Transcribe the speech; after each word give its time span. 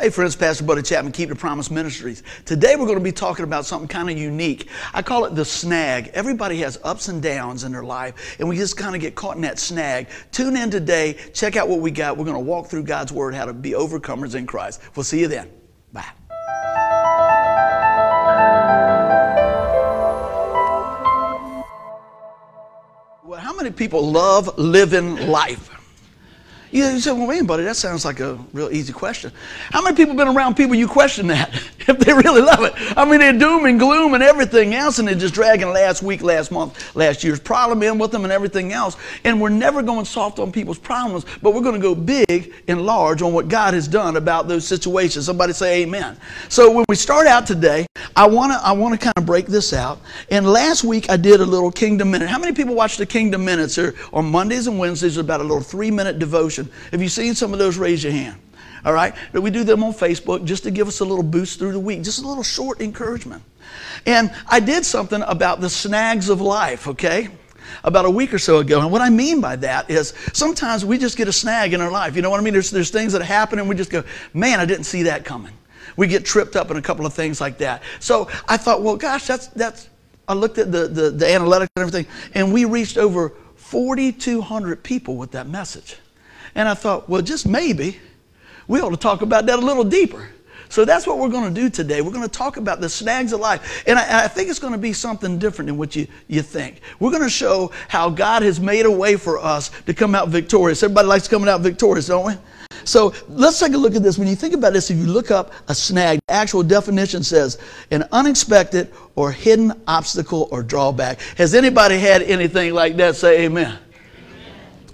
Hey 0.00 0.08
friends, 0.08 0.34
Pastor 0.34 0.64
Buddy 0.64 0.80
Chapman, 0.80 1.12
Keep 1.12 1.28
the 1.28 1.34
Promise 1.34 1.70
Ministries. 1.70 2.22
Today 2.46 2.76
we're 2.76 2.86
going 2.86 2.98
to 2.98 3.04
be 3.04 3.12
talking 3.12 3.44
about 3.44 3.66
something 3.66 3.86
kind 3.86 4.08
of 4.08 4.16
unique. 4.16 4.70
I 4.94 5.02
call 5.02 5.26
it 5.26 5.34
the 5.34 5.44
snag. 5.44 6.10
Everybody 6.14 6.56
has 6.60 6.78
ups 6.82 7.08
and 7.08 7.22
downs 7.22 7.62
in 7.62 7.72
their 7.72 7.84
life, 7.84 8.36
and 8.40 8.48
we 8.48 8.56
just 8.56 8.78
kind 8.78 8.94
of 8.94 9.02
get 9.02 9.14
caught 9.14 9.36
in 9.36 9.42
that 9.42 9.58
snag. 9.58 10.08
Tune 10.32 10.56
in 10.56 10.70
today, 10.70 11.18
check 11.34 11.56
out 11.56 11.68
what 11.68 11.80
we 11.80 11.90
got. 11.90 12.16
We're 12.16 12.24
going 12.24 12.36
to 12.36 12.40
walk 12.40 12.68
through 12.68 12.84
God's 12.84 13.12
Word, 13.12 13.34
how 13.34 13.44
to 13.44 13.52
be 13.52 13.72
overcomers 13.72 14.34
in 14.34 14.46
Christ. 14.46 14.80
We'll 14.96 15.04
see 15.04 15.20
you 15.20 15.28
then. 15.28 15.50
Bye. 15.92 16.06
Well, 23.24 23.40
how 23.40 23.54
many 23.54 23.70
people 23.70 24.10
love 24.10 24.56
living 24.56 25.28
life? 25.28 25.71
You 26.72 26.98
say, 27.00 27.12
well, 27.12 27.26
man, 27.26 27.44
buddy, 27.44 27.64
that 27.64 27.76
sounds 27.76 28.06
like 28.06 28.20
a 28.20 28.38
real 28.54 28.70
easy 28.70 28.94
question. 28.94 29.30
How 29.70 29.82
many 29.82 29.94
people 29.94 30.14
been 30.14 30.28
around 30.28 30.56
people 30.56 30.74
you 30.74 30.88
question 30.88 31.26
that 31.26 31.54
if 31.80 31.98
they 31.98 32.14
really 32.14 32.40
love 32.40 32.62
it? 32.62 32.72
I 32.96 33.04
mean, 33.04 33.20
they're 33.20 33.38
doom 33.38 33.66
and 33.66 33.78
gloom 33.78 34.14
and 34.14 34.22
everything 34.22 34.74
else, 34.74 34.98
and 34.98 35.06
they're 35.06 35.14
just 35.14 35.34
dragging 35.34 35.68
last 35.68 36.02
week, 36.02 36.22
last 36.22 36.50
month, 36.50 36.96
last 36.96 37.22
year's 37.22 37.38
problem 37.38 37.82
in 37.82 37.98
with 37.98 38.10
them 38.10 38.24
and 38.24 38.32
everything 38.32 38.72
else. 38.72 38.96
And 39.24 39.38
we're 39.38 39.50
never 39.50 39.82
going 39.82 40.06
soft 40.06 40.38
on 40.38 40.50
people's 40.50 40.78
problems, 40.78 41.26
but 41.42 41.52
we're 41.52 41.60
going 41.60 41.74
to 41.74 41.80
go 41.80 41.94
big 41.94 42.54
and 42.68 42.86
large 42.86 43.20
on 43.20 43.34
what 43.34 43.48
God 43.48 43.74
has 43.74 43.86
done 43.86 44.16
about 44.16 44.48
those 44.48 44.66
situations. 44.66 45.26
Somebody 45.26 45.52
say 45.52 45.82
amen. 45.82 46.16
So 46.48 46.70
when 46.70 46.86
we 46.88 46.94
start 46.94 47.26
out 47.26 47.46
today, 47.46 47.86
I 48.16 48.26
want 48.26 48.52
to 48.52 48.58
I 48.58 48.72
want 48.72 48.98
to 48.98 48.98
kind 48.98 49.12
of 49.16 49.26
break 49.26 49.46
this 49.46 49.74
out. 49.74 50.00
And 50.30 50.46
last 50.50 50.84
week 50.84 51.10
I 51.10 51.18
did 51.18 51.40
a 51.42 51.46
little 51.46 51.70
Kingdom 51.70 52.10
Minute. 52.10 52.28
How 52.28 52.38
many 52.38 52.52
people 52.52 52.74
watch 52.74 52.96
the 52.96 53.06
Kingdom 53.06 53.44
Minutes? 53.44 53.76
Or 53.76 53.94
on 54.12 54.24
Mondays 54.24 54.66
and 54.66 54.78
Wednesdays, 54.78 55.18
about 55.18 55.40
a 55.40 55.44
little 55.44 55.60
three 55.60 55.90
minute 55.90 56.18
devotion 56.18 56.61
have 56.90 57.02
you 57.02 57.08
seen 57.08 57.34
some 57.34 57.52
of 57.52 57.58
those? 57.58 57.76
Raise 57.78 58.02
your 58.02 58.12
hand. 58.12 58.40
All 58.84 58.92
right? 58.92 59.14
We 59.32 59.50
do 59.50 59.64
them 59.64 59.84
on 59.84 59.92
Facebook 59.92 60.44
just 60.44 60.64
to 60.64 60.70
give 60.70 60.88
us 60.88 61.00
a 61.00 61.04
little 61.04 61.22
boost 61.22 61.58
through 61.58 61.72
the 61.72 61.80
week, 61.80 62.02
just 62.02 62.22
a 62.22 62.26
little 62.26 62.42
short 62.42 62.80
encouragement. 62.80 63.42
And 64.06 64.32
I 64.48 64.60
did 64.60 64.84
something 64.84 65.22
about 65.22 65.60
the 65.60 65.70
snags 65.70 66.28
of 66.28 66.40
life, 66.40 66.88
okay? 66.88 67.28
About 67.84 68.04
a 68.04 68.10
week 68.10 68.34
or 68.34 68.38
so 68.38 68.58
ago. 68.58 68.80
And 68.80 68.90
what 68.90 69.00
I 69.00 69.08
mean 69.08 69.40
by 69.40 69.56
that 69.56 69.88
is 69.88 70.14
sometimes 70.32 70.84
we 70.84 70.98
just 70.98 71.16
get 71.16 71.28
a 71.28 71.32
snag 71.32 71.74
in 71.74 71.80
our 71.80 71.90
life. 71.90 72.16
You 72.16 72.22
know 72.22 72.30
what 72.30 72.40
I 72.40 72.42
mean? 72.42 72.52
There's, 72.52 72.70
there's 72.70 72.90
things 72.90 73.12
that 73.12 73.22
happen 73.22 73.58
and 73.58 73.68
we 73.68 73.76
just 73.76 73.90
go, 73.90 74.02
man, 74.34 74.58
I 74.58 74.64
didn't 74.64 74.84
see 74.84 75.04
that 75.04 75.24
coming. 75.24 75.52
We 75.96 76.06
get 76.06 76.24
tripped 76.24 76.56
up 76.56 76.70
in 76.70 76.76
a 76.76 76.82
couple 76.82 77.06
of 77.06 77.14
things 77.14 77.40
like 77.40 77.58
that. 77.58 77.82
So 78.00 78.28
I 78.48 78.56
thought, 78.56 78.82
well, 78.82 78.96
gosh, 78.96 79.26
that's, 79.26 79.48
that's, 79.48 79.88
I 80.26 80.34
looked 80.34 80.58
at 80.58 80.72
the, 80.72 80.88
the, 80.88 81.10
the 81.10 81.26
analytics 81.26 81.68
and 81.76 81.82
everything, 81.86 82.06
and 82.34 82.52
we 82.52 82.64
reached 82.64 82.96
over 82.96 83.34
4,200 83.56 84.82
people 84.82 85.16
with 85.16 85.32
that 85.32 85.48
message. 85.48 85.96
And 86.54 86.68
I 86.68 86.74
thought, 86.74 87.08
well, 87.08 87.22
just 87.22 87.46
maybe 87.46 87.98
we 88.68 88.80
ought 88.80 88.90
to 88.90 88.96
talk 88.96 89.22
about 89.22 89.46
that 89.46 89.58
a 89.58 89.62
little 89.62 89.84
deeper. 89.84 90.28
So 90.72 90.86
that's 90.86 91.06
what 91.06 91.18
we're 91.18 91.28
going 91.28 91.52
to 91.52 91.60
do 91.60 91.68
today. 91.68 92.00
We're 92.00 92.12
going 92.12 92.26
to 92.26 92.30
talk 92.30 92.56
about 92.56 92.80
the 92.80 92.88
snags 92.88 93.34
of 93.34 93.40
life. 93.40 93.84
And 93.86 93.98
I, 93.98 94.24
I, 94.24 94.28
think 94.28 94.48
it's 94.48 94.58
going 94.58 94.72
to 94.72 94.78
be 94.78 94.94
something 94.94 95.38
different 95.38 95.66
than 95.66 95.76
what 95.76 95.94
you, 95.94 96.06
you 96.28 96.40
think. 96.40 96.80
We're 96.98 97.10
going 97.10 97.22
to 97.22 97.28
show 97.28 97.72
how 97.88 98.08
God 98.08 98.42
has 98.42 98.58
made 98.58 98.86
a 98.86 98.90
way 98.90 99.16
for 99.16 99.38
us 99.38 99.70
to 99.82 99.92
come 99.92 100.14
out 100.14 100.30
victorious. 100.30 100.82
Everybody 100.82 101.08
likes 101.08 101.28
coming 101.28 101.46
out 101.46 101.60
victorious, 101.60 102.06
don't 102.06 102.26
we? 102.26 102.32
So 102.84 103.12
let's 103.28 103.60
take 103.60 103.74
a 103.74 103.76
look 103.76 103.94
at 103.94 104.02
this. 104.02 104.16
When 104.16 104.28
you 104.28 104.34
think 104.34 104.54
about 104.54 104.72
this, 104.72 104.90
if 104.90 104.96
you 104.96 105.04
look 105.04 105.30
up 105.30 105.52
a 105.68 105.74
snag, 105.74 106.20
the 106.26 106.32
actual 106.32 106.62
definition 106.62 107.22
says 107.22 107.58
an 107.90 108.04
unexpected 108.10 108.92
or 109.14 109.30
hidden 109.30 109.72
obstacle 109.86 110.48
or 110.50 110.62
drawback. 110.62 111.20
Has 111.36 111.54
anybody 111.54 111.98
had 111.98 112.22
anything 112.22 112.72
like 112.72 112.96
that? 112.96 113.16
Say 113.16 113.44
amen. 113.44 113.78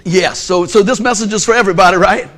Yes, 0.09 0.39
so, 0.39 0.65
so 0.65 0.83
this 0.83 1.01
message 1.01 1.35
is 1.35 1.45
for 1.45 1.55
everybody, 1.55 1.99
right? 1.99 2.31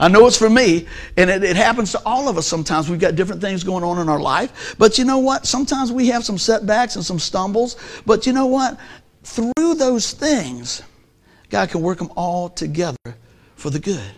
I 0.00 0.08
know 0.08 0.26
it's 0.26 0.36
for 0.36 0.50
me, 0.50 0.88
and 1.16 1.30
it, 1.30 1.44
it, 1.44 1.54
happens 1.54 1.92
to 1.92 2.02
all 2.04 2.28
of 2.28 2.36
us 2.36 2.48
sometimes. 2.48 2.90
We've 2.90 2.98
got 2.98 3.14
different 3.14 3.40
things 3.40 3.62
going 3.62 3.84
on 3.84 4.00
in 4.00 4.08
our 4.08 4.18
life. 4.18 4.74
But 4.76 4.98
you 4.98 5.04
know 5.04 5.18
what? 5.18 5.46
Sometimes 5.46 5.92
we 5.92 6.08
have 6.08 6.24
some 6.24 6.36
setbacks 6.36 6.96
and 6.96 7.04
some 7.04 7.20
stumbles. 7.20 7.76
But 8.04 8.26
you 8.26 8.32
know 8.32 8.46
what? 8.46 8.80
Through 9.22 9.74
those 9.76 10.10
things, 10.10 10.82
God 11.48 11.68
can 11.68 11.80
work 11.80 11.98
them 11.98 12.10
all 12.16 12.48
together 12.48 12.96
for 13.54 13.70
the 13.70 13.78
good. 13.78 14.10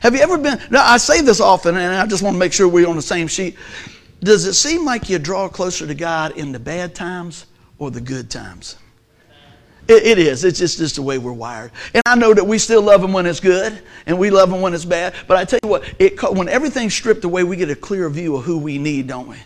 Have 0.00 0.16
you 0.16 0.20
ever 0.20 0.36
been? 0.36 0.58
Now, 0.70 0.84
I 0.84 0.96
say 0.96 1.20
this 1.20 1.40
often, 1.40 1.76
and 1.76 1.94
I 1.94 2.06
just 2.06 2.24
want 2.24 2.34
to 2.34 2.38
make 2.38 2.52
sure 2.52 2.66
we're 2.66 2.88
on 2.88 2.96
the 2.96 3.02
same 3.02 3.28
sheet. 3.28 3.56
Does 4.20 4.44
it 4.46 4.54
seem 4.54 4.84
like 4.84 5.08
you 5.08 5.20
draw 5.20 5.48
closer 5.48 5.86
to 5.86 5.94
God 5.94 6.36
in 6.36 6.50
the 6.50 6.58
bad 6.58 6.96
times 6.96 7.46
or 7.78 7.92
the 7.92 8.00
good 8.00 8.28
times? 8.28 8.76
It, 9.86 10.02
it 10.04 10.18
is. 10.18 10.44
It's 10.44 10.58
just, 10.58 10.78
just 10.78 10.96
the 10.96 11.02
way 11.02 11.18
we're 11.18 11.32
wired. 11.32 11.70
And 11.92 12.02
I 12.06 12.14
know 12.14 12.32
that 12.32 12.44
we 12.44 12.58
still 12.58 12.82
love 12.82 13.02
Him 13.02 13.12
when 13.12 13.26
it's 13.26 13.40
good, 13.40 13.78
and 14.06 14.18
we 14.18 14.30
love 14.30 14.50
Him 14.50 14.60
when 14.60 14.74
it's 14.74 14.84
bad. 14.84 15.14
But 15.26 15.36
I 15.36 15.44
tell 15.44 15.58
you 15.62 15.68
what, 15.68 15.84
it, 15.98 16.20
when 16.34 16.48
everything's 16.48 16.94
stripped 16.94 17.24
away, 17.24 17.44
we 17.44 17.56
get 17.56 17.70
a 17.70 17.76
clear 17.76 18.08
view 18.08 18.36
of 18.36 18.44
who 18.44 18.58
we 18.58 18.78
need, 18.78 19.06
don't 19.06 19.28
we? 19.28 19.36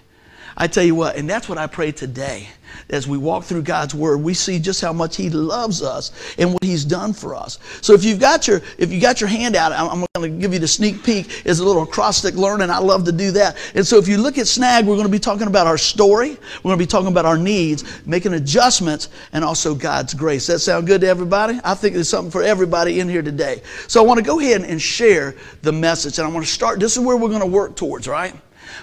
I 0.56 0.66
tell 0.66 0.84
you 0.84 0.94
what, 0.94 1.16
and 1.16 1.28
that's 1.28 1.48
what 1.48 1.58
I 1.58 1.66
pray 1.66 1.92
today. 1.92 2.48
As 2.90 3.06
we 3.06 3.18
walk 3.18 3.44
through 3.44 3.62
God's 3.62 3.94
Word, 3.94 4.18
we 4.18 4.34
see 4.34 4.58
just 4.58 4.80
how 4.80 4.92
much 4.92 5.16
He 5.16 5.30
loves 5.30 5.82
us 5.82 6.12
and 6.38 6.52
what 6.52 6.62
He's 6.62 6.84
done 6.84 7.12
for 7.12 7.34
us. 7.34 7.58
So 7.80 7.94
if 7.94 8.04
you've 8.04 8.20
got 8.20 8.48
your 8.48 8.62
if 8.78 8.92
you 8.92 9.00
got 9.00 9.20
your 9.20 9.28
hand 9.28 9.56
out, 9.56 9.72
I'm 9.72 10.04
going 10.14 10.32
to 10.32 10.40
give 10.40 10.52
you 10.52 10.58
the 10.58 10.68
sneak 10.68 11.02
peek. 11.04 11.46
Is 11.46 11.60
a 11.60 11.64
little 11.64 11.82
acrostic 11.82 12.34
learning. 12.34 12.70
I 12.70 12.78
love 12.78 13.04
to 13.04 13.12
do 13.12 13.30
that. 13.32 13.56
And 13.74 13.86
so 13.86 13.98
if 13.98 14.08
you 14.08 14.18
look 14.18 14.38
at 14.38 14.46
Snag, 14.46 14.86
we're 14.86 14.96
going 14.96 15.06
to 15.06 15.12
be 15.12 15.18
talking 15.18 15.46
about 15.46 15.66
our 15.66 15.78
story. 15.78 16.30
We're 16.30 16.70
going 16.70 16.78
to 16.78 16.84
be 16.84 16.86
talking 16.86 17.08
about 17.08 17.24
our 17.24 17.38
needs, 17.38 17.84
making 18.06 18.34
adjustments, 18.34 19.08
and 19.32 19.44
also 19.44 19.74
God's 19.74 20.14
grace. 20.14 20.46
That 20.46 20.60
sound 20.60 20.86
good 20.86 21.00
to 21.02 21.08
everybody? 21.08 21.60
I 21.64 21.74
think 21.74 21.94
there's 21.94 22.08
something 22.08 22.30
for 22.30 22.42
everybody 22.42 23.00
in 23.00 23.08
here 23.08 23.22
today. 23.22 23.62
So 23.86 24.02
I 24.02 24.06
want 24.06 24.18
to 24.18 24.24
go 24.24 24.40
ahead 24.40 24.62
and 24.62 24.80
share 24.80 25.34
the 25.62 25.72
message, 25.72 26.18
and 26.18 26.26
I 26.26 26.30
want 26.30 26.46
to 26.46 26.52
start. 26.52 26.80
This 26.80 26.96
is 26.96 27.04
where 27.04 27.16
we're 27.16 27.28
going 27.28 27.40
to 27.40 27.46
work 27.46 27.76
towards, 27.76 28.08
right? 28.08 28.34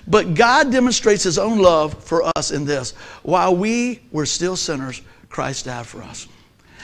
But 0.07 0.33
God 0.33 0.71
demonstrates 0.71 1.23
His 1.23 1.37
own 1.37 1.59
love 1.59 2.03
for 2.03 2.23
us 2.35 2.51
in 2.51 2.65
this. 2.65 2.91
While 3.23 3.55
we 3.55 4.01
were 4.11 4.25
still 4.25 4.55
sinners, 4.55 5.01
Christ 5.29 5.65
died 5.65 5.85
for 5.87 6.01
us. 6.01 6.27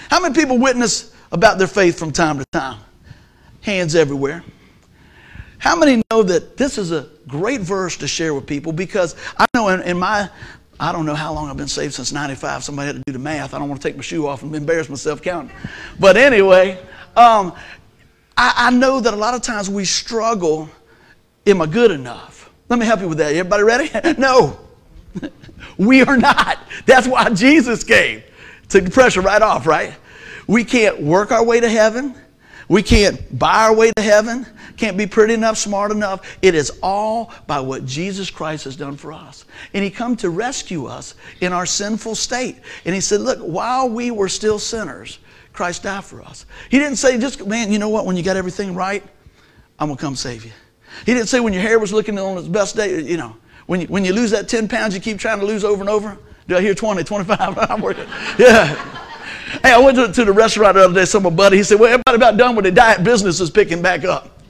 How 0.09 0.19
many 0.19 0.33
people 0.33 0.57
witness 0.57 1.13
about 1.31 1.57
their 1.57 1.67
faith 1.67 1.97
from 1.97 2.11
time 2.11 2.37
to 2.39 2.45
time? 2.51 2.79
Hands 3.61 3.93
everywhere. 3.95 4.43
How 5.57 5.75
many 5.75 6.01
know 6.11 6.23
that 6.23 6.57
this 6.57 6.77
is 6.77 6.91
a 6.91 7.07
great 7.27 7.61
verse 7.61 7.95
to 7.97 8.07
share 8.07 8.33
with 8.33 8.47
people? 8.47 8.71
Because 8.73 9.15
I 9.37 9.45
know 9.53 9.69
in, 9.69 9.81
in 9.81 9.99
my 9.99 10.29
I 10.81 10.91
don't 10.91 11.05
know 11.05 11.13
how 11.13 11.31
long 11.31 11.47
I've 11.47 11.57
been 11.57 11.67
saved 11.67 11.93
since 11.93 12.11
95. 12.11 12.63
Somebody 12.63 12.87
had 12.87 12.95
to 12.95 13.03
do 13.05 13.13
the 13.13 13.19
math. 13.19 13.53
I 13.53 13.59
don't 13.59 13.69
want 13.69 13.79
to 13.79 13.87
take 13.87 13.95
my 13.95 14.01
shoe 14.01 14.25
off 14.25 14.41
and 14.41 14.53
embarrass 14.55 14.89
myself 14.89 15.21
counting. 15.21 15.55
But 15.99 16.17
anyway, 16.17 16.79
um, 17.15 17.53
I, 18.35 18.53
I, 18.55 18.71
know 18.71 18.99
that 18.99 19.13
a 19.13 19.17
lot 19.17 19.35
of 19.35 19.43
times 19.43 19.69
we 19.69 19.85
struggle. 19.85 20.67
Am 21.45 21.61
I 21.61 21.67
good 21.67 21.91
enough? 21.91 22.40
Let 22.71 22.79
me 22.79 22.85
help 22.85 23.01
you 23.01 23.09
with 23.09 23.17
that. 23.17 23.35
Everybody 23.35 23.63
ready? 23.63 24.17
no. 24.17 24.57
we 25.77 26.03
are 26.03 26.15
not. 26.15 26.57
That's 26.85 27.05
why 27.05 27.29
Jesus 27.31 27.83
came. 27.83 28.23
Took 28.69 28.85
the 28.85 28.91
pressure 28.91 29.19
right 29.19 29.41
off, 29.41 29.67
right? 29.67 29.93
We 30.47 30.63
can't 30.63 31.01
work 31.01 31.33
our 31.33 31.43
way 31.43 31.59
to 31.59 31.67
heaven. 31.67 32.15
We 32.69 32.81
can't 32.81 33.37
buy 33.37 33.65
our 33.65 33.75
way 33.75 33.91
to 33.91 34.01
heaven. 34.01 34.47
Can't 34.77 34.95
be 34.95 35.05
pretty 35.05 35.33
enough, 35.33 35.57
smart 35.57 35.91
enough. 35.91 36.37
It 36.41 36.55
is 36.55 36.79
all 36.81 37.33
by 37.45 37.59
what 37.59 37.85
Jesus 37.85 38.29
Christ 38.29 38.63
has 38.63 38.77
done 38.77 38.95
for 38.95 39.11
us. 39.11 39.43
And 39.73 39.83
He 39.83 39.89
come 39.89 40.15
to 40.15 40.29
rescue 40.29 40.85
us 40.85 41.15
in 41.41 41.51
our 41.51 41.65
sinful 41.65 42.15
state. 42.15 42.55
And 42.85 42.95
He 42.95 43.01
said, 43.01 43.19
look, 43.19 43.39
while 43.39 43.89
we 43.89 44.11
were 44.11 44.29
still 44.29 44.59
sinners, 44.59 45.19
Christ 45.51 45.83
died 45.83 46.05
for 46.05 46.21
us. 46.21 46.45
He 46.69 46.79
didn't 46.79 46.95
say, 46.95 47.19
just, 47.19 47.45
man, 47.45 47.69
you 47.69 47.79
know 47.79 47.89
what, 47.89 48.05
when 48.05 48.15
you 48.15 48.23
got 48.23 48.37
everything 48.37 48.75
right, 48.75 49.03
I'm 49.77 49.89
going 49.89 49.97
to 49.97 50.01
come 50.01 50.15
save 50.15 50.45
you. 50.45 50.51
He 51.05 51.13
didn't 51.13 51.27
say 51.29 51.39
when 51.39 51.53
your 51.53 51.61
hair 51.61 51.79
was 51.79 51.93
looking 51.93 52.17
on 52.17 52.37
its 52.37 52.47
best 52.47 52.75
day, 52.75 53.01
you 53.01 53.17
know, 53.17 53.35
when 53.67 53.81
you, 53.81 53.87
when 53.87 54.05
you 54.05 54.13
lose 54.13 54.31
that 54.31 54.49
10 54.49 54.67
pounds 54.67 54.93
you 54.93 55.01
keep 55.01 55.17
trying 55.17 55.39
to 55.39 55.45
lose 55.45 55.63
over 55.63 55.81
and 55.81 55.89
over. 55.89 56.17
Do 56.47 56.57
I 56.57 56.61
hear 56.61 56.75
20, 56.75 57.03
25? 57.03 57.57
I'm 57.69 57.81
working. 57.81 58.05
Yeah. 58.37 58.75
Hey, 59.63 59.73
I 59.73 59.77
went 59.77 59.97
to, 60.15 60.25
the 60.25 60.31
restaurant 60.31 60.75
the 60.75 60.85
other 60.85 60.93
day, 60.93 61.05
saw 61.05 61.19
my 61.19 61.29
buddy. 61.29 61.57
He 61.57 61.63
said, 61.63 61.79
Well, 61.79 61.89
everybody 61.93 62.15
about 62.15 62.37
done 62.37 62.55
with 62.55 62.65
the 62.65 62.71
diet 62.71 63.03
business 63.03 63.39
is 63.39 63.49
picking 63.49 63.81
back 63.81 64.03
up. 64.05 64.40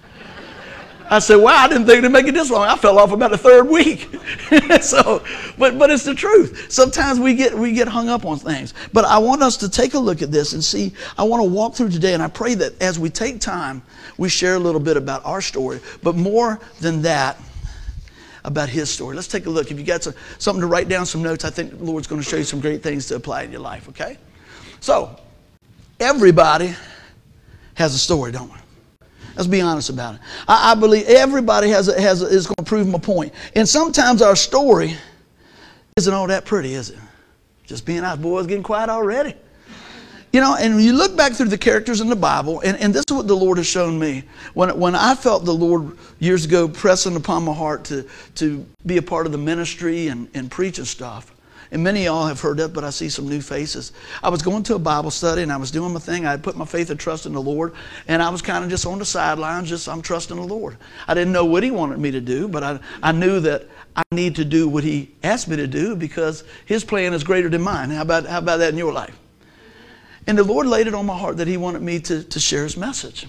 I 1.11 1.19
said, 1.19 1.35
Wow, 1.35 1.57
I 1.57 1.67
didn't 1.67 1.87
think 1.87 1.97
it'd 1.97 2.11
make 2.11 2.25
it 2.25 2.33
this 2.33 2.49
long. 2.49 2.65
I 2.65 2.77
fell 2.77 2.97
off 2.97 3.11
about 3.11 3.31
the 3.31 3.37
third 3.37 3.67
week. 3.67 4.07
so, 4.81 5.21
but, 5.57 5.77
but 5.77 5.91
it's 5.91 6.05
the 6.05 6.15
truth. 6.15 6.71
Sometimes 6.71 7.19
we 7.19 7.35
get, 7.35 7.53
we 7.53 7.73
get 7.73 7.89
hung 7.89 8.07
up 8.07 8.25
on 8.25 8.39
things. 8.39 8.73
But 8.93 9.03
I 9.03 9.17
want 9.17 9.43
us 9.43 9.57
to 9.57 9.69
take 9.69 9.93
a 9.93 9.99
look 9.99 10.21
at 10.21 10.31
this 10.31 10.53
and 10.53 10.63
see. 10.63 10.93
I 11.17 11.23
want 11.23 11.43
to 11.43 11.49
walk 11.49 11.75
through 11.75 11.89
today, 11.89 12.13
and 12.13 12.23
I 12.23 12.29
pray 12.29 12.55
that 12.55 12.81
as 12.81 12.97
we 12.97 13.09
take 13.09 13.41
time, 13.41 13.81
we 14.17 14.29
share 14.29 14.55
a 14.55 14.59
little 14.59 14.79
bit 14.79 14.95
about 14.95 15.25
our 15.25 15.41
story. 15.41 15.81
But 16.01 16.15
more 16.15 16.61
than 16.79 17.01
that, 17.01 17.37
about 18.43 18.69
his 18.69 18.89
story. 18.89 19.15
Let's 19.15 19.27
take 19.27 19.45
a 19.45 19.49
look. 19.49 19.69
If 19.69 19.77
you 19.77 19.85
got 19.85 20.01
some, 20.01 20.15
something 20.39 20.61
to 20.61 20.67
write 20.67 20.89
down, 20.89 21.05
some 21.05 21.21
notes, 21.21 21.45
I 21.45 21.51
think 21.51 21.77
the 21.77 21.83
Lord's 21.83 22.07
going 22.07 22.21
to 22.21 22.27
show 22.27 22.37
you 22.37 22.43
some 22.43 22.59
great 22.59 22.81
things 22.81 23.05
to 23.07 23.15
apply 23.15 23.43
in 23.43 23.51
your 23.51 23.61
life, 23.61 23.87
okay? 23.89 24.17
So, 24.79 25.15
everybody 25.99 26.73
has 27.75 27.93
a 27.93 27.99
story, 27.99 28.31
don't 28.31 28.51
we? 28.51 28.60
Let's 29.35 29.47
be 29.47 29.61
honest 29.61 29.89
about 29.89 30.15
it. 30.15 30.21
I, 30.47 30.71
I 30.71 30.75
believe 30.75 31.07
everybody 31.07 31.69
has, 31.69 31.87
a, 31.87 31.99
has 31.99 32.21
a, 32.21 32.25
is 32.25 32.47
going 32.47 32.55
to 32.57 32.63
prove 32.63 32.87
my 32.87 32.99
point. 32.99 33.33
And 33.55 33.67
sometimes 33.67 34.21
our 34.21 34.35
story 34.35 34.95
isn't 35.97 36.13
all 36.13 36.27
that 36.27 36.45
pretty, 36.45 36.73
is 36.73 36.89
it? 36.89 36.99
Just 37.65 37.85
being 37.85 37.99
out, 37.99 38.21
boys, 38.21 38.47
getting 38.47 38.63
quiet 38.63 38.89
already. 38.89 39.35
You 40.33 40.39
know, 40.39 40.55
and 40.55 40.81
you 40.81 40.93
look 40.93 41.17
back 41.17 41.33
through 41.33 41.49
the 41.49 41.57
characters 41.57 41.99
in 41.99 42.07
the 42.07 42.15
Bible, 42.15 42.61
and, 42.61 42.77
and 42.77 42.93
this 42.93 43.03
is 43.09 43.13
what 43.13 43.27
the 43.27 43.35
Lord 43.35 43.57
has 43.57 43.67
shown 43.67 43.99
me. 43.99 44.23
When, 44.53 44.77
when 44.79 44.95
I 44.95 45.13
felt 45.13 45.43
the 45.43 45.53
Lord 45.53 45.97
years 46.19 46.45
ago 46.45 46.69
pressing 46.69 47.17
upon 47.17 47.43
my 47.43 47.53
heart 47.53 47.83
to, 47.85 48.07
to 48.35 48.65
be 48.85 48.95
a 48.95 49.01
part 49.01 49.25
of 49.25 49.33
the 49.33 49.37
ministry 49.37 50.07
and, 50.07 50.29
and 50.33 50.49
preach 50.49 50.77
and 50.77 50.87
stuff, 50.87 51.33
and 51.71 51.81
many 51.81 52.01
of 52.01 52.05
y'all 52.05 52.27
have 52.27 52.41
heard 52.41 52.57
that, 52.57 52.73
but 52.73 52.83
I 52.83 52.89
see 52.89 53.07
some 53.07 53.29
new 53.29 53.39
faces. 53.39 53.93
I 54.21 54.27
was 54.27 54.41
going 54.41 54.63
to 54.63 54.75
a 54.75 54.79
Bible 54.79 55.09
study 55.09 55.41
and 55.41 55.51
I 55.51 55.55
was 55.55 55.71
doing 55.71 55.93
my 55.93 56.01
thing. 56.01 56.25
I 56.25 56.31
had 56.31 56.43
put 56.43 56.57
my 56.57 56.65
faith 56.65 56.89
and 56.89 56.99
trust 56.99 57.25
in 57.25 57.31
the 57.31 57.41
Lord, 57.41 57.73
and 58.09 58.21
I 58.21 58.29
was 58.29 58.41
kind 58.41 58.65
of 58.65 58.69
just 58.69 58.85
on 58.85 58.99
the 58.99 59.05
sidelines, 59.05 59.69
just 59.69 59.87
I'm 59.87 60.01
trusting 60.01 60.35
the 60.35 60.43
Lord. 60.43 60.75
I 61.07 61.13
didn't 61.13 61.31
know 61.31 61.45
what 61.45 61.63
He 61.63 61.71
wanted 61.71 61.99
me 61.99 62.11
to 62.11 62.19
do, 62.19 62.49
but 62.49 62.61
I, 62.61 62.79
I 63.01 63.13
knew 63.13 63.39
that 63.39 63.69
I 63.95 64.03
need 64.11 64.35
to 64.35 64.45
do 64.45 64.67
what 64.67 64.83
He 64.83 65.11
asked 65.23 65.47
me 65.47 65.55
to 65.55 65.67
do 65.67 65.95
because 65.95 66.43
His 66.65 66.83
plan 66.83 67.13
is 67.13 67.23
greater 67.23 67.47
than 67.47 67.61
mine. 67.61 67.89
How 67.89 68.01
about, 68.01 68.25
how 68.25 68.39
about 68.39 68.57
that 68.57 68.73
in 68.73 68.77
your 68.77 68.91
life? 68.91 69.17
And 70.27 70.37
the 70.37 70.43
Lord 70.43 70.67
laid 70.67 70.87
it 70.87 70.93
on 70.93 71.05
my 71.05 71.17
heart 71.17 71.37
that 71.37 71.47
He 71.47 71.55
wanted 71.55 71.81
me 71.81 72.01
to, 72.01 72.21
to 72.21 72.39
share 72.39 72.63
His 72.63 72.75
message. 72.75 73.27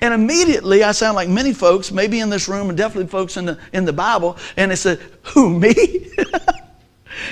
And 0.00 0.12
immediately 0.12 0.82
I 0.82 0.90
sound 0.90 1.14
like 1.14 1.28
many 1.28 1.52
folks, 1.52 1.92
maybe 1.92 2.18
in 2.18 2.30
this 2.30 2.48
room 2.48 2.68
and 2.68 2.76
definitely 2.76 3.08
folks 3.08 3.36
in 3.36 3.44
the, 3.44 3.58
in 3.72 3.84
the 3.84 3.92
Bible, 3.92 4.36
and 4.56 4.72
they 4.72 4.76
said, 4.76 4.98
Who, 5.34 5.56
me? 5.56 6.10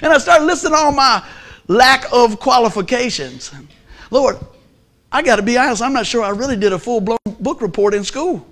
and 0.02 0.12
I 0.12 0.19
started 0.19 0.44
listing 0.44 0.73
all 0.75 0.93
my 0.93 1.25
lack 1.67 2.05
of 2.12 2.40
qualifications. 2.40 3.52
Lord, 4.11 4.38
I 5.11 5.23
got 5.23 5.37
to 5.37 5.43
be 5.43 5.56
honest, 5.56 5.82
I'm 5.82 5.93
not 5.93 6.06
sure 6.06 6.23
I 6.23 6.31
really 6.31 6.56
did 6.56 6.73
a 6.73 6.79
full 6.79 7.00
blown 7.00 7.19
book 7.40 7.62
report 7.62 7.94
in 7.94 8.05
school. 8.05 8.46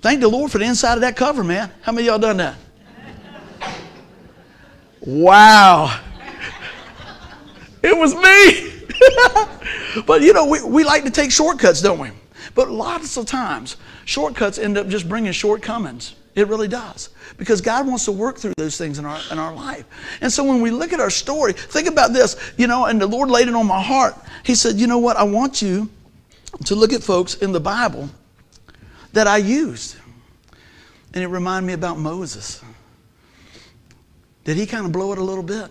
Thank 0.00 0.20
the 0.20 0.28
Lord 0.28 0.52
for 0.52 0.58
the 0.58 0.64
inside 0.64 0.94
of 0.94 1.00
that 1.00 1.16
cover, 1.16 1.42
man. 1.42 1.70
How 1.82 1.92
many 1.92 2.06
y'all 2.06 2.18
done 2.18 2.36
that? 2.36 2.56
Wow. 5.00 6.00
It 7.82 7.96
was 7.96 8.14
me. 8.14 10.02
but 10.06 10.22
you 10.22 10.32
know, 10.32 10.46
we, 10.46 10.62
we 10.62 10.84
like 10.84 11.04
to 11.04 11.10
take 11.10 11.30
shortcuts, 11.30 11.80
don't 11.80 11.98
we? 11.98 12.10
But 12.54 12.70
lots 12.70 13.16
of 13.16 13.26
times, 13.26 13.76
shortcuts 14.04 14.58
end 14.58 14.78
up 14.78 14.88
just 14.88 15.08
bringing 15.08 15.32
shortcomings. 15.32 16.14
It 16.36 16.48
really 16.48 16.68
does. 16.68 17.08
Because 17.38 17.62
God 17.62 17.86
wants 17.86 18.04
to 18.04 18.12
work 18.12 18.36
through 18.38 18.52
those 18.58 18.76
things 18.76 18.98
in 18.98 19.06
our, 19.06 19.18
in 19.32 19.38
our 19.38 19.54
life. 19.54 19.86
And 20.20 20.30
so 20.30 20.44
when 20.44 20.60
we 20.60 20.70
look 20.70 20.92
at 20.92 21.00
our 21.00 21.10
story, 21.10 21.54
think 21.54 21.88
about 21.88 22.12
this, 22.12 22.36
you 22.58 22.66
know, 22.66 22.84
and 22.84 23.00
the 23.00 23.06
Lord 23.06 23.30
laid 23.30 23.48
it 23.48 23.54
on 23.54 23.66
my 23.66 23.82
heart. 23.82 24.14
He 24.44 24.54
said, 24.54 24.76
you 24.76 24.86
know 24.86 24.98
what? 24.98 25.16
I 25.16 25.24
want 25.24 25.62
you 25.62 25.88
to 26.66 26.74
look 26.74 26.92
at 26.92 27.02
folks 27.02 27.36
in 27.36 27.52
the 27.52 27.60
Bible 27.60 28.10
that 29.14 29.26
I 29.26 29.38
used. 29.38 29.96
And 31.14 31.24
it 31.24 31.28
reminded 31.28 31.66
me 31.66 31.72
about 31.72 31.98
Moses. 31.98 32.62
Did 34.44 34.58
he 34.58 34.66
kind 34.66 34.84
of 34.84 34.92
blow 34.92 35.12
it 35.12 35.18
a 35.18 35.24
little 35.24 35.42
bit? 35.42 35.70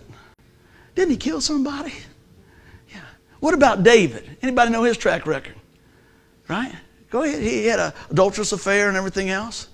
Didn't 0.96 1.12
he 1.12 1.16
kill 1.16 1.40
somebody? 1.40 1.94
Yeah. 2.92 2.98
What 3.38 3.54
about 3.54 3.84
David? 3.84 4.36
Anybody 4.42 4.72
know 4.72 4.82
his 4.82 4.96
track 4.96 5.26
record? 5.28 5.54
Right? 6.48 6.74
Go 7.08 7.22
ahead. 7.22 7.40
He 7.40 7.66
had 7.66 7.78
an 7.78 7.92
adulterous 8.10 8.50
affair 8.50 8.88
and 8.88 8.96
everything 8.96 9.30
else. 9.30 9.68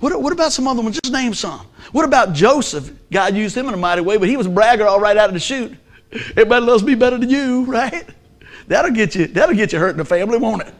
What, 0.00 0.20
what 0.20 0.32
about 0.32 0.52
some 0.52 0.66
other 0.66 0.82
ones? 0.82 0.98
Just 1.02 1.12
name 1.12 1.34
some. 1.34 1.66
What 1.92 2.04
about 2.04 2.32
Joseph? 2.32 2.90
God 3.10 3.34
used 3.36 3.56
him 3.56 3.68
in 3.68 3.74
a 3.74 3.76
mighty 3.76 4.00
way, 4.00 4.16
but 4.16 4.28
he 4.28 4.36
was 4.36 4.46
a 4.46 4.50
bragger 4.50 4.86
all 4.86 5.00
right 5.00 5.16
out 5.16 5.28
of 5.28 5.34
the 5.34 5.40
chute. 5.40 5.76
Everybody 6.12 6.64
loves 6.64 6.82
me 6.82 6.94
better 6.94 7.18
than 7.18 7.30
you, 7.30 7.64
right? 7.68 8.08
That'll 8.66 8.90
get 8.92 9.14
you, 9.14 9.26
that'll 9.26 9.54
get 9.54 9.72
you 9.72 9.78
hurt 9.78 9.90
in 9.90 9.98
the 9.98 10.04
family, 10.04 10.38
won't 10.38 10.62
it? 10.62 10.74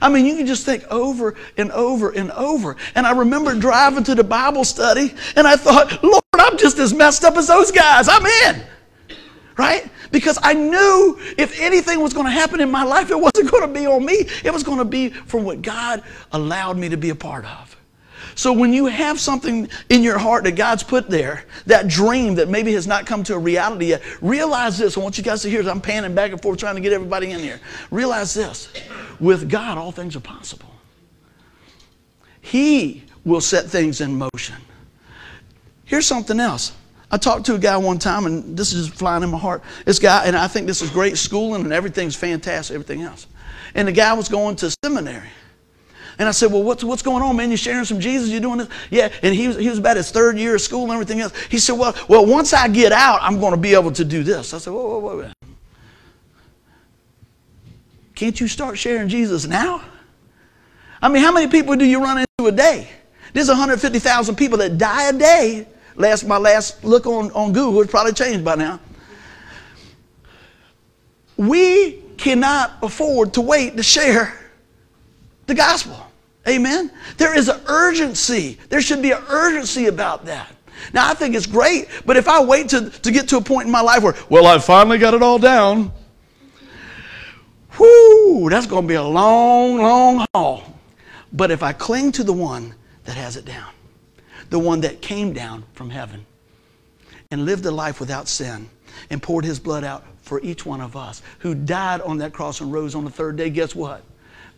I 0.00 0.08
mean, 0.08 0.26
you 0.26 0.36
can 0.36 0.46
just 0.46 0.64
think 0.64 0.84
over 0.90 1.34
and 1.56 1.70
over 1.72 2.10
and 2.10 2.30
over. 2.32 2.76
And 2.94 3.06
I 3.06 3.12
remember 3.12 3.54
driving 3.58 4.04
to 4.04 4.14
the 4.14 4.24
Bible 4.24 4.64
study, 4.64 5.14
and 5.36 5.46
I 5.46 5.56
thought, 5.56 6.02
Lord, 6.02 6.22
I'm 6.34 6.58
just 6.58 6.78
as 6.78 6.92
messed 6.92 7.24
up 7.24 7.36
as 7.36 7.48
those 7.48 7.70
guys. 7.70 8.08
I'm 8.08 8.26
in. 8.26 8.62
Right? 9.56 9.90
Because 10.10 10.38
I 10.42 10.52
knew 10.52 11.18
if 11.38 11.58
anything 11.58 12.00
was 12.00 12.12
going 12.12 12.26
to 12.26 12.32
happen 12.32 12.60
in 12.60 12.70
my 12.70 12.84
life, 12.84 13.10
it 13.10 13.18
wasn't 13.18 13.50
going 13.50 13.66
to 13.66 13.72
be 13.72 13.86
on 13.86 14.04
me. 14.04 14.28
It 14.44 14.52
was 14.52 14.62
going 14.62 14.78
to 14.78 14.84
be 14.84 15.08
from 15.08 15.44
what 15.44 15.62
God 15.62 16.02
allowed 16.32 16.76
me 16.76 16.90
to 16.90 16.96
be 16.96 17.08
a 17.08 17.14
part 17.14 17.46
of. 17.46 17.75
So 18.36 18.52
when 18.52 18.74
you 18.74 18.84
have 18.84 19.18
something 19.18 19.66
in 19.88 20.02
your 20.02 20.18
heart 20.18 20.44
that 20.44 20.52
God's 20.52 20.82
put 20.82 21.08
there, 21.08 21.44
that 21.64 21.88
dream 21.88 22.34
that 22.34 22.48
maybe 22.50 22.74
has 22.74 22.86
not 22.86 23.06
come 23.06 23.24
to 23.24 23.34
a 23.34 23.38
reality 23.38 23.86
yet, 23.86 24.02
realize 24.20 24.76
this. 24.76 24.98
I 24.98 25.00
want 25.00 25.16
you 25.16 25.24
guys 25.24 25.40
to 25.42 25.50
hear 25.50 25.62
this. 25.62 25.72
I'm 25.72 25.80
panning 25.80 26.14
back 26.14 26.32
and 26.32 26.40
forth 26.40 26.58
trying 26.58 26.74
to 26.74 26.82
get 26.82 26.92
everybody 26.92 27.30
in 27.30 27.40
here. 27.40 27.58
Realize 27.90 28.34
this. 28.34 28.70
With 29.20 29.48
God, 29.48 29.78
all 29.78 29.90
things 29.90 30.14
are 30.16 30.20
possible. 30.20 30.70
He 32.42 33.04
will 33.24 33.40
set 33.40 33.64
things 33.64 34.02
in 34.02 34.14
motion. 34.14 34.56
Here's 35.86 36.06
something 36.06 36.38
else. 36.38 36.72
I 37.10 37.16
talked 37.16 37.46
to 37.46 37.54
a 37.54 37.58
guy 37.58 37.78
one 37.78 37.98
time, 37.98 38.26
and 38.26 38.54
this 38.54 38.74
is 38.74 38.88
flying 38.88 39.22
in 39.22 39.30
my 39.30 39.38
heart. 39.38 39.62
This 39.86 39.98
guy, 39.98 40.26
and 40.26 40.36
I 40.36 40.46
think 40.46 40.66
this 40.66 40.82
is 40.82 40.90
great 40.90 41.16
schooling, 41.16 41.62
and 41.62 41.72
everything's 41.72 42.16
fantastic, 42.16 42.74
everything 42.74 43.00
else. 43.00 43.28
And 43.74 43.88
the 43.88 43.92
guy 43.92 44.12
was 44.12 44.28
going 44.28 44.56
to 44.56 44.74
seminary. 44.84 45.30
And 46.18 46.28
I 46.28 46.32
said, 46.32 46.52
Well, 46.52 46.62
what's, 46.62 46.82
what's 46.82 47.02
going 47.02 47.22
on, 47.22 47.36
man? 47.36 47.50
You're 47.50 47.58
sharing 47.58 47.84
some 47.84 48.00
Jesus? 48.00 48.30
You're 48.30 48.40
doing 48.40 48.58
this? 48.58 48.68
Yeah. 48.90 49.12
And 49.22 49.34
he 49.34 49.48
was, 49.48 49.56
he 49.56 49.68
was 49.68 49.78
about 49.78 49.96
his 49.96 50.10
third 50.10 50.38
year 50.38 50.54
of 50.54 50.60
school 50.60 50.84
and 50.84 50.92
everything 50.92 51.20
else. 51.20 51.32
He 51.50 51.58
said, 51.58 51.74
Well, 51.78 51.94
well 52.08 52.24
once 52.24 52.52
I 52.52 52.68
get 52.68 52.92
out, 52.92 53.18
I'm 53.22 53.38
going 53.40 53.52
to 53.52 53.60
be 53.60 53.74
able 53.74 53.92
to 53.92 54.04
do 54.04 54.22
this. 54.22 54.54
I 54.54 54.58
said, 54.58 54.72
Whoa, 54.72 54.98
whoa, 54.98 55.16
whoa. 55.16 55.32
Can't 58.14 58.40
you 58.40 58.48
start 58.48 58.78
sharing 58.78 59.08
Jesus 59.08 59.46
now? 59.46 59.82
I 61.02 61.08
mean, 61.08 61.22
how 61.22 61.32
many 61.32 61.50
people 61.50 61.76
do 61.76 61.84
you 61.84 62.02
run 62.02 62.18
into 62.18 62.48
a 62.48 62.52
day? 62.52 62.88
There's 63.34 63.48
150,000 63.48 64.34
people 64.36 64.58
that 64.58 64.78
die 64.78 65.10
a 65.10 65.12
day 65.12 65.66
Last 65.96 66.26
my 66.26 66.36
last 66.36 66.84
look 66.84 67.06
on, 67.06 67.30
on 67.32 67.52
Google, 67.52 67.80
it's 67.80 67.90
probably 67.90 68.12
changed 68.12 68.44
by 68.44 68.54
now. 68.54 68.80
We 71.38 72.02
cannot 72.18 72.72
afford 72.82 73.34
to 73.34 73.40
wait 73.40 73.76
to 73.76 73.82
share 73.82 74.38
the 75.46 75.54
gospel. 75.54 76.05
Amen. 76.48 76.90
There 77.16 77.36
is 77.36 77.48
an 77.48 77.60
urgency. 77.66 78.58
There 78.68 78.80
should 78.80 79.02
be 79.02 79.12
an 79.12 79.22
urgency 79.28 79.86
about 79.86 80.26
that. 80.26 80.54
Now 80.92 81.10
I 81.10 81.14
think 81.14 81.34
it's 81.34 81.46
great, 81.46 81.88
but 82.04 82.16
if 82.16 82.28
I 82.28 82.42
wait 82.44 82.68
to, 82.70 82.90
to 82.90 83.10
get 83.10 83.28
to 83.30 83.38
a 83.38 83.40
point 83.40 83.66
in 83.66 83.72
my 83.72 83.80
life 83.80 84.02
where, 84.02 84.14
well, 84.28 84.46
I 84.46 84.58
finally 84.58 84.98
got 84.98 85.14
it 85.14 85.22
all 85.22 85.38
down, 85.38 85.90
whoo, 87.78 88.48
that's 88.50 88.66
going 88.66 88.82
to 88.82 88.88
be 88.88 88.94
a 88.94 89.02
long, 89.02 89.78
long 89.78 90.26
haul. 90.34 90.62
But 91.32 91.50
if 91.50 91.62
I 91.62 91.72
cling 91.72 92.12
to 92.12 92.24
the 92.24 92.32
one 92.32 92.74
that 93.04 93.16
has 93.16 93.36
it 93.36 93.44
down, 93.44 93.72
the 94.50 94.58
one 94.58 94.80
that 94.82 95.02
came 95.02 95.32
down 95.32 95.64
from 95.72 95.90
heaven 95.90 96.24
and 97.30 97.44
lived 97.44 97.66
a 97.66 97.70
life 97.70 97.98
without 97.98 98.28
sin 98.28 98.68
and 99.10 99.22
poured 99.22 99.44
his 99.44 99.58
blood 99.58 99.82
out 99.82 100.04
for 100.22 100.40
each 100.42 100.64
one 100.64 100.80
of 100.80 100.96
us, 100.96 101.22
who 101.40 101.54
died 101.54 102.00
on 102.02 102.18
that 102.18 102.32
cross 102.32 102.60
and 102.60 102.72
rose 102.72 102.94
on 102.94 103.04
the 103.04 103.10
third 103.10 103.36
day, 103.36 103.50
guess 103.50 103.74
what? 103.74 104.04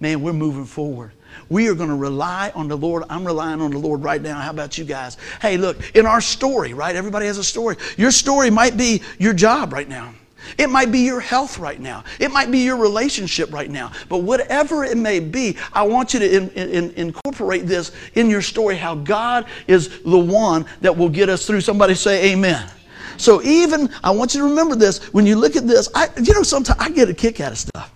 Man, 0.01 0.21
we're 0.21 0.33
moving 0.33 0.65
forward. 0.65 1.13
We 1.49 1.69
are 1.69 1.75
going 1.75 1.89
to 1.89 1.97
rely 1.97 2.53
on 2.55 2.69
the 2.69 2.77
Lord. 2.77 3.05
I'm 3.09 3.27
relying 3.27 3.61
on 3.61 3.71
the 3.71 3.79
Lord 3.79 4.03
right 4.03 4.21
now. 4.21 4.41
How 4.41 4.51
about 4.51 4.77
you 4.79 4.85
guys? 4.85 5.17
Hey, 5.41 5.57
look, 5.57 5.97
in 5.97 6.07
our 6.07 6.21
story, 6.21 6.75
right? 6.75 6.95
Everybody 6.95 7.27
has 7.27 7.39
a 7.39 7.45
story. 7.45 7.77
Your 7.97 8.11
story 8.11 8.51
might 8.51 8.77
be 8.77 9.03
your 9.19 9.33
job 9.33 9.73
right 9.73 9.89
now. 9.89 10.15
It 10.57 10.71
might 10.71 10.91
be 10.91 11.01
your 11.01 11.21
health 11.21 11.59
right 11.59 11.79
now. 11.79 12.05
It 12.19 12.31
might 12.31 12.51
be 12.51 12.61
your 12.61 12.77
relationship 12.77 13.53
right 13.53 13.71
now. 13.71 13.93
But 14.09 14.19
whatever 14.19 14.85
it 14.85 14.97
may 14.97 15.21
be, 15.21 15.59
I 15.73 15.83
want 15.83 16.15
you 16.15 16.21
to 16.21 16.37
in, 16.37 16.51
in, 16.51 16.91
incorporate 16.93 17.67
this 17.67 17.93
in 18.15 18.31
your 18.31 18.41
story 18.41 18.77
how 18.77 18.95
God 18.95 19.47
is 19.67 20.01
the 20.03 20.19
one 20.19 20.65
that 20.81 20.97
will 20.97 21.09
get 21.09 21.29
us 21.29 21.47
through. 21.47 21.61
Somebody 21.61 21.95
say, 21.95 22.33
Amen. 22.33 22.71
So 23.19 23.43
even, 23.43 23.91
I 24.03 24.13
want 24.13 24.35
you 24.35 24.41
to 24.41 24.47
remember 24.49 24.77
this. 24.77 25.13
When 25.13 25.27
you 25.27 25.37
look 25.37 25.57
at 25.57 25.67
this, 25.67 25.89
I, 25.95 26.09
you 26.23 26.33
know, 26.33 26.45
sometimes 26.45 26.81
I 26.81 26.91
get 26.91 27.09
a 27.09 27.15
kick 27.15 27.41
out 27.41 27.53
of 27.53 27.59
stuff. 27.59 27.93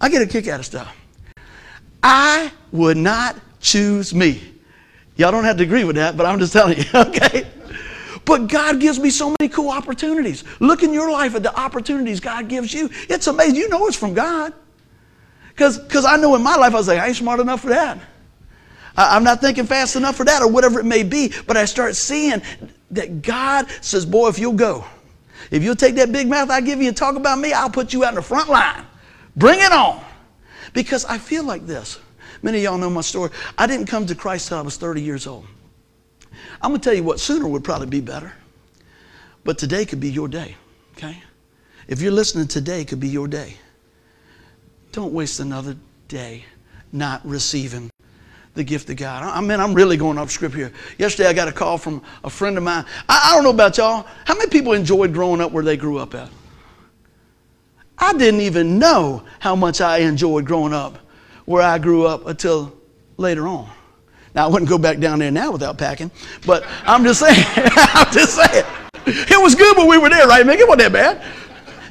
I 0.00 0.08
get 0.08 0.22
a 0.22 0.26
kick 0.26 0.48
out 0.48 0.58
of 0.58 0.66
stuff. 0.66 0.94
I 2.04 2.52
would 2.70 2.98
not 2.98 3.36
choose 3.60 4.14
me. 4.14 4.42
Y'all 5.16 5.30
don't 5.30 5.44
have 5.44 5.56
to 5.56 5.62
agree 5.62 5.84
with 5.84 5.96
that, 5.96 6.18
but 6.18 6.26
I'm 6.26 6.38
just 6.38 6.52
telling 6.52 6.76
you, 6.76 6.84
okay? 6.94 7.46
But 8.26 8.48
God 8.48 8.78
gives 8.78 8.98
me 8.98 9.08
so 9.08 9.34
many 9.40 9.48
cool 9.48 9.70
opportunities. 9.70 10.44
Look 10.60 10.82
in 10.82 10.92
your 10.92 11.10
life 11.10 11.34
at 11.34 11.42
the 11.42 11.58
opportunities 11.58 12.20
God 12.20 12.48
gives 12.48 12.74
you. 12.74 12.90
It's 13.08 13.26
amazing. 13.26 13.56
You 13.56 13.70
know 13.70 13.86
it's 13.86 13.96
from 13.96 14.12
God. 14.12 14.52
Because 15.48 16.04
I 16.04 16.16
know 16.16 16.34
in 16.34 16.42
my 16.42 16.56
life, 16.56 16.74
I 16.74 16.76
was 16.76 16.88
like, 16.88 16.98
I 16.98 17.06
ain't 17.06 17.16
smart 17.16 17.40
enough 17.40 17.62
for 17.62 17.68
that. 17.68 17.98
I, 18.96 19.16
I'm 19.16 19.24
not 19.24 19.40
thinking 19.40 19.64
fast 19.64 19.96
enough 19.96 20.16
for 20.16 20.24
that, 20.24 20.42
or 20.42 20.48
whatever 20.48 20.80
it 20.80 20.84
may 20.84 21.04
be. 21.04 21.32
But 21.46 21.56
I 21.56 21.64
start 21.64 21.96
seeing 21.96 22.42
that 22.90 23.22
God 23.22 23.68
says, 23.80 24.04
Boy, 24.04 24.28
if 24.28 24.38
you'll 24.38 24.52
go, 24.52 24.84
if 25.50 25.62
you'll 25.62 25.76
take 25.76 25.94
that 25.94 26.12
big 26.12 26.28
mouth 26.28 26.50
I 26.50 26.60
give 26.60 26.82
you 26.82 26.88
and 26.88 26.96
talk 26.96 27.16
about 27.16 27.38
me, 27.38 27.52
I'll 27.52 27.70
put 27.70 27.92
you 27.92 28.04
out 28.04 28.10
in 28.10 28.14
the 28.16 28.22
front 28.22 28.50
line. 28.50 28.84
Bring 29.36 29.60
it 29.60 29.72
on. 29.72 30.04
Because 30.74 31.06
I 31.06 31.16
feel 31.16 31.44
like 31.44 31.66
this. 31.66 31.98
Many 32.42 32.58
of 32.58 32.64
y'all 32.64 32.78
know 32.78 32.90
my 32.90 33.00
story. 33.00 33.30
I 33.56 33.66
didn't 33.66 33.86
come 33.86 34.04
to 34.06 34.14
Christ 34.14 34.48
till 34.48 34.58
I 34.58 34.60
was 34.60 34.76
30 34.76 35.00
years 35.00 35.26
old. 35.26 35.46
I'm 36.60 36.70
going 36.70 36.80
to 36.80 36.84
tell 36.84 36.94
you 36.94 37.04
what, 37.04 37.20
sooner 37.20 37.48
would 37.48 37.64
probably 37.64 37.86
be 37.86 38.00
better. 38.00 38.32
But 39.44 39.56
today 39.56 39.86
could 39.86 40.00
be 40.00 40.10
your 40.10 40.28
day, 40.28 40.56
okay? 40.96 41.22
If 41.86 42.02
you're 42.02 42.12
listening, 42.12 42.48
today 42.48 42.84
could 42.84 43.00
be 43.00 43.08
your 43.08 43.28
day. 43.28 43.56
Don't 44.92 45.12
waste 45.12 45.40
another 45.40 45.76
day 46.08 46.44
not 46.92 47.20
receiving 47.24 47.90
the 48.54 48.64
gift 48.64 48.88
of 48.90 48.96
God. 48.96 49.22
I 49.22 49.40
mean, 49.40 49.60
I'm 49.60 49.74
really 49.74 49.96
going 49.96 50.16
off 50.16 50.30
script 50.30 50.54
here. 50.54 50.72
Yesterday, 50.98 51.28
I 51.28 51.32
got 51.32 51.48
a 51.48 51.52
call 51.52 51.76
from 51.76 52.02
a 52.22 52.30
friend 52.30 52.56
of 52.56 52.62
mine. 52.62 52.84
I, 53.08 53.30
I 53.30 53.34
don't 53.34 53.44
know 53.44 53.50
about 53.50 53.76
y'all. 53.76 54.06
How 54.24 54.34
many 54.34 54.48
people 54.48 54.72
enjoyed 54.72 55.12
growing 55.12 55.40
up 55.40 55.50
where 55.52 55.64
they 55.64 55.76
grew 55.76 55.98
up 55.98 56.14
at? 56.14 56.30
I 58.04 58.12
didn't 58.12 58.42
even 58.42 58.78
know 58.78 59.22
how 59.38 59.56
much 59.56 59.80
I 59.80 59.98
enjoyed 59.98 60.44
growing 60.44 60.74
up 60.74 60.98
where 61.46 61.62
I 61.62 61.78
grew 61.78 62.06
up 62.06 62.26
until 62.26 62.70
later 63.16 63.48
on. 63.48 63.70
Now, 64.34 64.44
I 64.44 64.50
wouldn't 64.50 64.68
go 64.68 64.76
back 64.76 64.98
down 64.98 65.20
there 65.20 65.30
now 65.30 65.50
without 65.50 65.78
packing, 65.78 66.10
but 66.44 66.66
I'm 66.84 67.02
just 67.02 67.20
saying, 67.20 67.42
I'm 67.56 68.12
just 68.12 68.34
saying. 68.34 68.64
It 69.06 69.42
was 69.42 69.54
good 69.54 69.76
when 69.78 69.88
we 69.88 69.96
were 69.96 70.10
there, 70.10 70.26
right, 70.26 70.44
Mick? 70.44 70.58
It 70.58 70.68
wasn't 70.68 70.92
that 70.92 70.92
bad. 70.92 71.22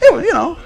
It 0.04 0.14
was, 0.14 0.24
you 0.24 0.34
know. 0.34 0.60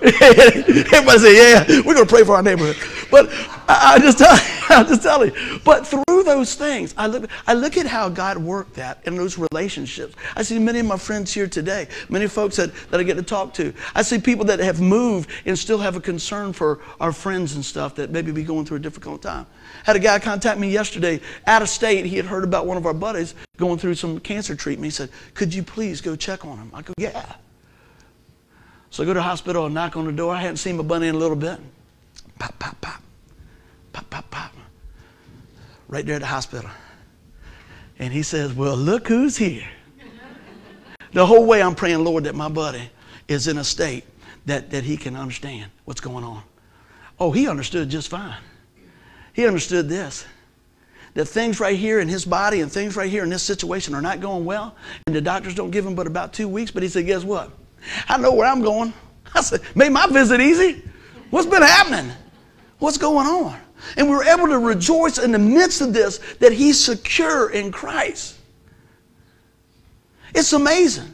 Everybody 0.02 1.18
say, 1.18 1.36
yeah, 1.36 1.64
we're 1.84 1.94
going 1.94 2.06
to 2.06 2.14
pray 2.14 2.24
for 2.24 2.36
our 2.36 2.42
neighborhood. 2.42 2.76
But 3.10 3.30
I, 3.68 3.94
I 3.94 3.98
just 3.98 4.18
tell, 4.18 4.38
I'm 4.78 4.86
just 4.86 5.02
telling 5.02 5.34
you. 5.34 5.60
But 5.64 5.86
through 5.86 6.04
those 6.24 6.54
things, 6.54 6.94
I 6.96 7.06
look, 7.06 7.30
I 7.46 7.54
look 7.54 7.76
at 7.76 7.86
how 7.86 8.08
God 8.08 8.38
worked 8.38 8.74
that 8.74 9.00
in 9.06 9.16
those 9.16 9.38
relationships. 9.38 10.14
I 10.36 10.42
see 10.42 10.58
many 10.58 10.80
of 10.80 10.86
my 10.86 10.96
friends 10.96 11.32
here 11.32 11.46
today, 11.46 11.88
many 12.08 12.26
folks 12.26 12.56
that, 12.56 12.74
that 12.90 13.00
I 13.00 13.02
get 13.02 13.16
to 13.16 13.22
talk 13.22 13.54
to. 13.54 13.72
I 13.94 14.02
see 14.02 14.18
people 14.18 14.44
that 14.46 14.58
have 14.60 14.80
moved 14.80 15.30
and 15.46 15.58
still 15.58 15.78
have 15.78 15.96
a 15.96 16.00
concern 16.00 16.52
for 16.52 16.80
our 17.00 17.12
friends 17.12 17.54
and 17.54 17.64
stuff 17.64 17.94
that 17.96 18.10
maybe 18.10 18.32
be 18.32 18.42
going 18.42 18.64
through 18.64 18.78
a 18.78 18.80
difficult 18.80 19.22
time. 19.22 19.46
Had 19.84 19.96
a 19.96 20.00
guy 20.00 20.18
contact 20.18 20.58
me 20.58 20.70
yesterday 20.70 21.20
out 21.46 21.62
of 21.62 21.68
state. 21.68 22.06
He 22.06 22.16
had 22.16 22.26
heard 22.26 22.44
about 22.44 22.66
one 22.66 22.76
of 22.76 22.86
our 22.86 22.94
buddies 22.94 23.34
going 23.56 23.78
through 23.78 23.94
some 23.94 24.18
cancer 24.20 24.54
treatment. 24.56 24.86
He 24.86 24.90
said, 24.90 25.10
Could 25.34 25.54
you 25.54 25.62
please 25.62 26.00
go 26.00 26.16
check 26.16 26.44
on 26.44 26.56
him? 26.58 26.70
I 26.72 26.82
go, 26.82 26.94
Yeah. 26.98 27.36
So 28.90 29.02
I 29.02 29.06
go 29.06 29.12
to 29.12 29.18
the 29.18 29.22
hospital 29.22 29.66
and 29.66 29.74
knock 29.74 29.96
on 29.96 30.06
the 30.06 30.12
door. 30.12 30.32
I 30.32 30.40
hadn't 30.40 30.58
seen 30.58 30.76
my 30.76 30.84
bunny 30.84 31.08
in 31.08 31.16
a 31.16 31.18
little 31.18 31.36
bit. 31.36 31.58
Pop, 32.38 32.56
pop, 32.58 32.80
pop. 32.80 33.02
Pop, 33.94 34.10
pop, 34.10 34.30
pop. 34.30 34.52
Right 35.88 36.04
there 36.04 36.16
at 36.16 36.20
the 36.20 36.26
hospital. 36.26 36.68
And 37.98 38.12
he 38.12 38.22
says, 38.22 38.52
Well, 38.52 38.76
look 38.76 39.08
who's 39.08 39.36
here. 39.38 39.66
the 41.12 41.24
whole 41.24 41.46
way 41.46 41.62
I'm 41.62 41.74
praying, 41.74 42.04
Lord, 42.04 42.24
that 42.24 42.34
my 42.34 42.48
buddy 42.48 42.90
is 43.28 43.48
in 43.48 43.56
a 43.56 43.64
state 43.64 44.04
that, 44.46 44.70
that 44.70 44.84
he 44.84 44.96
can 44.96 45.16
understand 45.16 45.70
what's 45.84 46.00
going 46.00 46.24
on. 46.24 46.42
Oh, 47.18 47.30
he 47.30 47.48
understood 47.48 47.88
just 47.88 48.08
fine. 48.08 48.36
He 49.32 49.46
understood 49.46 49.88
this 49.88 50.26
that 51.14 51.26
things 51.26 51.60
right 51.60 51.78
here 51.78 52.00
in 52.00 52.08
his 52.08 52.24
body 52.24 52.60
and 52.60 52.70
things 52.70 52.96
right 52.96 53.08
here 53.08 53.22
in 53.22 53.30
this 53.30 53.44
situation 53.44 53.94
are 53.94 54.02
not 54.02 54.20
going 54.20 54.44
well, 54.44 54.74
and 55.06 55.14
the 55.14 55.20
doctors 55.20 55.54
don't 55.54 55.70
give 55.70 55.86
him 55.86 55.94
but 55.94 56.08
about 56.08 56.32
two 56.32 56.48
weeks. 56.48 56.72
But 56.72 56.82
he 56.82 56.88
said, 56.88 57.06
Guess 57.06 57.22
what? 57.22 57.52
I 58.08 58.18
know 58.18 58.32
where 58.32 58.50
I'm 58.50 58.60
going. 58.60 58.92
I 59.34 59.40
said, 59.40 59.60
Made 59.76 59.90
my 59.90 60.08
visit 60.08 60.40
easy. 60.40 60.82
What's 61.30 61.46
been 61.46 61.62
happening? 61.62 62.12
What's 62.78 62.98
going 62.98 63.26
on? 63.26 63.58
And 63.96 64.08
we 64.08 64.16
were 64.16 64.24
able 64.24 64.48
to 64.48 64.58
rejoice 64.58 65.18
in 65.18 65.32
the 65.32 65.38
midst 65.38 65.80
of 65.80 65.92
this 65.92 66.18
that 66.40 66.52
he's 66.52 66.82
secure 66.82 67.50
in 67.50 67.70
Christ. 67.70 68.36
It's 70.34 70.52
amazing. 70.52 71.12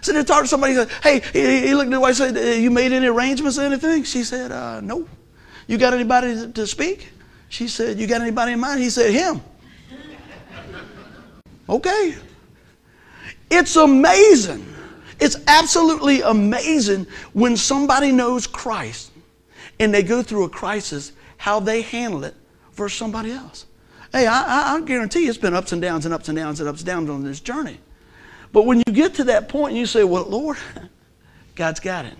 So 0.00 0.12
they 0.12 0.24
talked 0.24 0.44
to 0.44 0.48
somebody, 0.48 0.74
said, 0.74 0.90
hey, 1.02 1.20
he 1.20 1.74
looked 1.74 1.86
at 1.86 1.92
the 1.92 2.00
wife 2.00 2.20
and 2.20 2.36
said, 2.36 2.60
you 2.60 2.70
made 2.70 2.92
any 2.92 3.06
arrangements 3.06 3.58
or 3.58 3.62
anything? 3.62 4.02
She 4.02 4.24
said, 4.24 4.50
uh, 4.50 4.80
no. 4.80 5.08
You 5.68 5.78
got 5.78 5.94
anybody 5.94 6.50
to 6.50 6.66
speak? 6.66 7.08
She 7.48 7.68
said, 7.68 7.98
you 7.98 8.06
got 8.06 8.20
anybody 8.20 8.52
in 8.52 8.60
mind? 8.60 8.80
He 8.80 8.90
said, 8.90 9.12
him. 9.12 9.40
okay. 11.68 12.16
It's 13.50 13.76
amazing. 13.76 14.66
It's 15.20 15.36
absolutely 15.46 16.22
amazing 16.22 17.06
when 17.32 17.56
somebody 17.56 18.10
knows 18.10 18.46
Christ 18.46 19.12
and 19.78 19.94
they 19.94 20.02
go 20.02 20.22
through 20.22 20.44
a 20.44 20.48
crisis 20.48 21.12
how 21.42 21.58
they 21.58 21.82
handle 21.82 22.22
it 22.22 22.36
versus 22.74 22.96
somebody 22.96 23.32
else. 23.32 23.66
Hey, 24.12 24.28
I, 24.28 24.76
I, 24.76 24.80
guarantee 24.82 25.24
you 25.24 25.28
it's 25.28 25.36
been 25.36 25.54
ups 25.54 25.72
and 25.72 25.82
downs 25.82 26.04
and 26.04 26.14
ups 26.14 26.28
and 26.28 26.38
downs 26.38 26.60
and 26.60 26.68
ups 26.68 26.82
and 26.82 26.86
downs 26.86 27.10
on 27.10 27.24
this 27.24 27.40
journey. 27.40 27.80
But 28.52 28.62
when 28.62 28.78
you 28.78 28.84
get 28.92 29.14
to 29.14 29.24
that 29.24 29.48
point 29.48 29.70
and 29.70 29.78
you 29.78 29.86
say, 29.86 30.04
well, 30.04 30.22
Lord, 30.22 30.56
God's 31.56 31.80
got 31.80 32.04
it. 32.04 32.14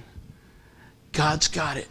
God's 1.12 1.46
got 1.46 1.76
it. 1.76 1.86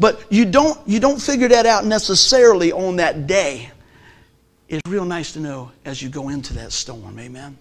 But 0.00 0.20
you 0.30 0.46
don't, 0.46 0.76
you 0.84 0.98
don't 0.98 1.22
figure 1.22 1.46
that 1.46 1.64
out 1.64 1.84
necessarily 1.84 2.72
on 2.72 2.96
that 2.96 3.28
day. 3.28 3.70
It's 4.68 4.82
real 4.88 5.04
nice 5.04 5.34
to 5.34 5.40
know 5.40 5.70
as 5.84 6.02
you 6.02 6.08
go 6.08 6.28
into 6.28 6.54
that 6.54 6.72
storm. 6.72 7.20
Amen. 7.20 7.56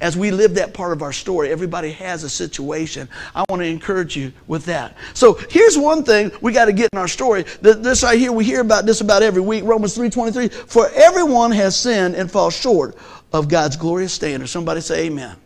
As 0.00 0.16
we 0.16 0.30
live 0.30 0.54
that 0.54 0.74
part 0.74 0.92
of 0.92 1.02
our 1.02 1.12
story, 1.12 1.50
everybody 1.50 1.92
has 1.92 2.24
a 2.24 2.30
situation. 2.30 3.08
I 3.34 3.44
want 3.48 3.60
to 3.62 3.66
encourage 3.66 4.16
you 4.16 4.32
with 4.46 4.64
that. 4.66 4.96
So 5.14 5.34
here's 5.50 5.76
one 5.76 6.04
thing 6.04 6.32
we 6.40 6.52
got 6.52 6.66
to 6.66 6.72
get 6.72 6.88
in 6.92 6.98
our 6.98 7.08
story. 7.08 7.44
This 7.60 8.02
right 8.02 8.18
here, 8.18 8.32
we 8.32 8.44
hear 8.44 8.60
about 8.60 8.86
this 8.86 9.00
about 9.00 9.22
every 9.22 9.42
week. 9.42 9.64
Romans 9.64 9.96
3.23, 9.96 10.52
for 10.52 10.88
everyone 10.90 11.50
has 11.52 11.78
sinned 11.78 12.14
and 12.14 12.30
falls 12.30 12.56
short 12.56 12.96
of 13.32 13.48
God's 13.48 13.76
glorious 13.76 14.12
standard. 14.12 14.48
Somebody 14.48 14.80
say 14.80 15.06
amen. 15.06 15.36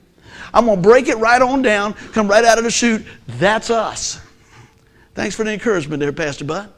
I'm 0.52 0.66
going 0.66 0.80
to 0.80 0.88
break 0.88 1.08
it 1.08 1.16
right 1.16 1.42
on 1.42 1.62
down, 1.62 1.94
come 1.94 2.28
right 2.28 2.44
out 2.44 2.58
of 2.58 2.64
the 2.64 2.70
chute. 2.70 3.04
That's 3.26 3.70
us. 3.70 4.20
Thanks 5.14 5.35
for 5.35 5.44
the 5.44 5.52
encouragement 5.52 6.00
there, 6.00 6.12
Pastor 6.12 6.44
Bud. 6.44 6.73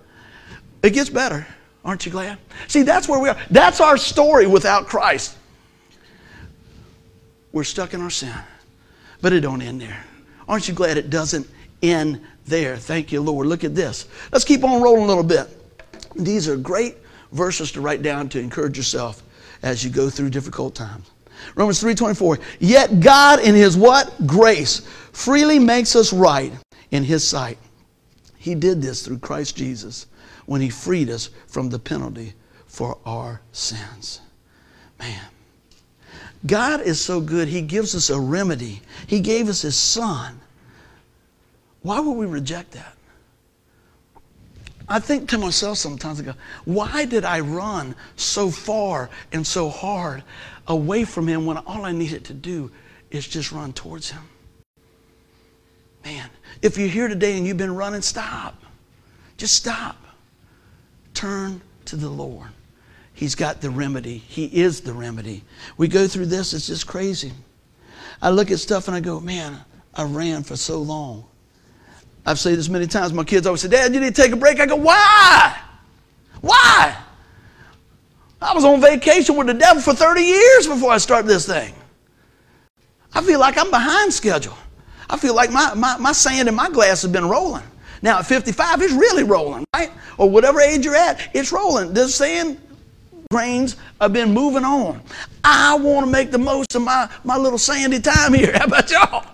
It 0.83 0.90
gets 0.90 1.11
better. 1.11 1.47
Aren't 1.85 2.04
you 2.07 2.12
glad? 2.12 2.38
See, 2.69 2.83
that's 2.83 3.09
where 3.09 3.21
we 3.21 3.28
are. 3.28 3.38
That's 3.50 3.80
our 3.80 3.97
story 3.97 4.47
without 4.47 4.87
Christ. 4.87 5.37
We're 7.52 7.64
stuck 7.64 7.95
in 7.95 8.00
our 8.00 8.11
sin. 8.11 8.35
But 9.21 9.33
it 9.33 9.40
don't 9.40 9.62
end 9.62 9.80
there. 9.80 10.04
Aren't 10.49 10.69
you 10.69 10.75
glad 10.75 10.97
it 10.97 11.11
doesn't 11.11 11.49
end 11.83 12.21
there? 12.47 12.76
Thank 12.76 13.12
you, 13.12 13.21
Lord. 13.21 13.47
Look 13.47 13.64
at 13.64 13.75
this. 13.75 14.09
Let's 14.33 14.45
keep 14.45 14.64
on 14.64 14.83
rolling 14.83 15.04
a 15.04 15.07
little 15.07 15.23
bit. 15.23 15.49
These 16.16 16.49
are 16.49 16.57
great 16.57 16.97
verses 17.33 17.71
to 17.73 17.80
write 17.80 18.02
down 18.02 18.28
to 18.30 18.40
encourage 18.40 18.76
yourself 18.76 19.23
as 19.62 19.85
you 19.85 19.90
go 19.90 20.11
through 20.11 20.30
difficult 20.30 20.75
times. 20.75 21.11
Romans 21.54 21.80
3:24. 21.80 22.38
Yet 22.59 23.00
God 23.00 23.40
in 23.40 23.54
his 23.54 23.76
what? 23.76 24.26
Grace 24.26 24.83
freely 25.12 25.59
makes 25.59 25.97
us 25.97 26.12
right 26.12 26.52
in 26.90 27.04
his 27.04 27.26
sight. 27.26 27.59
He 28.37 28.54
did 28.54 28.80
this 28.83 29.02
through 29.02 29.19
Christ 29.19 29.57
Jesus 29.57 30.07
when 30.47 30.61
he 30.61 30.71
freed 30.71 31.11
us 31.11 31.30
from 31.47 31.71
the 31.71 31.78
penalty 31.78 32.35
for 32.66 32.99
our 33.04 33.42
sins. 33.52 34.21
Man, 34.99 35.21
God 36.47 36.80
is 36.80 37.00
so 37.00 37.20
good, 37.20 37.49
He 37.49 37.61
gives 37.61 37.94
us 37.94 38.11
a 38.11 38.18
remedy. 38.18 38.80
He 39.06 39.20
gave 39.20 39.49
us 39.49 39.62
His 39.62 39.76
Son. 39.76 40.40
Why 41.82 42.00
would 42.00 42.12
we 42.12 42.26
reject 42.26 42.73
that? 42.73 42.97
I 44.88 44.99
think 44.99 45.28
to 45.30 45.38
myself 45.38 45.78
sometimes, 45.78 46.20
I 46.20 46.25
go, 46.25 46.35
why 46.64 47.04
did 47.04 47.25
I 47.25 47.40
run 47.40 47.94
so 48.16 48.50
far 48.50 49.09
and 49.32 49.47
so 49.47 49.68
hard 49.68 50.25
away 50.66 51.04
from 51.04 51.28
Him 51.28 51.47
when 51.47 51.59
all 51.59 51.85
I 51.85 51.92
needed 51.92 52.25
to 52.25 52.35
do 52.35 52.70
is 53.11 53.26
just 53.26 53.52
run 53.52 53.73
towards 53.73 54.11
Him? 54.11 54.23
Man, 56.04 56.28
if 56.62 56.78
you're 56.78 56.88
here 56.88 57.09
today 57.09 57.37
and 57.37 57.47
you've 57.47 57.56
been 57.56 57.75
running, 57.75 58.02
stop. 58.02 58.61
Just 59.37 59.54
stop. 59.54 59.97
Turn 61.14 61.61
to 61.85 61.97
the 61.97 62.09
Lord. 62.09 62.49
He's 63.21 63.35
got 63.35 63.61
the 63.61 63.69
remedy. 63.69 64.17
He 64.17 64.47
is 64.47 64.81
the 64.81 64.95
remedy. 64.95 65.45
We 65.77 65.89
go 65.89 66.09
through 66.09 66.25
this, 66.25 66.55
it's 66.55 66.69
just 66.69 66.87
crazy. 66.87 67.33
I 68.23 68.31
look 68.31 68.50
at 68.50 68.61
stuff 68.61 68.89
and 68.89 68.97
I 68.97 69.00
go, 69.00 69.21
man, 69.21 69.61
I 69.93 70.05
ran 70.05 70.43
for 70.43 70.57
so 70.57 70.79
long. 70.79 71.27
I've 72.25 72.39
said 72.39 72.57
this 72.57 72.71
many 72.71 72.87
times. 72.87 73.12
My 73.12 73.25
kids 73.25 73.47
always 73.47 73.61
say, 73.61 73.69
Dad, 73.69 73.93
you 73.93 74.00
need 74.00 74.15
to 74.15 74.23
take 74.23 74.33
a 74.33 74.37
break. 74.37 74.59
I 74.59 74.65
go, 74.65 74.77
why? 74.77 75.55
Why? 76.41 76.97
I 78.41 78.55
was 78.55 78.65
on 78.65 78.81
vacation 78.81 79.37
with 79.37 79.49
the 79.49 79.55
devil 79.55 79.83
for 79.83 79.93
30 79.93 80.23
years 80.23 80.67
before 80.67 80.91
I 80.91 80.97
start 80.97 81.27
this 81.27 81.45
thing. 81.45 81.75
I 83.12 83.21
feel 83.21 83.39
like 83.39 83.59
I'm 83.59 83.71
behind 83.71 84.15
schedule. 84.15 84.57
I 85.11 85.19
feel 85.19 85.35
like 85.35 85.50
my, 85.50 85.75
my, 85.75 85.99
my 85.99 86.12
sand 86.12 86.49
in 86.49 86.55
my 86.55 86.71
glass 86.71 87.03
has 87.03 87.12
been 87.12 87.29
rolling. 87.29 87.65
Now 88.00 88.21
at 88.21 88.27
55, 88.27 88.81
it's 88.81 88.95
really 88.95 89.25
rolling, 89.25 89.67
right? 89.77 89.91
Or 90.17 90.31
whatever 90.31 90.62
age 90.62 90.87
you're 90.87 90.97
at, 90.97 91.21
it's 91.35 91.53
rolling. 91.53 91.93
The 91.93 92.09
sand 92.09 92.59
grains 93.33 93.77
have 94.01 94.13
been 94.13 94.35
moving 94.35 94.65
on. 94.65 95.01
I 95.45 95.77
want 95.77 96.05
to 96.05 96.11
make 96.11 96.33
the 96.33 96.39
most 96.39 96.75
of 96.75 96.83
my, 96.83 97.09
my 97.23 97.37
little 97.37 97.59
sandy 97.61 98.01
time 98.01 98.35
here. 98.35 98.53
How 98.57 98.65
about 98.65 98.91
y'all? 98.91 99.25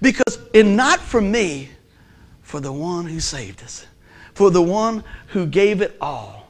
Because, 0.00 0.38
and 0.54 0.76
not 0.76 1.00
for 1.00 1.20
me, 1.20 1.68
for 2.42 2.60
the 2.60 2.72
one 2.72 3.06
who 3.06 3.18
saved 3.18 3.60
us, 3.64 3.86
for 4.34 4.50
the 4.50 4.62
one 4.62 5.02
who 5.28 5.46
gave 5.46 5.80
it 5.80 5.96
all. 6.00 6.48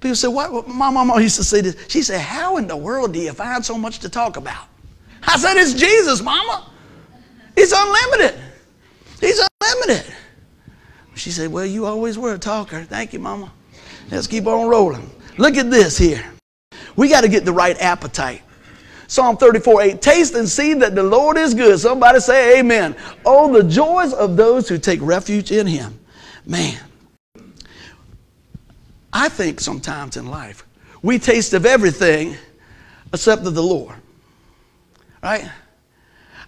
People 0.00 0.14
say, 0.14 0.28
what? 0.28 0.68
My 0.68 0.90
mama 0.90 1.18
used 1.22 1.36
to 1.36 1.44
say 1.44 1.62
this. 1.62 1.76
She 1.88 2.02
said, 2.02 2.20
How 2.20 2.58
in 2.58 2.66
the 2.66 2.76
world 2.76 3.14
do 3.14 3.18
you 3.18 3.32
find 3.32 3.64
so 3.64 3.78
much 3.78 4.00
to 4.00 4.10
talk 4.10 4.36
about? 4.36 4.66
I 5.22 5.38
said, 5.38 5.56
It's 5.56 5.72
Jesus, 5.72 6.20
mama. 6.20 6.70
He's 7.54 7.72
unlimited. 7.74 8.38
He's 9.20 9.40
unlimited. 9.62 10.04
She 11.14 11.30
said, 11.30 11.50
Well, 11.50 11.64
you 11.64 11.86
always 11.86 12.18
were 12.18 12.34
a 12.34 12.38
talker. 12.38 12.84
Thank 12.84 13.14
you, 13.14 13.20
mama. 13.20 13.52
Let's 14.10 14.26
keep 14.26 14.46
on 14.46 14.68
rolling. 14.68 15.10
Look 15.36 15.56
at 15.56 15.70
this 15.70 15.98
here. 15.98 16.24
We 16.96 17.08
got 17.08 17.22
to 17.22 17.28
get 17.28 17.44
the 17.44 17.52
right 17.52 17.76
appetite. 17.80 18.42
Psalm 19.06 19.38
34 19.38 19.82
8, 19.82 20.02
taste 20.02 20.34
and 20.34 20.46
see 20.46 20.74
that 20.74 20.94
the 20.94 21.02
Lord 21.02 21.38
is 21.38 21.54
good. 21.54 21.78
Somebody 21.78 22.20
say 22.20 22.58
amen. 22.58 22.94
Oh, 23.24 23.50
the 23.50 23.66
joys 23.66 24.12
of 24.12 24.36
those 24.36 24.68
who 24.68 24.76
take 24.76 25.00
refuge 25.00 25.50
in 25.50 25.66
him. 25.66 25.98
Man, 26.44 26.78
I 29.12 29.30
think 29.30 29.60
sometimes 29.60 30.18
in 30.18 30.26
life 30.26 30.66
we 31.02 31.18
taste 31.18 31.54
of 31.54 31.64
everything 31.64 32.36
except 33.12 33.46
of 33.46 33.54
the 33.54 33.62
Lord. 33.62 33.96
Right? 35.22 35.50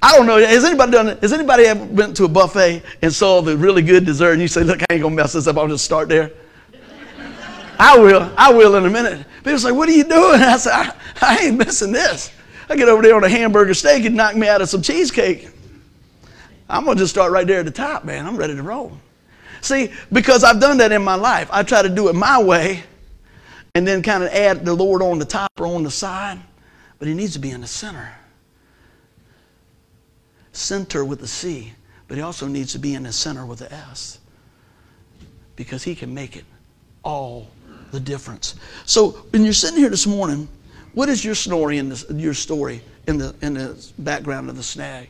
I 0.02 0.16
don't 0.16 0.26
know. 0.26 0.38
Has 0.38 0.64
anybody 0.64 0.92
done? 0.92 1.18
Has 1.18 1.32
anybody 1.32 1.64
ever 1.64 1.84
went 1.84 2.16
to 2.16 2.24
a 2.24 2.28
buffet 2.28 2.82
and 3.00 3.12
saw 3.12 3.40
the 3.40 3.56
really 3.56 3.82
good 3.82 4.04
dessert 4.04 4.32
and 4.32 4.42
you 4.42 4.48
say, 4.48 4.64
look, 4.64 4.80
I 4.82 4.94
ain't 4.94 5.02
gonna 5.02 5.14
mess 5.14 5.32
this 5.32 5.46
up, 5.46 5.56
I'll 5.56 5.68
just 5.68 5.84
start 5.84 6.08
there? 6.08 6.30
I 7.80 7.98
will. 7.98 8.30
I 8.36 8.52
will 8.52 8.76
in 8.76 8.84
a 8.84 8.90
minute. 8.90 9.26
People 9.42 9.58
say, 9.58 9.72
what 9.72 9.88
are 9.88 9.92
you 9.92 10.04
doing? 10.04 10.40
I 10.42 10.58
said, 10.58 10.72
I, 10.74 10.94
I 11.22 11.36
ain't 11.46 11.56
missing 11.56 11.92
this. 11.92 12.30
I 12.68 12.76
get 12.76 12.90
over 12.90 13.00
there 13.00 13.16
on 13.16 13.24
a 13.24 13.28
hamburger 13.28 13.72
steak 13.72 14.04
and 14.04 14.14
knock 14.14 14.36
me 14.36 14.46
out 14.48 14.60
of 14.60 14.68
some 14.68 14.82
cheesecake. 14.82 15.48
I'm 16.68 16.84
gonna 16.84 16.98
just 16.98 17.10
start 17.10 17.32
right 17.32 17.46
there 17.46 17.60
at 17.60 17.64
the 17.64 17.70
top, 17.70 18.04
man. 18.04 18.26
I'm 18.26 18.36
ready 18.36 18.54
to 18.54 18.62
roll. 18.62 18.92
See, 19.62 19.92
because 20.12 20.44
I've 20.44 20.60
done 20.60 20.76
that 20.76 20.92
in 20.92 21.02
my 21.02 21.14
life. 21.14 21.48
I 21.50 21.62
try 21.62 21.80
to 21.80 21.88
do 21.88 22.08
it 22.08 22.14
my 22.14 22.40
way 22.40 22.82
and 23.74 23.88
then 23.88 24.02
kind 24.02 24.22
of 24.22 24.28
add 24.28 24.62
the 24.62 24.74
Lord 24.74 25.00
on 25.00 25.18
the 25.18 25.24
top 25.24 25.50
or 25.58 25.66
on 25.66 25.82
the 25.82 25.90
side, 25.90 26.38
but 26.98 27.08
He 27.08 27.14
needs 27.14 27.32
to 27.32 27.38
be 27.38 27.50
in 27.50 27.62
the 27.62 27.66
center. 27.66 28.12
Center 30.52 31.02
with 31.02 31.22
a 31.22 31.26
C, 31.26 31.72
but 32.08 32.18
He 32.18 32.22
also 32.22 32.46
needs 32.46 32.72
to 32.72 32.78
be 32.78 32.94
in 32.94 33.04
the 33.04 33.12
center 33.12 33.46
with 33.46 33.60
the 33.60 33.72
S 33.72 34.18
because 35.56 35.82
He 35.82 35.94
can 35.94 36.12
make 36.12 36.36
it 36.36 36.44
all 37.02 37.48
the 37.90 38.00
difference. 38.00 38.54
So 38.86 39.10
when 39.30 39.44
you're 39.44 39.52
sitting 39.52 39.78
here 39.78 39.90
this 39.90 40.06
morning, 40.06 40.48
what 40.94 41.08
is 41.08 41.24
your 41.24 41.34
story 41.34 41.78
in 41.78 41.88
this, 41.88 42.04
your 42.10 42.34
story 42.34 42.82
in 43.06 43.18
the 43.18 43.34
in 43.42 43.54
the 43.54 43.92
background 43.98 44.48
of 44.50 44.56
the 44.56 44.62
snag? 44.62 45.08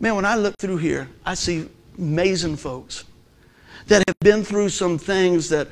Man, 0.00 0.14
when 0.16 0.24
I 0.24 0.36
look 0.36 0.56
through 0.58 0.78
here, 0.78 1.08
I 1.24 1.34
see 1.34 1.68
amazing 1.98 2.56
folks 2.56 3.04
that 3.86 4.02
have 4.06 4.18
been 4.20 4.44
through 4.44 4.68
some 4.70 4.98
things 4.98 5.48
that 5.50 5.68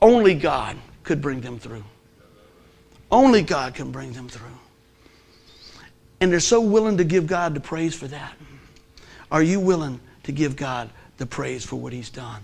only 0.00 0.34
God 0.34 0.76
could 1.02 1.20
bring 1.20 1.40
them 1.40 1.58
through. 1.58 1.84
Only 3.10 3.42
God 3.42 3.74
can 3.74 3.90
bring 3.90 4.12
them 4.12 4.28
through. 4.28 4.46
And 6.20 6.32
they're 6.32 6.40
so 6.40 6.60
willing 6.60 6.96
to 6.98 7.04
give 7.04 7.26
God 7.26 7.54
the 7.54 7.60
praise 7.60 7.94
for 7.94 8.08
that. 8.08 8.34
Are 9.30 9.42
you 9.42 9.60
willing 9.60 10.00
to 10.24 10.32
give 10.32 10.56
God 10.56 10.90
the 11.16 11.26
praise 11.26 11.64
for 11.64 11.76
what 11.76 11.92
He's 11.92 12.10
done? 12.10 12.42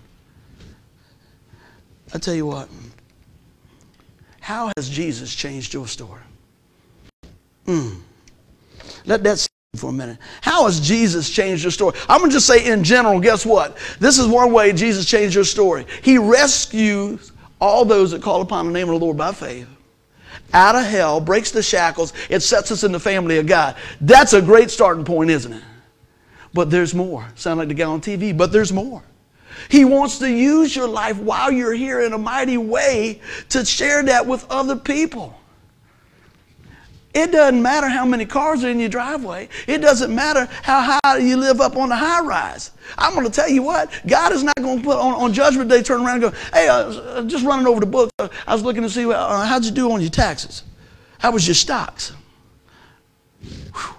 I 2.13 2.17
tell 2.17 2.35
you 2.35 2.45
what, 2.45 2.69
how 4.39 4.71
has 4.77 4.89
Jesus 4.89 5.33
changed 5.33 5.73
your 5.73 5.87
story? 5.87 6.21
Mm. 7.65 7.99
Let 9.05 9.23
that 9.23 9.39
sit 9.39 9.49
for 9.75 9.89
a 9.89 9.93
minute. 9.93 10.19
How 10.41 10.65
has 10.65 10.79
Jesus 10.79 11.29
changed 11.29 11.63
your 11.63 11.71
story? 11.71 11.97
I'm 12.07 12.19
going 12.19 12.29
to 12.29 12.35
just 12.35 12.47
say 12.47 12.71
in 12.71 12.83
general, 12.83 13.19
guess 13.19 13.45
what? 13.45 13.77
This 13.99 14.19
is 14.19 14.27
one 14.27 14.53
way 14.53 14.71
Jesus 14.71 15.05
changed 15.05 15.35
your 15.35 15.43
story. 15.43 15.85
He 16.03 16.17
rescues 16.17 17.31
all 17.59 17.85
those 17.85 18.11
that 18.11 18.21
call 18.21 18.41
upon 18.41 18.67
the 18.67 18.71
name 18.71 18.87
of 18.89 18.99
the 18.99 19.05
Lord 19.05 19.17
by 19.17 19.31
faith 19.31 19.67
out 20.53 20.75
of 20.75 20.85
hell, 20.85 21.19
breaks 21.19 21.51
the 21.51 21.61
shackles, 21.61 22.13
it 22.29 22.41
sets 22.41 22.71
us 22.71 22.83
in 22.83 22.91
the 22.91 22.99
family 22.99 23.37
of 23.37 23.45
God. 23.45 23.75
That's 24.01 24.33
a 24.33 24.41
great 24.41 24.71
starting 24.71 25.03
point, 25.03 25.29
isn't 25.29 25.51
it? 25.51 25.63
But 26.53 26.69
there's 26.69 26.95
more. 26.95 27.27
Sound 27.35 27.59
like 27.59 27.67
the 27.67 27.73
guy 27.73 27.85
on 27.85 28.01
TV, 28.01 28.35
but 28.35 28.51
there's 28.51 28.71
more. 28.71 29.03
He 29.69 29.85
wants 29.85 30.19
to 30.19 30.29
use 30.29 30.75
your 30.75 30.87
life 30.87 31.17
while 31.17 31.51
you're 31.51 31.73
here 31.73 32.01
in 32.01 32.13
a 32.13 32.17
mighty 32.17 32.57
way 32.57 33.21
to 33.49 33.65
share 33.65 34.03
that 34.03 34.25
with 34.25 34.45
other 34.49 34.75
people. 34.75 35.39
It 37.15 37.31
doesn't 37.31 37.61
matter 37.61 37.87
how 37.87 38.05
many 38.05 38.25
cars 38.25 38.65
are 38.65 38.69
in 38.69 38.77
your 38.77 38.89
driveway. 38.89 39.47
It 39.67 39.77
doesn't 39.77 40.13
matter 40.13 40.49
how 40.63 40.99
high 41.01 41.17
you 41.19 41.37
live 41.37 41.61
up 41.61 41.77
on 41.77 41.87
the 41.87 41.95
high 41.95 42.19
rise. 42.19 42.71
I'm 42.97 43.13
going 43.13 43.25
to 43.25 43.31
tell 43.31 43.49
you 43.49 43.63
what, 43.63 43.89
God 44.05 44.33
is 44.33 44.43
not 44.43 44.55
going 44.57 44.79
to 44.79 44.83
put 44.83 44.97
on, 44.97 45.13
on 45.13 45.31
Judgment 45.31 45.69
Day, 45.69 45.81
turn 45.81 46.01
around 46.01 46.23
and 46.23 46.33
go, 46.33 46.39
hey, 46.51 46.67
uh, 46.67 47.23
just 47.23 47.45
running 47.45 47.67
over 47.67 47.79
the 47.79 47.85
book. 47.85 48.11
Uh, 48.19 48.27
I 48.45 48.53
was 48.53 48.63
looking 48.63 48.81
to 48.83 48.89
see, 48.89 49.05
uh, 49.05 49.45
how'd 49.45 49.63
you 49.63 49.71
do 49.71 49.89
on 49.93 50.01
your 50.01 50.09
taxes? 50.09 50.63
How 51.19 51.31
was 51.31 51.47
your 51.47 51.55
stocks? 51.55 52.11
Whew. 53.41 53.95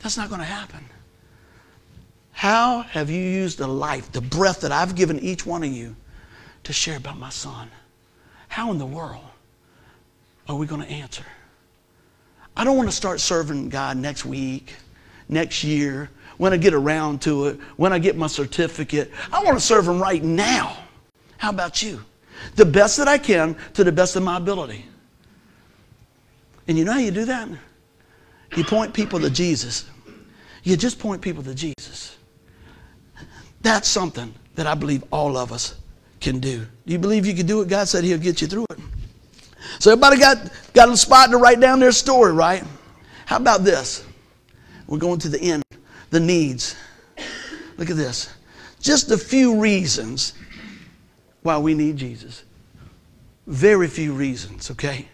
That's 0.00 0.16
not 0.16 0.30
going 0.30 0.40
to 0.40 0.46
happen. 0.46 0.88
How 2.44 2.82
have 2.82 3.08
you 3.08 3.22
used 3.22 3.56
the 3.56 3.66
life, 3.66 4.12
the 4.12 4.20
breath 4.20 4.60
that 4.60 4.70
I've 4.70 4.94
given 4.94 5.18
each 5.20 5.46
one 5.46 5.64
of 5.64 5.70
you 5.70 5.96
to 6.64 6.74
share 6.74 6.98
about 6.98 7.18
my 7.18 7.30
son? 7.30 7.70
How 8.48 8.70
in 8.70 8.76
the 8.76 8.84
world 8.84 9.24
are 10.46 10.54
we 10.54 10.66
going 10.66 10.82
to 10.82 10.90
answer? 10.90 11.24
I 12.54 12.64
don't 12.64 12.76
want 12.76 12.90
to 12.90 12.94
start 12.94 13.20
serving 13.20 13.70
God 13.70 13.96
next 13.96 14.26
week, 14.26 14.74
next 15.26 15.64
year, 15.64 16.10
when 16.36 16.52
I 16.52 16.58
get 16.58 16.74
around 16.74 17.22
to 17.22 17.46
it, 17.46 17.60
when 17.78 17.94
I 17.94 17.98
get 17.98 18.14
my 18.14 18.26
certificate. 18.26 19.10
I 19.32 19.42
want 19.42 19.56
to 19.56 19.64
serve 19.64 19.88
Him 19.88 19.98
right 19.98 20.22
now. 20.22 20.76
How 21.38 21.48
about 21.48 21.82
you? 21.82 22.04
The 22.56 22.66
best 22.66 22.98
that 22.98 23.08
I 23.08 23.16
can 23.16 23.56
to 23.72 23.84
the 23.84 23.92
best 23.92 24.16
of 24.16 24.22
my 24.22 24.36
ability. 24.36 24.84
And 26.68 26.76
you 26.76 26.84
know 26.84 26.92
how 26.92 26.98
you 26.98 27.10
do 27.10 27.24
that? 27.24 27.48
You 28.54 28.64
point 28.64 28.92
people 28.92 29.18
to 29.20 29.30
Jesus. 29.30 29.86
You 30.62 30.76
just 30.76 30.98
point 30.98 31.22
people 31.22 31.42
to 31.42 31.54
Jesus. 31.54 32.18
That's 33.64 33.88
something 33.88 34.34
that 34.56 34.66
I 34.66 34.74
believe 34.74 35.02
all 35.10 35.38
of 35.38 35.50
us 35.50 35.74
can 36.20 36.38
do. 36.38 36.66
Do 36.86 36.92
you 36.92 36.98
believe 36.98 37.24
you 37.24 37.34
can 37.34 37.46
do 37.46 37.62
it? 37.62 37.68
God 37.68 37.88
said 37.88 38.04
He'll 38.04 38.18
get 38.18 38.42
you 38.42 38.46
through 38.46 38.66
it. 38.70 38.78
So 39.78 39.90
everybody 39.90 40.18
got, 40.18 40.50
got 40.74 40.90
a 40.90 40.96
spot 40.98 41.30
to 41.30 41.38
write 41.38 41.60
down 41.60 41.80
their 41.80 41.90
story, 41.90 42.34
right? 42.34 42.62
How 43.24 43.38
about 43.38 43.64
this? 43.64 44.04
We're 44.86 44.98
going 44.98 45.18
to 45.20 45.30
the 45.30 45.40
end, 45.40 45.62
the 46.10 46.20
needs. 46.20 46.76
Look 47.78 47.88
at 47.88 47.96
this. 47.96 48.34
Just 48.80 49.10
a 49.10 49.16
few 49.16 49.58
reasons 49.58 50.34
why 51.42 51.56
we 51.56 51.72
need 51.72 51.96
Jesus. 51.96 52.44
Very 53.46 53.88
few 53.88 54.12
reasons, 54.12 54.70
okay? 54.72 55.08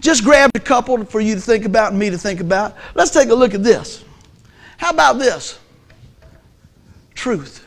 Just 0.00 0.22
grabbed 0.22 0.56
a 0.56 0.60
couple 0.60 1.04
for 1.04 1.20
you 1.20 1.34
to 1.34 1.40
think 1.40 1.64
about 1.64 1.90
and 1.90 1.98
me 1.98 2.10
to 2.10 2.18
think 2.18 2.38
about. 2.38 2.76
Let's 2.94 3.10
take 3.10 3.30
a 3.30 3.34
look 3.34 3.54
at 3.54 3.64
this. 3.64 4.04
How 4.76 4.90
about 4.90 5.18
this? 5.18 5.58
Truth. 7.16 7.64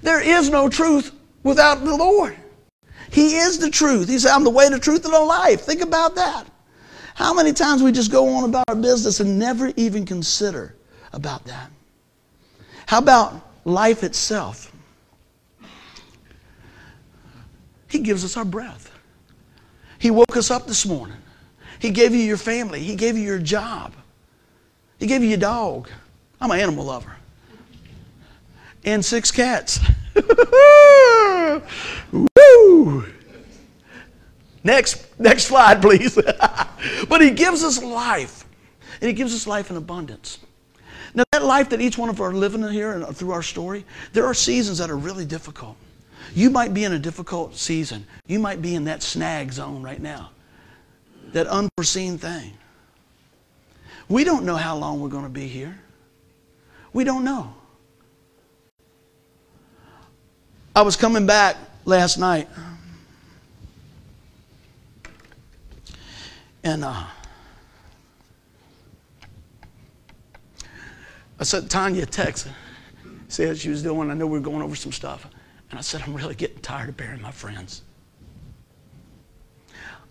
There 0.00 0.20
is 0.20 0.48
no 0.48 0.68
truth 0.68 1.12
without 1.42 1.84
the 1.84 1.94
Lord. 1.94 2.36
He 3.10 3.36
is 3.36 3.58
the 3.58 3.70
truth. 3.70 4.08
He 4.08 4.18
said, 4.18 4.30
I'm 4.30 4.44
the 4.44 4.50
way, 4.50 4.68
the 4.70 4.78
truth, 4.78 5.04
and 5.04 5.12
the 5.12 5.20
life. 5.20 5.60
Think 5.60 5.82
about 5.82 6.14
that. 6.14 6.46
How 7.14 7.34
many 7.34 7.52
times 7.52 7.82
we 7.82 7.92
just 7.92 8.10
go 8.10 8.26
on 8.28 8.44
about 8.48 8.64
our 8.68 8.74
business 8.74 9.20
and 9.20 9.38
never 9.38 9.72
even 9.76 10.06
consider 10.06 10.74
about 11.12 11.44
that? 11.44 11.70
How 12.86 12.98
about 12.98 13.48
life 13.64 14.02
itself? 14.02 14.72
He 17.88 17.98
gives 17.98 18.24
us 18.24 18.38
our 18.38 18.44
breath. 18.44 18.90
He 19.98 20.10
woke 20.10 20.36
us 20.36 20.50
up 20.50 20.66
this 20.66 20.86
morning. 20.86 21.18
He 21.78 21.90
gave 21.90 22.12
you 22.14 22.20
your 22.20 22.38
family. 22.38 22.80
He 22.80 22.96
gave 22.96 23.16
you 23.16 23.22
your 23.22 23.38
job. 23.38 23.92
He 24.98 25.06
gave 25.06 25.22
you 25.22 25.28
your 25.28 25.38
dog. 25.38 25.90
I'm 26.40 26.50
an 26.50 26.58
animal 26.58 26.86
lover. 26.86 27.14
And 28.84 29.04
six 29.04 29.30
cats. 29.30 29.78
Woo! 32.12 33.04
Next, 34.64 35.06
next 35.18 35.44
slide, 35.44 35.80
please. 35.82 36.14
but 37.08 37.20
he 37.20 37.30
gives 37.30 37.64
us 37.64 37.82
life. 37.82 38.44
And 39.00 39.08
he 39.08 39.12
gives 39.12 39.34
us 39.34 39.46
life 39.46 39.70
in 39.70 39.76
abundance. 39.76 40.38
Now, 41.14 41.24
that 41.32 41.44
life 41.44 41.68
that 41.70 41.80
each 41.80 41.98
one 41.98 42.08
of 42.08 42.16
us 42.16 42.20
are 42.20 42.32
living 42.32 42.62
in 42.62 42.72
here 42.72 42.92
and 42.92 43.16
through 43.16 43.32
our 43.32 43.42
story, 43.42 43.84
there 44.12 44.24
are 44.24 44.34
seasons 44.34 44.78
that 44.78 44.90
are 44.90 44.96
really 44.96 45.24
difficult. 45.24 45.76
You 46.34 46.48
might 46.48 46.72
be 46.72 46.84
in 46.84 46.92
a 46.92 46.98
difficult 46.98 47.56
season. 47.56 48.06
You 48.26 48.38
might 48.38 48.62
be 48.62 48.74
in 48.74 48.84
that 48.84 49.02
snag 49.02 49.52
zone 49.52 49.82
right 49.82 50.00
now, 50.00 50.30
that 51.32 51.46
unforeseen 51.46 52.16
thing. 52.16 52.56
We 54.08 54.24
don't 54.24 54.44
know 54.44 54.56
how 54.56 54.76
long 54.76 55.00
we're 55.00 55.08
going 55.08 55.24
to 55.24 55.30
be 55.30 55.48
here. 55.48 55.78
We 56.92 57.04
don't 57.04 57.24
know. 57.24 57.54
I 60.74 60.80
was 60.82 60.96
coming 60.96 61.26
back 61.26 61.56
last 61.84 62.16
night. 62.16 62.48
And 66.64 66.84
uh, 66.84 67.04
I 71.38 71.44
sent 71.44 71.70
Tanya 71.70 72.04
a 72.04 72.06
text. 72.06 72.48
Said 73.28 73.58
she 73.58 73.68
was 73.68 73.82
doing. 73.82 74.10
I 74.10 74.14
know 74.14 74.26
we 74.26 74.38
were 74.38 74.44
going 74.44 74.62
over 74.62 74.76
some 74.76 74.92
stuff. 74.92 75.26
And 75.70 75.78
I 75.78 75.82
said, 75.82 76.02
I'm 76.02 76.14
really 76.14 76.34
getting 76.34 76.60
tired 76.60 76.88
of 76.88 76.96
burying 76.96 77.20
my 77.20 77.30
friends. 77.30 77.82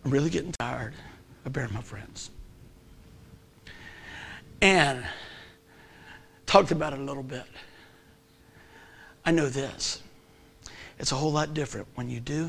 I'm 0.03 0.11
really 0.11 0.29
getting 0.29 0.51
tired 0.51 0.93
of 1.45 1.53
burying 1.53 1.73
my 1.73 1.81
friends. 1.81 2.31
And 4.61 5.03
talked 6.45 6.71
about 6.71 6.93
it 6.93 6.99
a 6.99 7.03
little 7.03 7.23
bit. 7.23 7.45
I 9.25 9.31
know 9.31 9.47
this. 9.49 10.01
It's 11.01 11.11
a 11.11 11.15
whole 11.15 11.31
lot 11.31 11.55
different 11.55 11.87
when 11.95 12.11
you 12.11 12.19
do, 12.19 12.47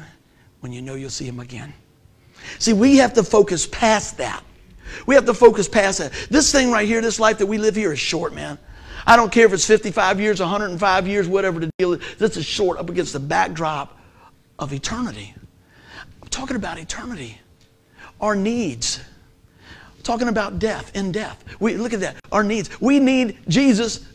when 0.61 0.73
you 0.73 0.83
know 0.83 0.95
you'll 0.95 1.09
see 1.09 1.25
him 1.25 1.41
again. 1.41 1.73
See, 2.59 2.75
we 2.75 2.99
have 2.99 3.15
to 3.15 3.23
focus 3.23 3.67
past 3.67 4.19
that. 4.19 4.45
We 5.07 5.15
have 5.15 5.25
to 5.25 5.33
focus 5.33 5.71
past 5.71 6.01
that. 6.01 6.13
This 6.29 6.53
thing 6.53 6.71
right 6.71 6.87
here, 6.87 7.01
this 7.01 7.19
life 7.19 7.39
that 7.39 7.47
we 7.47 7.57
live 7.57 7.75
here 7.75 7.95
is 7.95 7.99
short, 7.99 8.35
man. 8.35 8.59
I 9.07 9.17
don't 9.17 9.33
care 9.33 9.47
if 9.47 9.55
it's 9.55 9.67
55 9.67 10.21
years, 10.21 10.39
105 10.39 11.09
years, 11.09 11.27
whatever 11.27 11.61
the 11.61 11.71
deal 11.79 11.95
is. 11.95 12.03
This 12.19 12.37
is 12.37 12.45
short 12.45 12.79
up 12.79 12.91
against 12.91 13.15
the 13.15 13.21
backdrop 13.21 13.99
of 14.59 14.75
eternity. 14.75 15.35
I'm 16.23 16.29
talking 16.29 16.57
about 16.57 16.79
eternity. 16.79 17.39
Our 18.21 18.37
needs. 18.37 19.01
talking 20.03 20.29
about 20.29 20.59
death 20.59 20.93
and 20.95 21.15
death. 21.15 21.43
We 21.59 21.77
look 21.77 21.95
at 21.95 22.01
that. 22.01 22.17
Our 22.31 22.45
needs. 22.45 22.69
We 22.83 23.01
need 23.01 23.39
Jesus 23.49 24.07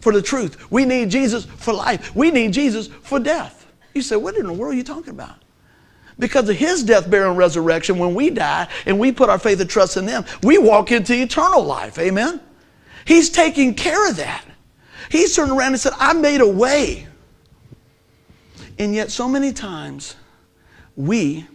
for 0.00 0.12
the 0.12 0.22
truth. 0.22 0.70
We 0.70 0.84
need 0.84 1.10
Jesus 1.10 1.44
for 1.44 1.72
life. 1.72 2.14
We 2.14 2.30
need 2.30 2.52
Jesus 2.52 2.86
for 2.86 3.18
death. 3.18 3.63
You 3.94 4.02
say, 4.02 4.16
what 4.16 4.36
in 4.36 4.46
the 4.46 4.52
world 4.52 4.74
are 4.74 4.76
you 4.76 4.84
talking 4.84 5.10
about? 5.10 5.36
Because 6.18 6.48
of 6.48 6.56
his 6.56 6.82
death, 6.82 7.10
burial, 7.10 7.30
and 7.30 7.38
resurrection, 7.38 7.98
when 7.98 8.14
we 8.14 8.30
die 8.30 8.68
and 8.86 8.98
we 8.98 9.10
put 9.10 9.28
our 9.28 9.38
faith 9.38 9.60
and 9.60 9.70
trust 9.70 9.96
in 9.96 10.06
them, 10.06 10.24
we 10.42 10.58
walk 10.58 10.92
into 10.92 11.14
eternal 11.14 11.64
life. 11.64 11.98
Amen? 11.98 12.40
He's 13.04 13.30
taking 13.30 13.74
care 13.74 14.08
of 14.08 14.16
that. 14.16 14.44
He's 15.10 15.34
turned 15.34 15.50
around 15.50 15.72
and 15.72 15.80
said, 15.80 15.92
I 15.98 16.12
made 16.12 16.40
a 16.40 16.48
way. 16.48 17.06
And 18.78 18.94
yet, 18.94 19.10
so 19.10 19.28
many 19.28 19.52
times, 19.52 20.16
we 20.96 21.46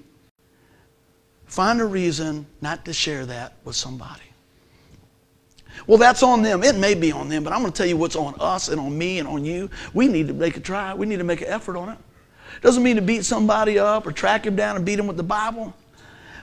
find 1.46 1.82
a 1.82 1.86
reason 1.86 2.46
not 2.62 2.86
to 2.86 2.94
share 2.94 3.26
that 3.26 3.54
with 3.64 3.76
somebody. 3.76 4.22
Well, 5.88 5.98
that's 5.98 6.24
on 6.24 6.42
them. 6.42 6.64
It 6.64 6.76
may 6.76 6.94
be 6.94 7.12
on 7.12 7.30
them, 7.30 7.44
but 7.44 7.54
I'm 7.54 7.62
going 7.62 7.72
to 7.72 7.78
tell 7.78 7.88
you 7.88 7.98
what's 7.98 8.16
on 8.16 8.36
us 8.40 8.70
and 8.70 8.80
on 8.80 8.98
me 8.98 9.20
and 9.20 9.28
on 9.28 9.44
you. 9.46 9.70
We 9.94 10.08
need 10.08 10.28
to 10.28 10.34
make 10.34 10.58
a 10.58 10.60
try. 10.60 10.94
We 10.94 11.06
need 11.06 11.18
to 11.18 11.24
make 11.24 11.42
an 11.42 11.48
effort 11.48 11.78
on 11.78 11.90
it. 11.90 11.98
Doesn't 12.62 12.84
mean 12.84 12.96
to 12.96 13.02
beat 13.02 13.26
somebody 13.26 13.80
up 13.80 14.06
or 14.06 14.12
track 14.12 14.46
him 14.46 14.56
down 14.56 14.76
and 14.76 14.86
beat 14.86 15.00
him 15.00 15.08
with 15.08 15.18
the 15.18 15.24
Bible. 15.24 15.74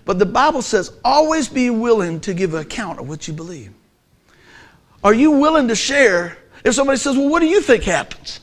But 0.05 0.19
the 0.19 0.27
Bible 0.27 0.62
says 0.62 0.92
always 1.05 1.49
be 1.49 1.71
willing 1.71 2.21
to 2.21 2.35
give 2.35 2.55
account 2.55 3.01
of 3.01 3.09
what 3.09 3.27
you 3.27 3.35
believe. 3.35 3.73
Are 5.03 5.14
you 5.14 5.33
willing 5.33 5.69
to 5.69 5.75
share 5.75 6.38
if 6.64 6.75
somebody 6.75 6.99
says, 6.99 7.16
Well, 7.16 7.29
what 7.29 7.40
do 7.40 7.47
you 7.47 7.61
think 7.61 7.85
happens? 7.85 8.40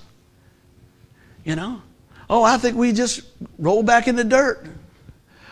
You 1.43 1.55
know? 1.55 1.81
Oh, 2.29 2.43
I 2.43 2.57
think 2.57 2.77
we 2.77 2.91
just 2.91 3.21
roll 3.57 3.83
back 3.83 4.07
in 4.07 4.15
the 4.15 4.23
dirt. 4.23 4.67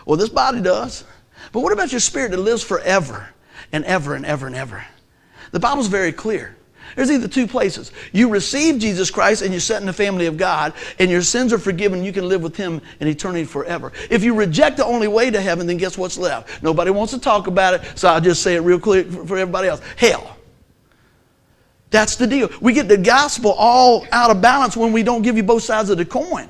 Well, 0.05 0.17
this 0.17 0.29
body 0.29 0.61
does. 0.61 1.03
But 1.51 1.61
what 1.61 1.73
about 1.73 1.91
your 1.91 1.99
spirit 1.99 2.31
that 2.31 2.37
lives 2.37 2.63
forever 2.63 3.29
and 3.71 3.83
ever 3.85 4.15
and 4.15 4.25
ever 4.25 4.47
and 4.47 4.55
ever? 4.55 4.85
The 5.51 5.59
Bible's 5.59 5.87
very 5.87 6.11
clear. 6.11 6.55
There's 6.95 7.11
either 7.11 7.27
two 7.27 7.47
places. 7.47 7.91
You 8.11 8.29
receive 8.29 8.79
Jesus 8.79 9.09
Christ 9.11 9.41
and 9.41 9.51
you're 9.51 9.59
set 9.59 9.81
in 9.81 9.87
the 9.87 9.93
family 9.93 10.25
of 10.25 10.37
God, 10.37 10.73
and 10.99 11.09
your 11.09 11.21
sins 11.21 11.53
are 11.53 11.59
forgiven. 11.59 12.03
You 12.03 12.13
can 12.13 12.27
live 12.27 12.41
with 12.41 12.55
Him 12.55 12.81
in 12.99 13.07
eternity 13.07 13.45
forever. 13.45 13.91
If 14.09 14.23
you 14.23 14.33
reject 14.33 14.77
the 14.77 14.85
only 14.85 15.07
way 15.07 15.29
to 15.31 15.41
heaven, 15.41 15.67
then 15.67 15.77
guess 15.77 15.97
what's 15.97 16.17
left? 16.17 16.61
Nobody 16.63 16.91
wants 16.91 17.13
to 17.13 17.19
talk 17.19 17.47
about 17.47 17.73
it, 17.73 17.81
so 17.97 18.09
I'll 18.09 18.21
just 18.21 18.41
say 18.41 18.55
it 18.55 18.59
real 18.59 18.79
clear 18.79 19.03
for 19.03 19.37
everybody 19.37 19.67
else 19.67 19.81
hell. 19.95 20.37
That's 21.89 22.15
the 22.15 22.25
deal. 22.25 22.49
We 22.61 22.73
get 22.73 22.87
the 22.87 22.97
gospel 22.97 23.51
all 23.51 24.07
out 24.11 24.31
of 24.31 24.41
balance 24.41 24.77
when 24.77 24.93
we 24.93 25.03
don't 25.03 25.21
give 25.21 25.35
you 25.35 25.43
both 25.43 25.63
sides 25.63 25.89
of 25.89 25.97
the 25.97 26.05
coin. 26.05 26.49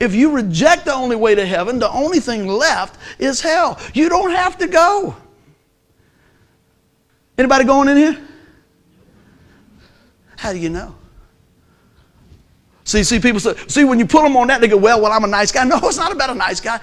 If 0.00 0.14
you 0.14 0.30
reject 0.30 0.86
the 0.86 0.94
only 0.94 1.16
way 1.16 1.34
to 1.34 1.46
heaven, 1.46 1.78
the 1.78 1.90
only 1.90 2.20
thing 2.20 2.46
left 2.46 2.98
is 3.18 3.40
hell. 3.40 3.78
You 3.94 4.08
don't 4.08 4.30
have 4.30 4.58
to 4.58 4.66
go. 4.66 5.16
Anybody 7.36 7.64
going 7.64 7.88
in 7.88 7.96
here? 7.96 8.18
How 10.38 10.52
do 10.52 10.58
you 10.60 10.68
know? 10.68 10.94
See, 12.84 13.02
see, 13.02 13.18
people 13.18 13.40
say, 13.40 13.56
see, 13.66 13.82
when 13.82 13.98
you 13.98 14.06
put 14.06 14.22
them 14.22 14.36
on 14.36 14.46
that, 14.46 14.60
they 14.60 14.68
go, 14.68 14.76
well, 14.76 15.02
well, 15.02 15.10
I'm 15.10 15.24
a 15.24 15.26
nice 15.26 15.50
guy. 15.50 15.64
No, 15.64 15.78
it's 15.82 15.96
not 15.96 16.12
about 16.12 16.30
a 16.30 16.34
nice 16.34 16.60
guy. 16.60 16.80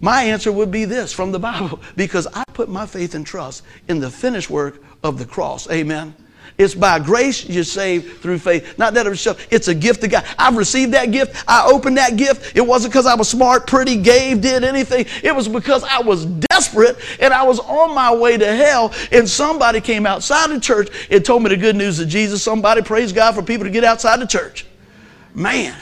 My 0.00 0.22
answer 0.22 0.52
would 0.52 0.70
be 0.70 0.84
this 0.84 1.10
from 1.10 1.32
the 1.32 1.38
Bible 1.38 1.80
because 1.96 2.26
I 2.34 2.44
put 2.52 2.68
my 2.68 2.84
faith 2.84 3.14
and 3.14 3.26
trust 3.26 3.62
in 3.88 4.00
the 4.00 4.10
finished 4.10 4.50
work 4.50 4.84
of 5.02 5.18
the 5.18 5.24
cross. 5.24 5.68
Amen. 5.70 6.14
It's 6.56 6.74
by 6.74 7.00
grace 7.00 7.48
you're 7.48 7.64
saved 7.64 8.20
through 8.20 8.38
faith. 8.38 8.78
Not 8.78 8.94
that 8.94 9.08
of 9.08 9.12
yourself. 9.12 9.44
It's 9.50 9.66
a 9.66 9.74
gift 9.74 10.04
of 10.04 10.10
God. 10.10 10.24
I've 10.38 10.56
received 10.56 10.92
that 10.92 11.10
gift. 11.10 11.44
I 11.48 11.66
opened 11.66 11.96
that 11.96 12.16
gift. 12.16 12.56
It 12.56 12.60
wasn't 12.60 12.92
because 12.92 13.06
I 13.06 13.16
was 13.16 13.28
smart, 13.28 13.66
pretty, 13.66 13.96
gave, 13.96 14.40
did 14.40 14.62
anything. 14.62 15.06
It 15.24 15.34
was 15.34 15.48
because 15.48 15.82
I 15.82 16.00
was 16.00 16.26
desperate 16.26 16.96
and 17.18 17.34
I 17.34 17.42
was 17.42 17.58
on 17.58 17.92
my 17.92 18.14
way 18.14 18.36
to 18.36 18.46
hell. 18.46 18.94
And 19.10 19.28
somebody 19.28 19.80
came 19.80 20.06
outside 20.06 20.50
the 20.50 20.60
church 20.60 21.08
and 21.10 21.24
told 21.24 21.42
me 21.42 21.48
the 21.48 21.56
good 21.56 21.74
news 21.74 21.98
of 21.98 22.08
Jesus. 22.08 22.40
Somebody 22.40 22.82
praise 22.82 23.12
God 23.12 23.34
for 23.34 23.42
people 23.42 23.64
to 23.64 23.70
get 23.70 23.82
outside 23.82 24.20
the 24.20 24.26
church. 24.26 24.64
Man. 25.34 25.76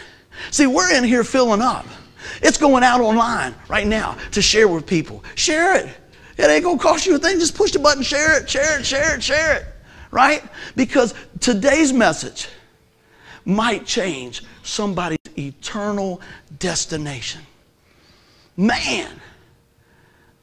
See, 0.51 0.67
we're 0.67 0.95
in 0.95 1.05
here 1.05 1.23
filling 1.23 1.61
up. 1.61 1.85
It's 2.41 2.57
going 2.57 2.83
out 2.83 3.03
online 3.03 3.55
right 3.69 3.87
now 3.87 4.17
to 4.31 4.41
share 4.41 4.69
with 4.69 4.87
people. 4.87 5.23
Share 5.35 5.77
it. 5.77 5.89
It 6.39 6.49
ain't 6.49 6.65
to 6.65 6.79
cost 6.79 7.05
you 7.05 7.15
a 7.15 7.19
thing. 7.19 7.39
Just 7.39 7.55
push 7.55 7.73
the 7.73 7.79
button, 7.79 8.03
share 8.03 8.41
it, 8.41 8.49
share 8.49 8.81
it, 8.81 8.87
share 8.87 9.15
it, 9.15 9.23
share 9.23 9.57
it 9.59 9.72
right? 10.13 10.45
Because 10.77 11.15
today's 11.41 11.93
message 11.93 12.47
might 13.45 13.85
change 13.85 14.45
somebody's 14.63 15.19
eternal 15.37 16.21
destination. 16.61 17.41
Man, 18.57 19.11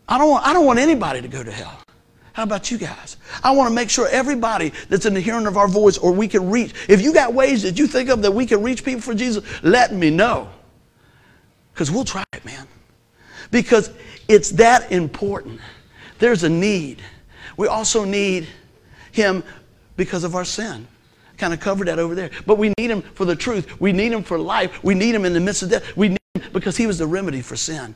I 0.09 0.17
don't 0.17 0.29
want, 0.29 0.45
I 0.45 0.51
don't 0.51 0.65
want 0.65 0.79
anybody 0.79 1.21
to 1.21 1.29
go 1.29 1.41
to 1.41 1.51
hell. 1.51 1.79
How 2.33 2.43
about 2.43 2.71
you 2.71 2.77
guys? 2.77 3.17
I 3.43 3.51
want 3.51 3.69
to 3.69 3.75
make 3.75 3.89
sure 3.89 4.07
everybody 4.09 4.73
that's 4.89 5.05
in 5.05 5.13
the 5.13 5.21
hearing 5.21 5.45
of 5.45 5.55
our 5.55 5.67
voice 5.67 5.97
or 5.97 6.11
we 6.11 6.27
can 6.27 6.49
reach. 6.49 6.73
If 6.89 7.01
you 7.01 7.13
got 7.13 7.33
ways 7.33 7.63
that 7.63 7.77
you 7.77 7.85
think 7.85 8.09
of 8.09 8.21
that 8.23 8.31
we 8.31 8.45
can 8.45 8.63
reach 8.63 8.83
people 8.83 9.01
for 9.01 9.13
Jesus, 9.13 9.43
let 9.63 9.93
me 9.93 10.09
know. 10.09 10.49
Because 11.73 11.91
we'll 11.91 12.05
try 12.05 12.23
it, 12.33 12.43
man. 12.43 12.67
Because 13.51 13.91
it's 14.27 14.49
that 14.51 14.91
important. 14.91 15.59
There's 16.17 16.43
a 16.43 16.49
need. 16.49 17.01
We 17.57 17.67
also 17.67 18.03
need 18.03 18.47
Him 19.11 19.43
because 19.97 20.23
of 20.23 20.35
our 20.35 20.45
sin. 20.45 20.87
Kind 21.37 21.53
of 21.53 21.59
covered 21.59 21.87
that 21.87 21.99
over 21.99 22.15
there. 22.15 22.31
But 22.45 22.57
we 22.57 22.73
need 22.77 22.91
him 22.91 23.01
for 23.01 23.25
the 23.25 23.35
truth. 23.35 23.79
We 23.79 23.91
need 23.91 24.11
him 24.11 24.23
for 24.23 24.37
life. 24.37 24.83
We 24.83 24.93
need 24.93 25.15
him 25.15 25.25
in 25.25 25.33
the 25.33 25.39
midst 25.39 25.63
of 25.63 25.69
death. 25.69 25.95
We 25.95 26.09
need 26.09 26.19
him 26.35 26.43
because 26.51 26.75
he 26.75 26.85
was 26.85 26.97
the 26.97 27.07
remedy 27.07 27.41
for 27.41 27.55
sin. 27.55 27.95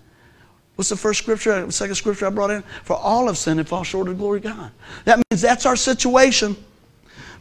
What's 0.76 0.89
the 0.89 0.95
first 0.95 1.19
scripture, 1.19 1.52
uh, 1.52 1.69
second 1.69 1.95
scripture 1.95 2.26
I 2.26 2.30
brought 2.30 2.49
in? 2.49 2.63
For 2.84 2.95
all 2.95 3.30
of 3.30 3.38
sin 3.38 3.60
and 3.60 3.67
fall 3.67 3.84
short 3.84 4.08
of 4.08 4.15
the 4.15 4.19
glory 4.19 4.38
of 4.39 4.43
God. 4.43 4.71
That 5.06 5.19
means 5.30 5.41
that's 5.41 5.65
our 5.65 5.76
situation. 5.76 6.56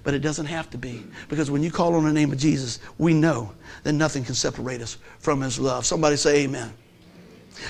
But 0.04 0.14
it 0.14 0.18
doesn't 0.18 0.46
have 0.46 0.68
to 0.70 0.78
be. 0.78 1.04
Because 1.28 1.50
when 1.50 1.62
you 1.62 1.70
call 1.70 1.94
on 1.94 2.04
the 2.04 2.12
name 2.12 2.32
of 2.32 2.38
Jesus, 2.38 2.80
we 2.98 3.14
know 3.14 3.52
that 3.84 3.92
nothing 3.92 4.24
can 4.24 4.34
separate 4.34 4.80
us 4.80 4.98
from 5.20 5.40
his 5.40 5.58
love. 5.58 5.86
Somebody 5.86 6.16
say 6.16 6.42
amen. 6.42 6.72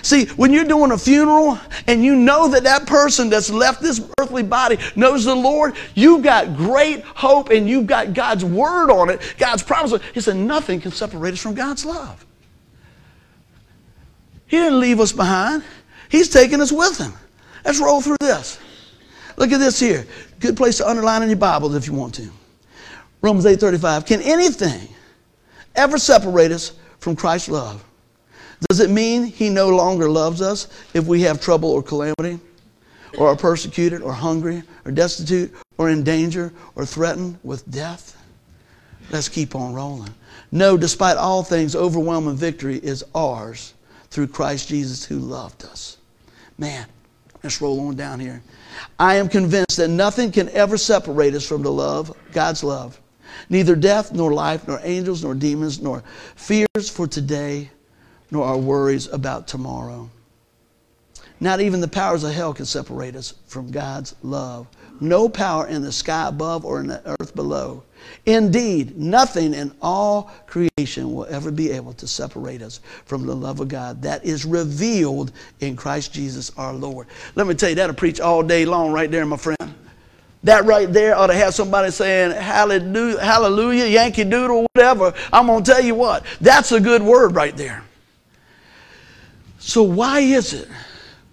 See, 0.03 0.27
when 0.27 0.53
you're 0.53 0.65
doing 0.65 0.91
a 0.93 0.99
funeral 0.99 1.59
and 1.87 2.05
you 2.05 2.17
know 2.17 2.49
that 2.49 2.65
that 2.65 2.87
person 2.87 3.29
that's 3.29 3.51
left 3.51 3.83
this 3.83 4.01
earthly 4.19 4.43
body 4.43 4.79
knows 4.97 5.25
the 5.25 5.35
Lord, 5.35 5.75
you've 5.95 6.23
got 6.23 6.57
great 6.57 7.03
hope 7.05 7.51
and 7.51 7.69
you've 7.69 7.87
got 7.87 8.15
God's 8.15 8.45
word 8.45 8.91
on 8.91 9.11
it, 9.11 9.35
God's 9.39 9.63
promise. 9.63 10.01
He 10.15 10.21
said, 10.21 10.37
nothing 10.37 10.81
can 10.81 10.93
separate 10.93 11.35
us 11.35 11.41
from 11.41 11.55
God's 11.55 11.85
love. 11.85 12.25
He 14.47 14.57
didn't 14.57 14.81
leave 14.81 15.01
us 15.01 15.13
behind, 15.13 15.63
He's 16.09 16.29
taking 16.29 16.61
us 16.61 16.71
with 16.71 16.99
Him. 16.99 17.13
Let's 17.65 17.81
roll 17.81 18.01
through 18.01 18.19
this. 18.21 18.59
Look 19.37 19.53
at 19.53 19.59
this 19.59 19.81
here. 19.81 20.07
Good 20.41 20.57
place 20.57 20.79
to 20.79 20.89
underline 20.89 21.23
in 21.23 21.29
your 21.29 21.39
Bibles 21.39 21.75
if 21.75 21.87
you 21.87 21.95
want 21.95 22.15
to. 22.17 22.29
Romans 23.23 23.47
8:35. 23.47 24.05
Can 24.05 24.21
anything 24.21 24.89
ever 25.75 25.97
separate 25.97 26.53
us 26.53 26.73
from 26.99 27.17
Christ's 27.17 27.49
love? 27.49 27.83
Does 28.69 28.81
it 28.81 28.91
mean 28.91 29.25
he 29.25 29.49
no 29.49 29.69
longer 29.69 30.09
loves 30.09 30.41
us 30.41 30.69
if 30.95 31.07
we 31.07 31.23
have 31.23 31.41
trouble 31.41 31.71
or 31.71 31.83
calamity, 31.83 32.39
or 33.19 33.29
are 33.29 33.37
persecuted, 33.37 34.03
or 34.03 34.13
hungry, 34.13 34.63
or 34.85 34.93
destitute, 34.93 35.53
or 35.79 35.91
in 35.91 36.03
danger, 36.03 36.53
or 36.75 36.87
threatened 36.87 37.39
with 37.43 37.71
death? 37.71 38.17
Let's 39.11 39.29
keep 39.29 39.55
on 39.55 39.75
rolling. 39.75 40.15
No, 40.51 40.77
despite 40.77 41.17
all 41.17 41.43
things, 41.43 41.77
overwhelming 41.77 42.37
victory 42.37 42.79
is 42.79 43.05
ours 43.15 43.75
through 44.11 44.29
Christ 44.29 44.69
Jesus 44.69 45.05
who 45.05 45.19
loved 45.19 45.65
us. 45.65 45.99
Man, 46.59 46.87
let's 47.43 47.61
roll 47.61 47.89
on 47.89 47.97
down 47.97 48.21
here. 48.21 48.43
I 48.99 49.17
am 49.17 49.29
convinced 49.29 49.77
that 49.77 49.89
nothing 49.89 50.33
can 50.33 50.49
ever 50.51 50.79
separate 50.79 51.35
us 51.35 51.47
from 51.47 51.63
the 51.63 51.73
love, 51.73 52.15
God's 52.33 52.63
love. 52.65 52.99
Neither 53.49 53.75
death, 53.77 54.13
nor 54.13 54.33
life, 54.33 54.69
nor 54.69 54.81
angels, 54.83 55.25
nor 55.25 55.35
demons, 55.35 55.81
nor 55.81 56.03
fears 56.37 56.89
for 56.89 57.07
today 57.07 57.71
nor 58.33 58.47
our 58.47 58.57
worries 58.57 59.07
about 59.09 59.47
tomorrow. 59.47 60.09
Not 61.39 61.61
even 61.61 61.81
the 61.81 61.89
powers 61.89 62.25
of 62.25 62.33
hell 62.33 62.55
can 62.55 62.65
separate 62.65 63.15
us 63.15 63.35
from 63.47 63.71
God's 63.71 64.15
love. 64.23 64.67
No 65.01 65.29
power 65.29 65.67
in 65.67 65.83
the 65.83 65.93
sky 65.93 66.29
above 66.29 66.65
or 66.65 66.81
in 66.81 66.87
the 66.87 67.17
earth 67.21 67.35
below. 67.35 67.83
Indeed, 68.25 68.97
nothing 68.97 69.53
in 69.53 69.75
all 69.83 70.33
creation 70.47 71.13
will 71.13 71.27
ever 71.27 71.51
be 71.51 71.73
able 71.73 71.93
to 71.95 72.07
separate 72.07 72.63
us 72.63 72.81
from 73.05 73.27
the 73.27 73.35
love 73.35 73.61
of 73.61 73.69
God 73.69 74.01
that 74.03 74.25
is 74.25 74.45
revealed 74.45 75.33
in 75.61 75.77
Christ 75.77 76.15
Jesus 76.15 76.51
our 76.57 76.73
Lord. 76.73 77.09
Let 77.35 77.47
me 77.47 77.55
tell 77.55 77.69
you, 77.69 77.75
that'll 77.75 77.95
preach 77.95 78.21
all 78.21 78.43
day 78.43 78.65
long 78.65 78.93
right 78.93 79.11
there, 79.11 79.27
my 79.27 79.37
friend. 79.37 79.75
That 80.45 80.65
right 80.65 80.91
there 80.91 81.17
ought 81.17 81.27
to 81.27 81.35
have 81.35 81.55
somebody 81.55 81.91
saying, 81.91 82.33
hallelujah, 82.33 83.21
hallelujah 83.23 83.87
Yankee 83.87 84.25
Doodle, 84.25 84.67
whatever. 84.73 85.13
I'm 85.33 85.49
going 85.49 85.63
to 85.65 85.71
tell 85.71 85.83
you 85.83 85.95
what, 85.95 86.25
that's 86.41 86.73
a 86.73 86.81
good 86.81 87.03
word 87.03 87.35
right 87.35 87.57
there. 87.57 87.85
So, 89.65 89.85
why 89.85 90.19
is 90.19 90.53
it 90.53 90.69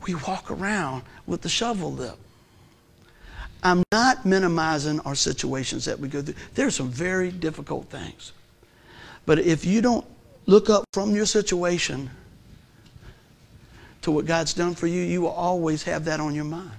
we 0.05 0.13
walk 0.13 0.51
around 0.51 1.01
with 1.25 1.41
the 1.41 1.49
shovel 1.49 1.91
lip? 1.91 2.15
I'm 3.63 3.83
not 3.91 4.23
minimizing 4.23 4.99
our 5.01 5.15
situations 5.15 5.85
that 5.85 5.99
we 5.99 6.07
go 6.07 6.21
through. 6.21 6.35
There's 6.53 6.75
some 6.75 6.89
very 6.89 7.31
difficult 7.31 7.89
things. 7.89 8.31
But 9.25 9.39
if 9.39 9.65
you 9.65 9.81
don't 9.81 10.05
look 10.45 10.69
up 10.69 10.85
from 10.93 11.15
your 11.15 11.25
situation 11.25 12.11
to 14.03 14.11
what 14.11 14.27
God's 14.27 14.53
done 14.53 14.75
for 14.75 14.85
you, 14.85 15.01
you 15.01 15.21
will 15.21 15.29
always 15.29 15.81
have 15.83 16.05
that 16.05 16.19
on 16.19 16.35
your 16.35 16.45
mind. 16.45 16.71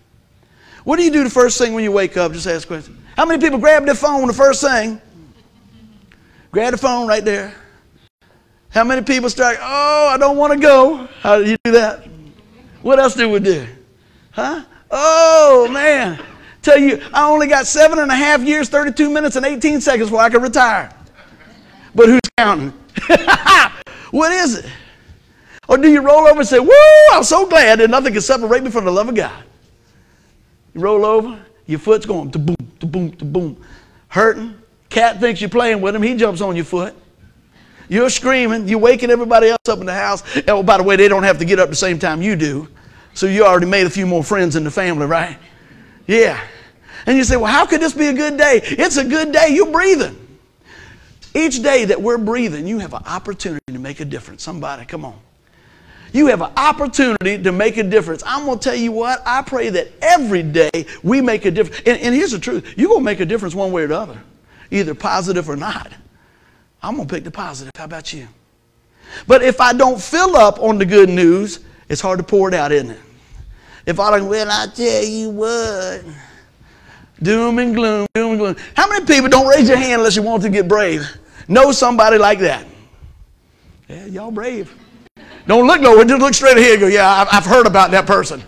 What 0.84 0.96
do 0.98 1.02
you 1.02 1.10
do 1.10 1.24
the 1.24 1.30
first 1.30 1.58
thing 1.58 1.74
when 1.74 1.82
you 1.82 1.92
wake 1.92 2.16
up? 2.16 2.32
Just 2.32 2.46
ask 2.46 2.64
a 2.64 2.68
question. 2.68 2.96
How 3.16 3.26
many 3.26 3.42
people 3.42 3.58
grab 3.58 3.84
their 3.84 3.96
phone 3.96 4.28
the 4.28 4.32
first 4.32 4.62
thing? 4.62 5.02
Grab 6.52 6.70
the 6.70 6.78
phone 6.78 7.08
right 7.08 7.24
there. 7.24 7.52
How 8.70 8.85
many 8.85 9.02
people 9.02 9.28
start, 9.28 9.59
oh, 9.61 10.11
I 10.12 10.16
don't 10.16 10.37
want 10.37 10.52
to 10.52 10.59
go? 10.59 11.09
How 11.20 11.38
do 11.38 11.50
you 11.50 11.56
do 11.64 11.72
that? 11.72 12.06
What 12.83 12.98
else 12.98 13.14
do 13.14 13.28
we 13.28 13.40
do? 13.40 13.66
Huh? 14.30 14.64
Oh, 14.90 15.68
man. 15.72 16.22
Tell 16.62 16.78
you, 16.78 17.02
I 17.12 17.28
only 17.28 17.48
got 17.48 17.66
seven 17.66 17.98
and 17.98 18.11
a 18.11 18.14
half 18.14 18.42
years, 18.42 18.68
32 18.68 19.11
minutes, 19.11 19.35
and 19.35 19.44
18 19.44 19.80
seconds 19.80 20.11
before 20.11 20.22
I 20.22 20.28
can 20.30 20.40
retire. 20.40 20.94
But 21.94 22.06
who's 22.06 22.20
counting? 22.38 22.70
what 24.12 24.33
is 24.33 24.59
it? 24.59 24.66
Or 25.66 25.76
do 25.76 25.88
you 25.88 26.00
roll 26.00 26.26
over 26.26 26.40
and 26.40 26.48
say, 26.48 26.61
Woo, 26.61 26.72
I'm 27.12 27.24
so 27.24 27.46
glad 27.46 27.80
that 27.80 27.90
nothing 27.90 28.12
can 28.12 28.22
separate 28.22 28.62
me 28.62 28.70
from 28.70 28.85
the 28.85 28.92
love 28.92 29.09
of 29.09 29.14
God? 29.14 29.44
You 30.74 30.80
roll 30.80 31.04
over, 31.04 31.40
your 31.66 31.78
foot's 31.78 32.06
going 32.06 32.30
to 32.30 32.38
boom, 32.38 32.56
to 32.78 32.87
boom, 32.87 33.12
to 33.12 33.24
boom. 33.24 33.64
Hurting. 34.09 34.56
Cat 34.88 35.20
thinks 35.20 35.40
you're 35.40 35.50
playing 35.50 35.80
with 35.80 35.94
him, 35.94 36.02
he 36.02 36.16
jumps 36.16 36.40
on 36.40 36.54
your 36.56 36.64
foot. 36.64 36.94
You're 37.90 38.09
screaming, 38.09 38.68
you're 38.68 38.79
waking 38.79 39.11
everybody 39.11 39.48
else 39.48 39.68
up 39.68 39.81
in 39.81 39.87
the 39.87 39.92
house. 39.92 40.22
Oh, 40.46 40.62
by 40.62 40.76
the 40.76 40.85
way, 40.85 40.94
they 40.94 41.09
don't 41.09 41.24
have 41.24 41.38
to 41.40 41.44
get 41.44 41.59
up 41.59 41.68
the 41.70 41.76
same 41.76 41.98
time 41.98 42.22
you 42.22 42.37
do. 42.37 42.68
So 43.14 43.26
you 43.26 43.44
already 43.44 43.66
made 43.66 43.85
a 43.85 43.90
few 43.90 44.07
more 44.07 44.22
friends 44.22 44.55
in 44.55 44.62
the 44.62 44.70
family, 44.70 45.07
right? 45.07 45.37
Yeah. 46.07 46.40
And 47.05 47.16
you 47.16 47.24
say, 47.24 47.37
well, 47.37 47.53
how 47.53 47.66
could 47.66 47.81
this 47.81 47.92
be 47.92 48.07
a 48.07 48.12
good 48.12 48.38
day? 48.38 48.61
It's 48.62 48.96
a 48.96 49.05
good 49.05 49.33
day. 49.33 49.48
You're 49.50 49.72
breathing. 49.72 50.16
Each 51.35 51.61
day 51.61 51.87
that 51.87 52.00
we're 52.00 52.16
breathing, 52.16 52.68
you 52.68 52.79
have 52.79 52.94
an 52.94 53.03
opportunity 53.07 53.72
to 53.72 53.79
make 53.81 53.98
a 53.98 54.05
difference. 54.05 54.44
Somebody, 54.44 54.85
come 54.85 55.05
on. 55.05 55.18
You 56.12 56.29
have 56.29 56.42
an 56.42 56.53
opportunity 56.57 57.42
to 57.42 57.50
make 57.50 57.76
a 57.76 57.83
difference. 57.83 58.22
I'm 58.24 58.46
going 58.46 58.61
to 58.61 58.62
tell 58.62 58.79
you 58.79 58.92
what, 58.92 59.20
I 59.26 59.42
pray 59.42 59.68
that 59.70 59.88
every 60.00 60.44
day 60.44 60.87
we 61.03 61.20
make 61.20 61.44
a 61.44 61.50
difference. 61.50 61.83
And, 61.87 62.00
and 62.00 62.14
here's 62.14 62.33
the 62.33 62.38
truth 62.38 62.74
you're 62.76 62.88
going 62.88 63.00
to 63.00 63.05
make 63.05 63.18
a 63.18 63.26
difference 63.26 63.55
one 63.55 63.72
way 63.72 63.83
or 63.83 63.88
the 63.88 63.98
other, 63.98 64.22
either 64.70 64.94
positive 64.94 65.48
or 65.48 65.57
not. 65.57 65.92
I'm 66.82 66.96
going 66.96 67.06
to 67.08 67.14
pick 67.14 67.24
the 67.24 67.30
positive. 67.30 67.72
How 67.76 67.84
about 67.84 68.12
you? 68.12 68.26
But 69.26 69.42
if 69.42 69.60
I 69.60 69.72
don't 69.72 70.00
fill 70.00 70.36
up 70.36 70.60
on 70.60 70.78
the 70.78 70.86
good 70.86 71.08
news, 71.08 71.60
it's 71.88 72.00
hard 72.00 72.18
to 72.18 72.24
pour 72.24 72.48
it 72.48 72.54
out, 72.54 72.72
isn't 72.72 72.90
it? 72.90 73.00
If 73.86 73.98
I 73.98 74.16
don't, 74.16 74.28
well, 74.28 74.48
I 74.50 74.66
tell 74.74 75.04
you 75.04 75.30
what, 75.30 76.04
doom 77.22 77.58
and 77.58 77.74
gloom, 77.74 78.06
doom 78.14 78.30
and 78.32 78.38
gloom. 78.38 78.56
How 78.76 78.88
many 78.88 79.04
people 79.04 79.28
don't 79.28 79.48
raise 79.48 79.68
your 79.68 79.78
hand 79.78 80.00
unless 80.00 80.16
you 80.16 80.22
want 80.22 80.42
to 80.42 80.50
get 80.50 80.68
brave? 80.68 81.06
Know 81.48 81.72
somebody 81.72 82.18
like 82.18 82.38
that? 82.40 82.66
Yeah, 83.88 84.06
y'all 84.06 84.30
brave. 84.30 84.72
Don't 85.46 85.66
look 85.66 85.80
nowhere, 85.80 86.04
just 86.04 86.20
look 86.20 86.34
straight 86.34 86.58
ahead 86.58 86.78
go, 86.78 86.86
yeah, 86.86 87.26
I've 87.30 87.46
heard 87.46 87.66
about 87.66 87.90
that 87.90 88.06
person. 88.06 88.42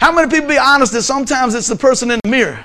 How 0.00 0.12
many 0.12 0.30
people 0.30 0.48
be 0.48 0.58
honest 0.58 0.92
that 0.92 1.02
sometimes 1.02 1.54
it's 1.54 1.68
the 1.68 1.76
person 1.76 2.10
in 2.10 2.18
the 2.24 2.30
mirror? 2.30 2.64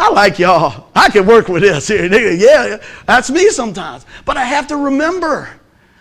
I 0.00 0.10
like 0.10 0.38
y'all. 0.38 0.88
I 0.94 1.10
can 1.10 1.26
work 1.26 1.48
with 1.48 1.62
this 1.62 1.88
here. 1.88 2.06
Yeah, 2.06 2.78
that's 3.06 3.30
me 3.30 3.50
sometimes. 3.50 4.06
But 4.24 4.36
I 4.36 4.44
have 4.44 4.66
to 4.68 4.76
remember. 4.76 5.50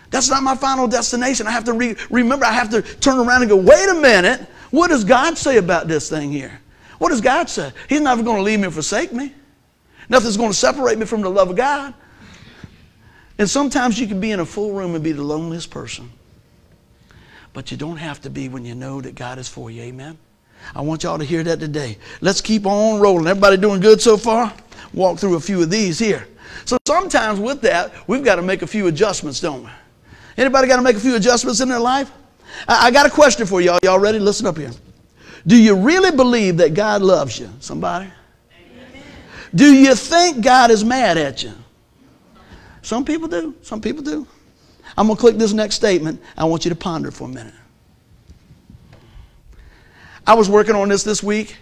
That's 0.10 0.30
not 0.30 0.44
my 0.44 0.56
final 0.56 0.88
destination. 0.88 1.48
I 1.48 1.52
have 1.52 1.66
to 1.66 1.74
re- 1.74 1.96
remember, 2.10 2.46
I 2.46 2.52
have 2.52 2.70
to 2.70 2.82
turn 2.82 3.20
around 3.20 3.42
and 3.42 3.50
go, 3.50 3.58
wait 3.58 3.90
a 3.90 3.96
minute. 3.96 4.48
What 4.72 4.90
does 4.90 5.04
God 5.04 5.38
say 5.38 5.58
about 5.58 5.88
this 5.88 6.10
thing 6.10 6.32
here? 6.32 6.62
What 7.00 7.10
does 7.10 7.22
God 7.22 7.50
say? 7.50 7.72
He's 7.90 8.02
never 8.02 8.24
going 8.24 8.38
to 8.38 8.44
leave 8.44 8.60
me 8.60 8.68
or 8.68 8.72
forsake 8.72 9.12
me. 9.12 9.34
Nothing's 10.10 10.38
going 10.38 10.52
to 10.52 10.58
separate 10.58 10.98
me 10.98 11.06
from 11.06 11.22
the 11.22 11.30
love 11.30 11.50
of 11.50 11.56
God. 11.56 11.94
And 13.38 13.50
sometimes 13.50 14.00
you 14.00 14.08
can 14.08 14.20
be 14.20 14.32
in 14.32 14.40
a 14.40 14.46
full 14.46 14.74
room 14.74 14.96
and 14.96 15.04
be 15.04 15.12
the 15.12 15.24
loneliest 15.24 15.70
person. 15.70 16.12
But 17.54 17.72
you 17.72 17.78
don't 17.78 17.98
have 17.98 18.22
to 18.22 18.30
be 18.30 18.50
when 18.50 18.66
you 18.66 18.76
know 18.76 19.02
that 19.02 19.16
God 19.16 19.38
is 19.38 19.48
for 19.48 19.70
you. 19.70 19.82
Amen. 19.84 20.18
I 20.76 20.82
want 20.82 21.04
y'all 21.04 21.18
to 21.18 21.26
hear 21.26 21.44
that 21.44 21.60
today. 21.60 21.98
Let's 22.22 22.42
keep 22.42 22.66
on 22.66 23.00
rolling. 23.00 23.28
Everybody 23.28 23.58
doing 23.58 23.80
good 23.80 24.02
so 24.02 24.18
far? 24.18 24.54
Walk 24.94 25.20
through 25.20 25.36
a 25.36 25.40
few 25.40 25.62
of 25.62 25.70
these 25.70 26.00
here. 26.00 26.28
So 26.66 26.78
sometimes 26.88 27.40
with 27.40 27.62
that, 27.62 27.94
we've 28.08 28.24
got 28.24 28.36
to 28.36 28.42
make 28.42 28.62
a 28.62 28.68
few 28.68 28.88
adjustments, 28.88 29.40
don't 29.40 29.64
we? 29.64 29.70
Anybody 30.38 30.68
got 30.68 30.78
to 30.78 30.82
make 30.82 30.96
a 30.96 31.00
few 31.00 31.16
adjustments 31.16 31.62
in 31.62 31.70
their 31.70 31.80
life? 31.80 32.12
I, 32.68 32.88
I 32.88 32.92
got 32.92 33.06
a 33.06 33.10
question 33.10 33.46
for 33.46 33.62
y'all. 33.62 33.80
Y'all 33.84 34.00
ready? 34.00 34.20
Listen 34.20 34.46
up 34.46 34.58
here. 34.58 34.72
Do 35.46 35.56
you 35.56 35.76
really 35.76 36.12
believe 36.12 36.58
that 36.58 36.74
God 36.74 37.02
loves 37.02 37.40
you? 37.40 37.50
Somebody? 37.60 38.10
Amen. 38.52 39.04
Do 39.56 39.74
you 39.74 39.96
think 39.96 40.44
God 40.44 40.72
is 40.72 40.84
mad 40.84 41.18
at 41.18 41.42
you? 41.44 41.54
Some 42.82 43.06
people 43.06 43.28
do. 43.28 43.56
Some 43.62 43.82
people 43.82 44.04
do. 44.04 44.28
I'm 44.98 45.08
going 45.08 45.18
to 45.18 45.22
click 45.22 45.38
this 45.38 45.54
next 45.54 45.76
statement. 45.76 46.22
I 46.38 46.46
want 46.46 46.66
you 46.66 46.70
to 46.70 46.76
ponder 46.76 47.12
for 47.12 47.26
a 47.26 47.32
minute. 47.32 47.54
I 50.28 50.34
was 50.34 50.50
working 50.50 50.76
on 50.76 50.90
this 50.90 51.04
this 51.04 51.24
week, 51.24 51.56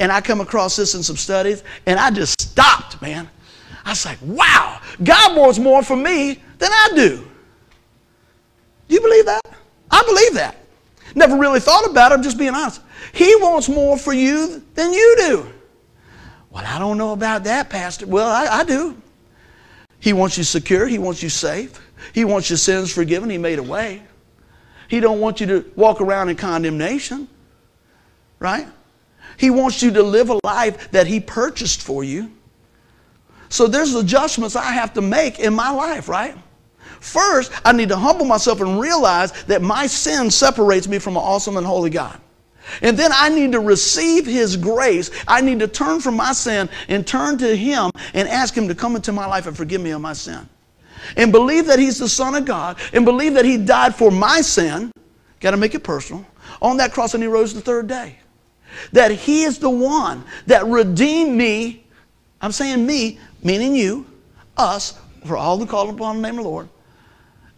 and 0.00 0.10
I 0.10 0.22
come 0.22 0.40
across 0.40 0.74
this 0.74 0.94
in 0.94 1.02
some 1.02 1.18
studies, 1.18 1.62
and 1.84 2.00
I 2.00 2.10
just 2.10 2.40
stopped, 2.40 3.00
man. 3.02 3.28
I 3.84 3.90
was 3.90 4.06
like, 4.06 4.18
wow, 4.22 4.80
God 5.02 5.36
wants 5.36 5.58
more 5.58 5.82
from 5.82 6.02
me 6.02 6.42
than 6.58 6.70
I 6.72 6.92
do. 6.94 7.28
Do 8.88 8.94
you 8.94 9.02
believe 9.02 9.26
that? 9.26 9.42
I 9.90 10.02
believe 10.02 10.32
that. 10.34 10.56
Never 11.14 11.36
really 11.36 11.60
thought 11.60 11.88
about 11.88 12.10
it, 12.10 12.14
I'm 12.14 12.22
just 12.22 12.38
being 12.38 12.54
honest. 12.54 12.80
He 13.12 13.36
wants 13.36 13.68
more 13.68 13.98
for 13.98 14.14
you 14.14 14.64
than 14.74 14.94
you 14.94 15.16
do. 15.18 15.46
Well, 16.50 16.64
I 16.66 16.78
don't 16.78 16.96
know 16.96 17.12
about 17.12 17.44
that, 17.44 17.68
Pastor. 17.68 18.06
Well, 18.06 18.28
I, 18.28 18.60
I 18.60 18.64
do. 18.64 18.96
He 20.00 20.14
wants 20.14 20.38
you 20.38 20.44
secure, 20.44 20.86
he 20.86 20.98
wants 20.98 21.22
you 21.22 21.28
safe. 21.28 21.80
He 22.12 22.24
wants 22.24 22.48
your 22.48 22.56
sins 22.56 22.92
forgiven, 22.92 23.28
he 23.28 23.38
made 23.38 23.58
a 23.58 23.62
way. 23.62 24.02
He 24.88 25.00
don't 25.00 25.20
want 25.20 25.40
you 25.40 25.46
to 25.48 25.70
walk 25.76 26.00
around 26.00 26.30
in 26.30 26.36
condemnation 26.36 27.28
right? 28.44 28.68
He 29.38 29.50
wants 29.50 29.82
you 29.82 29.90
to 29.92 30.02
live 30.02 30.30
a 30.30 30.38
life 30.44 30.90
that 30.92 31.06
He 31.06 31.18
purchased 31.18 31.82
for 31.82 32.04
you. 32.04 32.30
So 33.48 33.66
there's 33.66 33.94
adjustments 33.94 34.54
I 34.54 34.70
have 34.72 34.92
to 34.94 35.00
make 35.00 35.38
in 35.38 35.54
my 35.54 35.70
life, 35.70 36.08
right? 36.08 36.36
First, 37.00 37.52
I 37.64 37.72
need 37.72 37.88
to 37.88 37.96
humble 37.96 38.26
myself 38.26 38.60
and 38.60 38.78
realize 38.78 39.32
that 39.44 39.62
my 39.62 39.86
sin 39.86 40.30
separates 40.30 40.86
me 40.86 40.98
from 40.98 41.16
an 41.16 41.22
awesome 41.22 41.56
and 41.56 41.66
holy 41.66 41.90
God. 41.90 42.20
And 42.82 42.98
then 42.98 43.10
I 43.12 43.28
need 43.28 43.52
to 43.52 43.60
receive 43.60 44.26
His 44.26 44.56
grace. 44.56 45.10
I 45.26 45.40
need 45.40 45.58
to 45.60 45.68
turn 45.68 46.00
from 46.00 46.16
my 46.16 46.32
sin 46.32 46.68
and 46.88 47.06
turn 47.06 47.38
to 47.38 47.56
Him 47.56 47.90
and 48.12 48.28
ask 48.28 48.54
Him 48.54 48.68
to 48.68 48.74
come 48.74 48.94
into 48.96 49.12
my 49.12 49.26
life 49.26 49.46
and 49.46 49.56
forgive 49.56 49.80
me 49.80 49.90
of 49.90 50.00
my 50.00 50.12
sin. 50.12 50.48
And 51.16 51.32
believe 51.32 51.66
that 51.66 51.78
He's 51.78 51.98
the 51.98 52.08
Son 52.08 52.34
of 52.34 52.44
God 52.44 52.78
and 52.92 53.04
believe 53.04 53.34
that 53.34 53.44
He 53.44 53.56
died 53.56 53.94
for 53.94 54.10
my 54.10 54.40
sin. 54.40 54.90
Got 55.40 55.52
to 55.52 55.56
make 55.56 55.74
it 55.74 55.84
personal. 55.84 56.26
On 56.62 56.76
that 56.78 56.92
cross 56.92 57.14
and 57.14 57.22
He 57.22 57.28
rose 57.28 57.52
the 57.54 57.60
third 57.60 57.86
day. 57.86 58.18
That 58.92 59.10
He 59.10 59.44
is 59.44 59.58
the 59.58 59.70
one 59.70 60.24
that 60.46 60.66
redeemed 60.66 61.36
me. 61.36 61.84
I'm 62.40 62.52
saying 62.52 62.84
me, 62.84 63.18
meaning 63.42 63.74
you, 63.74 64.06
us, 64.56 64.98
for 65.24 65.36
all 65.36 65.58
who 65.58 65.66
call 65.66 65.88
upon 65.90 66.16
the 66.16 66.22
name 66.22 66.38
of 66.38 66.44
the 66.44 66.50
Lord, 66.50 66.68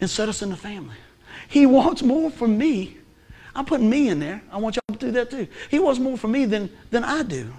and 0.00 0.08
set 0.08 0.28
us 0.28 0.42
in 0.42 0.50
the 0.50 0.56
family. 0.56 0.94
He 1.48 1.66
wants 1.66 2.02
more 2.02 2.30
from 2.30 2.56
me. 2.58 2.96
I'm 3.54 3.64
putting 3.64 3.88
me 3.88 4.08
in 4.08 4.20
there. 4.20 4.42
I 4.52 4.58
want 4.58 4.76
y'all 4.76 4.96
to 4.96 5.06
do 5.06 5.12
that 5.12 5.30
too. 5.30 5.48
He 5.70 5.78
wants 5.78 5.98
more 5.98 6.16
from 6.16 6.32
me 6.32 6.44
than, 6.44 6.70
than 6.90 7.04
I 7.04 7.22
do. 7.22 7.52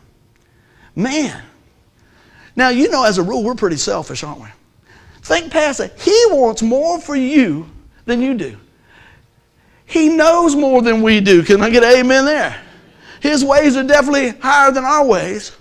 Man. 0.96 1.44
Now, 2.56 2.70
you 2.70 2.90
know, 2.90 3.04
as 3.04 3.18
a 3.18 3.24
rule, 3.24 3.44
we're 3.44 3.56
pretty 3.56 3.78
selfish, 3.78 4.24
aren't 4.24 4.42
we? 4.42 4.48
Think 5.22 5.52
past 5.52 5.80
that. 5.80 6.00
He 6.00 6.26
wants 6.30 6.62
more 6.62 7.00
for 7.00 7.16
you 7.16 7.70
than 8.06 8.22
you 8.22 8.34
do. 8.34 8.58
He 9.86 10.10
knows 10.10 10.56
more 10.56 10.82
than 10.82 11.02
we 11.02 11.22
do. 11.22 11.44
Can 11.44 11.62
I 11.62 11.70
get 11.70 11.84
amen 11.84 12.26
there? 12.26 12.62
His 13.22 13.44
ways 13.44 13.76
are 13.76 13.84
definitely 13.84 14.30
higher 14.40 14.72
than 14.72 14.84
our 14.86 15.06
ways. 15.06 15.56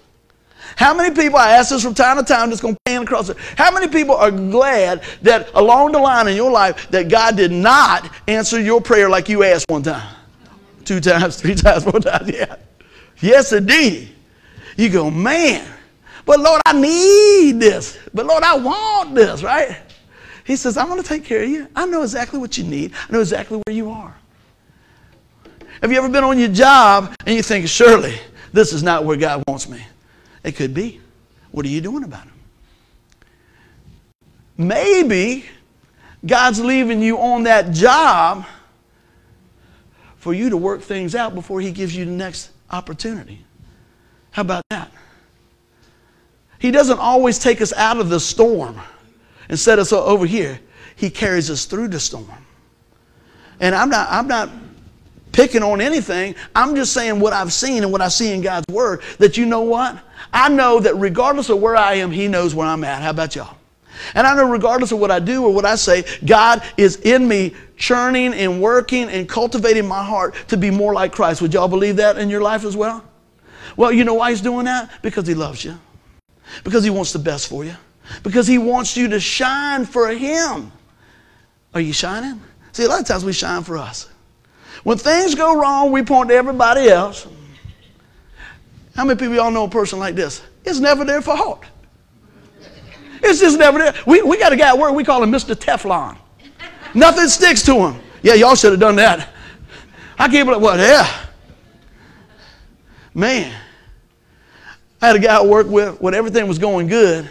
How 0.76 0.92
many 0.94 1.14
people, 1.14 1.38
I 1.38 1.52
ask 1.52 1.70
this 1.70 1.82
from 1.82 1.94
time 1.94 2.18
to 2.18 2.22
time, 2.22 2.50
just 2.50 2.60
going 2.60 2.74
to 2.74 2.80
pan 2.84 3.02
across 3.02 3.30
it. 3.30 3.38
How 3.56 3.72
many 3.72 3.88
people 3.88 4.14
are 4.14 4.30
glad 4.30 5.02
that 5.22 5.48
along 5.54 5.92
the 5.92 5.98
line 5.98 6.28
in 6.28 6.36
your 6.36 6.50
life 6.50 6.90
that 6.90 7.08
God 7.08 7.36
did 7.36 7.50
not 7.50 8.10
answer 8.28 8.60
your 8.60 8.82
prayer 8.82 9.08
like 9.08 9.28
you 9.30 9.42
asked 9.42 9.64
one 9.70 9.82
time? 9.82 10.14
Two 10.84 11.00
times, 11.00 11.36
three 11.40 11.54
times, 11.54 11.84
four 11.84 11.98
times, 11.98 12.30
yeah. 12.30 12.56
Yes, 13.20 13.52
indeed. 13.52 14.10
You 14.76 14.90
go, 14.90 15.10
man, 15.10 15.66
but 16.26 16.40
Lord, 16.40 16.60
I 16.66 16.78
need 16.78 17.58
this. 17.60 17.98
But 18.12 18.26
Lord, 18.26 18.42
I 18.42 18.58
want 18.58 19.14
this, 19.14 19.42
right? 19.42 19.80
He 20.44 20.56
says, 20.56 20.76
I'm 20.76 20.88
going 20.88 21.02
to 21.02 21.08
take 21.08 21.24
care 21.24 21.42
of 21.42 21.48
you. 21.48 21.68
I 21.74 21.86
know 21.86 22.02
exactly 22.02 22.38
what 22.38 22.58
you 22.58 22.64
need. 22.64 22.92
I 23.08 23.12
know 23.12 23.20
exactly 23.20 23.60
where 23.66 23.74
you 23.74 23.90
are. 23.90 24.14
Have 25.80 25.92
you 25.92 25.98
ever 25.98 26.08
been 26.08 26.24
on 26.24 26.38
your 26.38 26.48
job 26.48 27.14
and 27.26 27.36
you 27.36 27.42
think, 27.42 27.68
surely 27.68 28.18
this 28.52 28.72
is 28.72 28.82
not 28.82 29.04
where 29.04 29.16
God 29.16 29.42
wants 29.46 29.68
me? 29.68 29.84
It 30.42 30.56
could 30.56 30.72
be. 30.72 31.00
What 31.50 31.66
are 31.66 31.68
you 31.68 31.80
doing 31.80 32.04
about 32.04 32.26
it? 32.26 32.32
Maybe 34.56 35.44
God's 36.24 36.60
leaving 36.60 37.02
you 37.02 37.18
on 37.18 37.42
that 37.44 37.72
job 37.72 38.46
for 40.16 40.32
you 40.32 40.50
to 40.50 40.56
work 40.56 40.80
things 40.80 41.14
out 41.14 41.34
before 41.34 41.60
He 41.60 41.70
gives 41.70 41.94
you 41.94 42.04
the 42.04 42.10
next 42.10 42.50
opportunity. 42.70 43.44
How 44.30 44.42
about 44.42 44.64
that? 44.70 44.90
He 46.58 46.70
doesn't 46.70 46.98
always 46.98 47.38
take 47.38 47.60
us 47.60 47.72
out 47.74 47.98
of 47.98 48.08
the 48.08 48.18
storm 48.18 48.80
and 49.48 49.58
set 49.58 49.78
us 49.78 49.92
over 49.92 50.26
here. 50.26 50.58
He 50.96 51.10
carries 51.10 51.50
us 51.50 51.66
through 51.66 51.88
the 51.88 52.00
storm. 52.00 52.26
And 53.60 53.74
I'm 53.74 53.90
not, 53.90 54.08
I'm 54.10 54.26
not 54.26 54.50
picking 55.36 55.62
on 55.62 55.82
anything. 55.82 56.34
I'm 56.54 56.74
just 56.74 56.94
saying 56.94 57.20
what 57.20 57.34
I've 57.34 57.52
seen 57.52 57.82
and 57.82 57.92
what 57.92 58.00
I 58.00 58.08
see 58.08 58.32
in 58.32 58.40
God's 58.40 58.64
Word 58.72 59.02
that 59.18 59.36
you 59.36 59.44
know 59.44 59.60
what? 59.60 59.98
I 60.32 60.48
know 60.48 60.80
that 60.80 60.96
regardless 60.96 61.50
of 61.50 61.60
where 61.60 61.76
I 61.76 61.94
am, 61.96 62.10
He 62.10 62.26
knows 62.26 62.54
where 62.54 62.66
I'm 62.66 62.82
at. 62.84 63.02
How 63.02 63.10
about 63.10 63.36
y'all? 63.36 63.54
And 64.14 64.26
I 64.26 64.34
know 64.34 64.48
regardless 64.50 64.92
of 64.92 64.98
what 64.98 65.10
I 65.10 65.18
do 65.18 65.44
or 65.44 65.52
what 65.52 65.66
I 65.66 65.74
say, 65.76 66.04
God 66.24 66.62
is 66.78 66.96
in 66.96 67.28
me 67.28 67.54
churning 67.76 68.32
and 68.32 68.62
working 68.62 69.10
and 69.10 69.28
cultivating 69.28 69.86
my 69.86 70.02
heart 70.02 70.34
to 70.48 70.56
be 70.56 70.70
more 70.70 70.94
like 70.94 71.12
Christ. 71.12 71.42
Would 71.42 71.52
y'all 71.52 71.68
believe 71.68 71.96
that 71.96 72.16
in 72.16 72.30
your 72.30 72.40
life 72.40 72.64
as 72.64 72.74
well? 72.74 73.04
Well, 73.76 73.92
you 73.92 74.04
know 74.04 74.14
why 74.14 74.30
He's 74.30 74.40
doing 74.40 74.64
that? 74.64 75.02
Because 75.02 75.26
He 75.26 75.34
loves 75.34 75.62
you, 75.62 75.78
because 76.64 76.82
He 76.82 76.88
wants 76.88 77.12
the 77.12 77.18
best 77.18 77.48
for 77.48 77.62
you, 77.62 77.76
because 78.22 78.46
He 78.46 78.56
wants 78.56 78.96
you 78.96 79.08
to 79.08 79.20
shine 79.20 79.84
for 79.84 80.08
Him. 80.08 80.72
Are 81.74 81.80
you 81.80 81.92
shining? 81.92 82.40
See, 82.72 82.84
a 82.84 82.88
lot 82.88 83.00
of 83.00 83.06
times 83.06 83.22
we 83.22 83.34
shine 83.34 83.62
for 83.62 83.76
us. 83.76 84.08
When 84.86 84.96
things 84.98 85.34
go 85.34 85.60
wrong, 85.60 85.90
we 85.90 86.04
point 86.04 86.28
to 86.28 86.36
everybody 86.36 86.88
else. 86.88 87.26
How 88.94 89.04
many 89.04 89.18
people 89.18 89.34
y'all 89.34 89.50
know 89.50 89.64
a 89.64 89.68
person 89.68 89.98
like 89.98 90.14
this? 90.14 90.42
It's 90.64 90.78
never 90.78 91.04
their 91.04 91.20
fault. 91.20 91.64
It's 93.20 93.40
just 93.40 93.58
never 93.58 93.78
there. 93.78 93.94
We, 94.06 94.22
we 94.22 94.38
got 94.38 94.52
a 94.52 94.56
guy 94.56 94.68
at 94.68 94.78
work, 94.78 94.94
we 94.94 95.02
call 95.02 95.24
him 95.24 95.32
Mr. 95.32 95.56
Teflon. 95.56 96.16
Nothing 96.94 97.26
sticks 97.26 97.64
to 97.64 97.74
him. 97.74 98.00
Yeah, 98.22 98.34
y'all 98.34 98.54
should 98.54 98.70
have 98.70 98.78
done 98.78 98.94
that. 98.94 99.30
I 100.20 100.28
can't 100.28 100.46
believe 100.46 100.62
what, 100.62 100.78
yeah. 100.78 101.26
Man. 103.12 103.60
I 105.02 105.06
had 105.08 105.16
a 105.16 105.18
guy 105.18 105.36
I 105.36 105.44
worked 105.44 105.68
with 105.68 106.00
when 106.00 106.14
everything 106.14 106.46
was 106.46 106.60
going 106.60 106.86
good. 106.86 107.28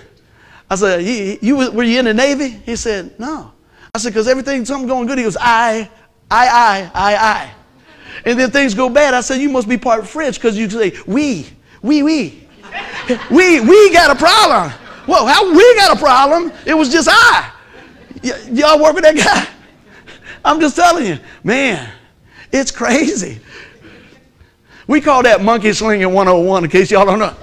I 0.69 0.75
said, 0.75 1.05
you, 1.05 1.37
you, 1.41 1.71
were 1.71 1.83
you 1.83 1.99
in 1.99 2.03
the 2.03 2.13
Navy? 2.13 2.49
He 2.49 2.75
said, 2.75 3.17
no. 3.17 3.53
I 3.93 3.97
said, 3.97 4.09
because 4.09 4.27
everything, 4.27 4.65
something 4.65 4.89
going 4.89 5.07
good. 5.07 5.19
He 5.19 5.23
goes, 5.23 5.37
I, 5.39 5.89
I, 6.29 6.47
I, 6.47 6.91
I, 6.93 7.15
I. 7.15 7.51
And 8.25 8.39
then 8.39 8.51
things 8.51 8.73
go 8.73 8.89
bad. 8.89 9.13
I 9.13 9.21
said, 9.21 9.39
you 9.39 9.49
must 9.49 9.69
be 9.69 9.77
part 9.77 10.07
French 10.07 10.35
because 10.35 10.57
you 10.57 10.69
say, 10.69 10.93
we, 11.05 11.47
we, 11.81 12.01
we. 12.03 12.47
we, 13.29 13.59
we 13.59 13.93
got 13.93 14.09
a 14.11 14.15
problem. 14.15 14.71
Whoa, 15.05 15.25
how 15.25 15.51
we 15.51 15.75
got 15.75 15.95
a 15.95 15.99
problem? 15.99 16.51
It 16.65 16.73
was 16.73 16.91
just 16.91 17.07
I. 17.11 17.51
Y- 18.23 18.31
y'all 18.51 18.81
work 18.81 18.95
with 18.95 19.03
that 19.03 19.15
guy? 19.15 19.47
I'm 20.43 20.59
just 20.59 20.75
telling 20.75 21.05
you, 21.05 21.19
man, 21.43 21.91
it's 22.51 22.71
crazy. 22.71 23.39
We 24.87 25.01
call 25.01 25.23
that 25.23 25.41
monkey 25.41 25.73
slinging 25.73 26.11
101 26.11 26.63
in 26.63 26.69
case 26.69 26.91
y'all 26.91 27.05
don't 27.05 27.19
know. 27.19 27.35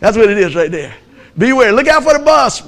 That's 0.00 0.16
what 0.16 0.30
it 0.30 0.38
is 0.38 0.54
right 0.54 0.70
there. 0.70 0.94
Beware. 1.38 1.72
Look 1.72 1.86
out 1.88 2.02
for 2.02 2.12
the 2.16 2.24
bus. 2.24 2.58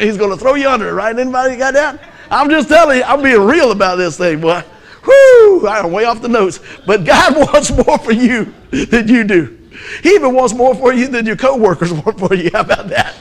He's 0.00 0.16
going 0.16 0.30
to 0.30 0.36
throw 0.36 0.54
you 0.54 0.68
under, 0.68 0.94
right? 0.94 1.16
Anybody 1.16 1.56
got 1.56 1.74
that? 1.74 2.00
I'm 2.30 2.50
just 2.50 2.68
telling 2.68 2.98
you, 2.98 3.04
I'm 3.04 3.22
being 3.22 3.40
real 3.40 3.70
about 3.70 3.96
this 3.96 4.16
thing, 4.16 4.40
boy. 4.40 4.62
Whoo! 5.06 5.66
I'm 5.66 5.92
way 5.92 6.04
off 6.04 6.22
the 6.22 6.28
notes. 6.28 6.60
But 6.86 7.04
God 7.04 7.36
wants 7.52 7.70
more 7.70 7.98
for 7.98 8.12
you 8.12 8.52
than 8.70 9.08
you 9.08 9.24
do. 9.24 9.58
He 10.02 10.10
even 10.10 10.34
wants 10.34 10.54
more 10.54 10.74
for 10.74 10.92
you 10.92 11.08
than 11.08 11.26
your 11.26 11.36
coworkers 11.36 11.92
want 12.04 12.18
for 12.18 12.34
you. 12.34 12.50
How 12.52 12.60
about 12.60 12.88
that? 12.88 13.14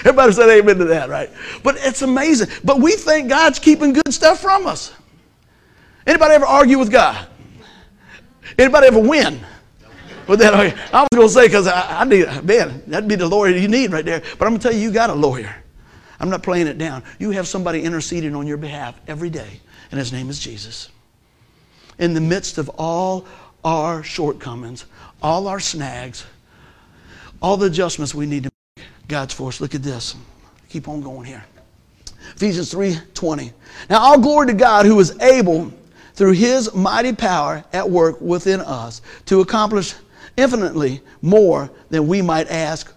Everybody 0.00 0.32
said 0.32 0.48
amen 0.48 0.78
to 0.78 0.84
that, 0.86 1.10
right? 1.10 1.30
But 1.62 1.76
it's 1.78 2.02
amazing. 2.02 2.48
But 2.64 2.80
we 2.80 2.92
think 2.92 3.28
God's 3.28 3.58
keeping 3.58 3.92
good 3.92 4.12
stuff 4.12 4.40
from 4.40 4.66
us. 4.66 4.92
Anybody 6.06 6.34
ever 6.34 6.46
argue 6.46 6.78
with 6.78 6.90
God? 6.90 7.26
Anybody 8.58 8.86
ever 8.86 8.98
win? 8.98 9.40
With 10.26 10.38
that, 10.40 10.54
I 10.54 11.02
was 11.02 11.08
going 11.12 11.28
to 11.28 11.34
say 11.34 11.46
because 11.46 11.66
I, 11.66 12.00
I 12.00 12.04
need, 12.04 12.26
man, 12.44 12.82
that'd 12.86 13.08
be 13.08 13.16
the 13.16 13.26
lawyer 13.26 13.54
you 13.54 13.68
need 13.68 13.92
right 13.92 14.04
there. 14.04 14.20
But 14.38 14.46
I'm 14.46 14.52
going 14.52 14.60
to 14.60 14.68
tell 14.68 14.72
you, 14.72 14.80
you 14.80 14.92
got 14.92 15.10
a 15.10 15.14
lawyer. 15.14 15.54
I'm 16.20 16.28
not 16.28 16.42
playing 16.42 16.66
it 16.66 16.78
down. 16.78 17.02
You 17.18 17.30
have 17.30 17.48
somebody 17.48 17.82
interceding 17.82 18.34
on 18.34 18.46
your 18.46 18.58
behalf 18.58 19.00
every 19.08 19.30
day, 19.30 19.60
and 19.90 19.98
his 19.98 20.12
name 20.12 20.28
is 20.28 20.38
Jesus. 20.38 20.90
In 21.98 22.14
the 22.14 22.20
midst 22.20 22.58
of 22.58 22.68
all 22.78 23.26
our 23.64 24.02
shortcomings, 24.02 24.84
all 25.22 25.48
our 25.48 25.60
snags, 25.60 26.24
all 27.42 27.56
the 27.56 27.66
adjustments 27.66 28.14
we 28.14 28.26
need 28.26 28.44
to 28.44 28.50
make, 28.76 28.86
God's 29.08 29.34
for 29.34 29.48
us. 29.48 29.60
Look 29.60 29.74
at 29.74 29.82
this. 29.82 30.14
Keep 30.68 30.88
on 30.88 31.00
going 31.00 31.24
here. 31.24 31.44
Ephesians 32.36 32.72
3:20. 32.72 33.52
Now 33.88 34.00
all 34.00 34.18
glory 34.18 34.46
to 34.48 34.52
God 34.52 34.86
who 34.86 35.00
is 35.00 35.18
able 35.20 35.72
through 36.14 36.32
his 36.32 36.72
mighty 36.74 37.14
power 37.14 37.64
at 37.72 37.88
work 37.88 38.20
within 38.20 38.60
us 38.60 39.00
to 39.26 39.40
accomplish 39.40 39.94
infinitely 40.36 41.00
more 41.22 41.70
than 41.88 42.06
we 42.06 42.22
might 42.22 42.50
ask 42.50 42.92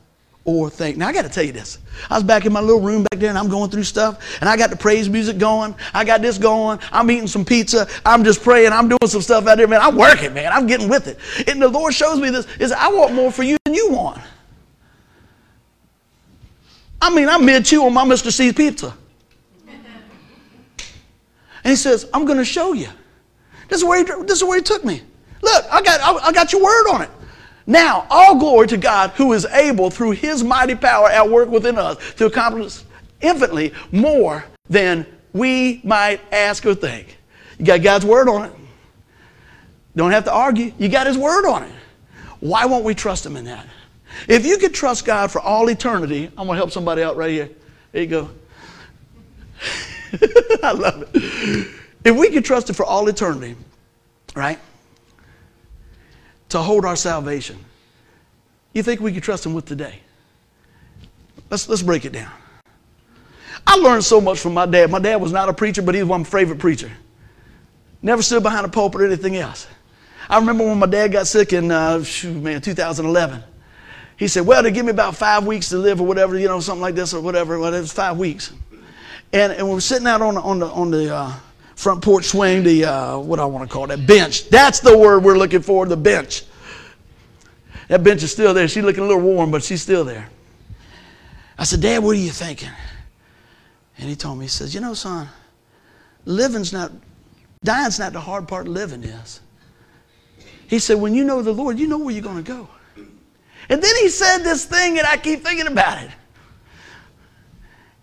or 0.46 0.70
think. 0.70 0.98
Now 0.98 1.08
I 1.08 1.14
got 1.14 1.22
to 1.22 1.30
tell 1.30 1.44
you 1.44 1.52
this. 1.52 1.80
I 2.10 2.16
was 2.16 2.24
back 2.24 2.46
in 2.46 2.52
my 2.52 2.60
little 2.60 2.82
room 2.82 3.04
back 3.04 3.20
there 3.20 3.30
and 3.30 3.38
I'm 3.38 3.48
going 3.48 3.70
through 3.70 3.84
stuff 3.84 4.38
and 4.42 4.50
I 4.50 4.58
got 4.58 4.70
the 4.70 4.76
praise 4.76 5.08
music 5.08 5.38
going. 5.38 5.74
I 5.94 6.04
got 6.04 6.22
this 6.22 6.38
going. 6.38 6.80
I'm 6.92 7.10
eating 7.10 7.28
some 7.28 7.46
pizza. 7.46 7.88
I'm 8.06 8.24
just 8.24 8.44
praying. 8.44 8.74
I'm 8.74 8.90
doing 8.90 9.08
some 9.08 9.22
stuff 9.22 9.48
out 9.48 9.58
there, 9.58 9.68
man. 9.68 9.82
I'm 9.82 9.96
working, 9.96 10.34
man. 10.34 10.52
I'm 10.52 10.68
getting 10.68 10.90
with 10.90 11.08
it. 11.08 11.18
And 11.48 11.62
the 11.62 11.70
Lord 11.70 11.94
shows 11.94 12.20
me 12.20 12.30
this 12.30 12.46
is 12.58 12.72
I 12.72 12.90
want 12.90 13.14
more 13.14 13.32
for 13.32 13.44
you 13.44 13.58
than 13.64 13.74
you 13.74 13.92
want. 13.92 14.22
I 17.02 17.14
mean, 17.14 17.30
I'm 17.30 17.46
mid 17.46 17.66
chew 17.66 17.86
on 17.86 17.94
my 17.94 18.06
Mr. 18.06 18.32
C's 18.32 18.54
pizza. 18.54 18.96
And 21.64 21.72
he 21.72 21.76
says, 21.76 22.10
I'm 22.14 22.26
going 22.26 22.38
to 22.38 22.46
show 22.46 22.74
you. 22.74 22.90
This 23.70 23.80
is, 23.80 23.86
where 23.86 24.00
he, 24.00 24.24
this 24.24 24.38
is 24.38 24.44
where 24.44 24.58
he 24.58 24.64
took 24.64 24.84
me. 24.84 25.02
Look, 25.42 25.66
I 25.72 25.82
got, 25.82 26.02
I, 26.02 26.28
I 26.28 26.32
got 26.32 26.52
your 26.52 26.62
word 26.62 26.90
on 26.90 27.02
it. 27.02 27.10
Now, 27.66 28.06
all 28.10 28.36
glory 28.38 28.68
to 28.68 28.78
God 28.78 29.12
who 29.12 29.34
is 29.34 29.46
able 29.46 29.90
through 29.90 30.12
his 30.12 30.44
mighty 30.44 30.76
power 30.76 31.10
at 31.10 31.30
work 31.30 31.50
within 31.50 31.78
us 31.78 31.98
to 32.16 32.26
accomplish 32.26 32.84
infinitely 33.22 33.74
more 33.92 34.44
than 34.70 35.06
we 35.32 35.82
might 35.84 36.20
ask 36.32 36.66
or 36.66 36.76
think. 36.76 37.18
You 37.58 37.66
got 37.66 37.82
God's 37.82 38.06
word 38.06 38.28
on 38.28 38.46
it. 38.46 38.54
Don't 39.96 40.12
have 40.12 40.26
to 40.26 40.34
argue. 40.34 40.74
You 40.78 40.90
got 40.90 41.08
his 41.08 41.18
word 41.18 41.48
on 41.48 41.64
it. 41.64 41.72
Why 42.40 42.66
won't 42.66 42.84
we 42.84 42.94
trust 42.94 43.26
him 43.26 43.38
in 43.38 43.46
that? 43.46 43.66
If 44.28 44.46
you 44.46 44.58
could 44.58 44.74
trust 44.74 45.06
God 45.06 45.32
for 45.32 45.40
all 45.40 45.70
eternity, 45.70 46.28
I'm 46.38 46.48
going 46.48 46.50
to 46.50 46.56
help 46.56 46.72
somebody 46.72 47.04
out 47.04 47.16
right 47.16 47.32
here. 47.32 47.50
There 47.92 48.02
you 48.02 48.08
go. 48.08 48.30
I 50.64 50.72
love 50.72 51.10
it. 51.14 51.68
If 52.04 52.16
we 52.16 52.30
could 52.30 52.44
trust 52.44 52.70
him 52.70 52.76
for 52.76 52.86
all 52.86 53.08
eternity, 53.08 53.56
right? 54.36 54.60
To 56.54 56.62
hold 56.62 56.86
our 56.86 56.96
salvation, 56.96 57.58
you 58.74 58.84
think 58.84 59.02
we 59.02 59.12
could 59.12 59.24
trust 59.24 59.44
him 59.44 59.56
with 59.56 59.66
today? 59.66 60.02
Let's, 61.50 61.68
let's 61.68 61.82
break 61.82 62.06
it 62.06 62.12
down. 62.12 62.32
I 63.66 63.76
learned 63.78 64.04
so 64.04 64.22
much 64.22 64.40
from 64.40 64.54
my 64.54 64.68
dad. 64.68 64.92
My 64.92 65.00
dad 65.00 65.16
was 65.16 65.32
not 65.32 65.50
a 65.50 65.54
preacher, 65.54 65.82
but 65.82 65.96
he 65.96 66.04
was 66.04 66.08
my 66.08 66.24
favorite 66.24 66.60
preacher. 66.60 66.92
Never 68.04 68.22
stood 68.22 68.44
behind 68.44 68.68
a 68.68 68.70
pulpit 68.70 69.02
or 69.02 69.08
anything 69.08 69.36
else. 69.36 69.66
I 70.30 70.38
remember 70.38 70.64
when 70.64 70.78
my 70.78 70.86
dad 70.86 71.14
got 71.14 71.26
sick 71.26 71.54
in, 71.54 71.72
uh, 71.72 72.04
shoot, 72.04 72.36
man, 72.36 72.62
2011. 72.62 73.42
He 74.18 74.28
said, 74.28 74.46
well, 74.46 74.62
they 74.62 74.70
give 74.70 74.86
me 74.86 74.92
about 74.92 75.16
five 75.16 75.48
weeks 75.48 75.70
to 75.70 75.78
live 75.80 76.02
or 76.02 76.06
whatever, 76.06 76.38
you 76.38 76.48
know, 76.48 76.60
something 76.60 76.84
like 76.84 76.94
this 76.94 77.16
or 77.16 77.22
whatever. 77.22 77.58
Well, 77.58 77.74
it 77.74 77.80
was 77.80 77.92
five 77.92 78.16
weeks. 78.16 78.54
And, 79.32 79.54
and 79.54 79.68
we 79.68 79.74
were 79.74 79.82
sitting 79.82 80.06
out 80.06 80.22
on 80.22 80.36
the, 80.36 80.42
on 80.42 80.60
the, 80.60 80.68
on 80.68 80.92
the 80.92 81.16
uh, 81.16 81.34
front 81.76 82.02
porch 82.02 82.26
swing, 82.26 82.64
the, 82.64 82.86
uh, 82.86 83.18
what 83.20 83.40
I 83.40 83.46
want 83.46 83.68
to 83.68 83.74
call 83.74 83.88
that, 83.88 84.06
bench. 84.06 84.50
That's 84.50 84.80
the 84.80 84.98
word 84.98 85.24
we're 85.24 85.38
looking 85.38 85.62
for, 85.62 85.86
the 85.86 85.98
bench. 85.98 86.44
That 87.88 88.04
bench 88.04 88.24
is 88.24 88.32
still 88.32 88.54
there. 88.54 88.68
She's 88.68 88.84
looking 88.84 89.04
a 89.04 89.08
little 89.08 89.22
warm, 89.22 89.52
but 89.52 89.64
she's 89.64 89.82
still 89.82 90.04
there. 90.04 90.30
I 91.58 91.64
said, 91.66 91.82
Dad, 91.82 92.04
what 92.04 92.16
are 92.16 92.20
you 92.20 92.32
thinking? 92.32 92.70
And 93.98 94.10
he 94.10 94.16
told 94.16 94.40
me, 94.40 94.46
he 94.46 94.50
says, 94.50 94.74
you 94.74 94.82
know, 94.82 94.94
son, 94.94 95.28
living's 96.26 96.74
not, 96.74 96.92
dying's 97.64 98.00
not 98.00 98.14
the 98.14 98.20
hard 98.20 98.48
part, 98.48 98.68
living 98.68 99.04
is. 99.04 99.42
He 100.68 100.80
said, 100.80 101.00
when 101.00 101.14
you 101.14 101.24
know 101.24 101.42
the 101.42 101.52
Lord, 101.52 101.78
you 101.78 101.88
know 101.88 102.00
where 102.00 102.14
you're 102.14 102.24
going 102.24 102.44
to 102.44 102.52
go. 102.52 102.68
And 103.70 103.82
then 103.82 103.96
he 104.02 104.10
said 104.10 104.40
this 104.40 104.66
thing, 104.66 104.98
and 104.98 105.08
I 105.08 105.18
keep 105.18 105.42
thinking 105.42 105.68
about 105.68 106.04
it. 106.04 106.12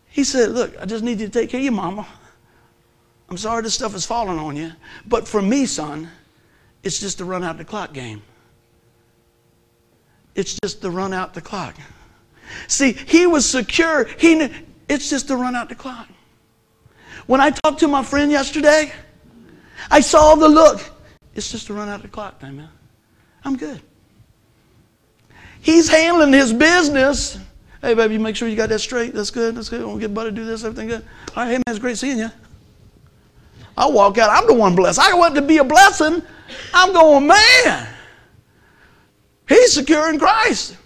He 0.09 0.25
said, 0.25 0.51
Look, 0.51 0.75
I 0.81 0.87
just 0.87 1.05
need 1.05 1.21
you 1.21 1.27
to 1.27 1.33
take 1.33 1.51
care 1.51 1.61
of 1.61 1.65
your 1.65 1.73
mama. 1.73 2.07
I'm 3.31 3.37
sorry 3.37 3.63
this 3.63 3.75
stuff 3.75 3.95
is 3.95 4.05
falling 4.05 4.39
on 4.39 4.57
you. 4.57 4.73
But 5.07 5.29
for 5.29 5.41
me, 5.41 5.65
son, 5.65 6.11
it's 6.83 6.99
just 6.99 7.19
to 7.19 7.25
run 7.25 7.45
out 7.45 7.59
the 7.59 7.65
clock 7.65 7.93
game. 7.93 8.23
It's 10.35 10.59
just 10.63 10.83
to 10.83 10.91
run 10.91 11.13
out 11.13 11.35
the 11.35 11.41
clock. 11.41 11.77
See, 12.67 12.93
he 12.93 13.27
was 13.27 13.49
secure. 13.49 14.05
He 14.19 14.35
knew, 14.35 14.51
it's 14.89 15.09
just 15.09 15.29
to 15.29 15.37
run 15.37 15.55
out 15.55 15.69
the 15.69 15.75
clock. 15.77 16.09
When 17.27 17.41
I 17.41 17.51
talked 17.51 17.81
to 17.81 17.89
my 17.89 18.03
friend 18.03 18.33
yesterday, 18.33 18.93
I 19.91 20.01
saw 20.01 20.35
the 20.35 20.49
look. 20.49 20.81
It's 21.35 21.53
just 21.53 21.69
to 21.69 21.75
run 21.75 21.89
out 21.89 22.03
the 22.03 22.09
clock, 22.09 22.43
man. 22.43 22.69
I'm 23.45 23.57
good. 23.57 23.81
He's 25.61 25.89
handling 25.89 26.33
his 26.33 26.53
business. 26.53 27.39
Hey, 27.81 27.95
baby, 27.95 28.19
make 28.19 28.35
sure 28.35 28.49
you 28.49 28.57
got 28.57 28.71
that 28.71 28.81
straight. 28.81 29.15
That's 29.15 29.31
good. 29.31 29.55
That's 29.55 29.69
good. 29.69 29.83
To 29.83 30.01
get 30.01 30.13
buddy 30.13 30.31
to 30.31 30.37
do 30.37 30.45
this. 30.45 30.65
Everything 30.65 30.89
good. 30.89 31.05
All 31.37 31.45
right, 31.45 31.51
hey, 31.51 31.57
man, 31.59 31.63
it's 31.69 31.79
great 31.79 31.97
seeing 31.97 32.19
you. 32.19 32.31
I 33.77 33.89
walk 33.89 34.19
out. 34.19 34.31
I'm 34.31 34.47
the 34.47 34.55
one 34.55 34.75
blessed. 34.75 34.99
I 34.99 35.15
want 35.15 35.35
to 35.37 35.43
be 35.43 35.59
a 35.59 35.65
blessing. 35.65 36.23
I'm 36.75 36.93
going, 36.93 37.27
man. 37.27 37.89
He's 39.49 39.73
secure 39.73 40.11
in 40.11 40.19
Christ. 40.19 40.77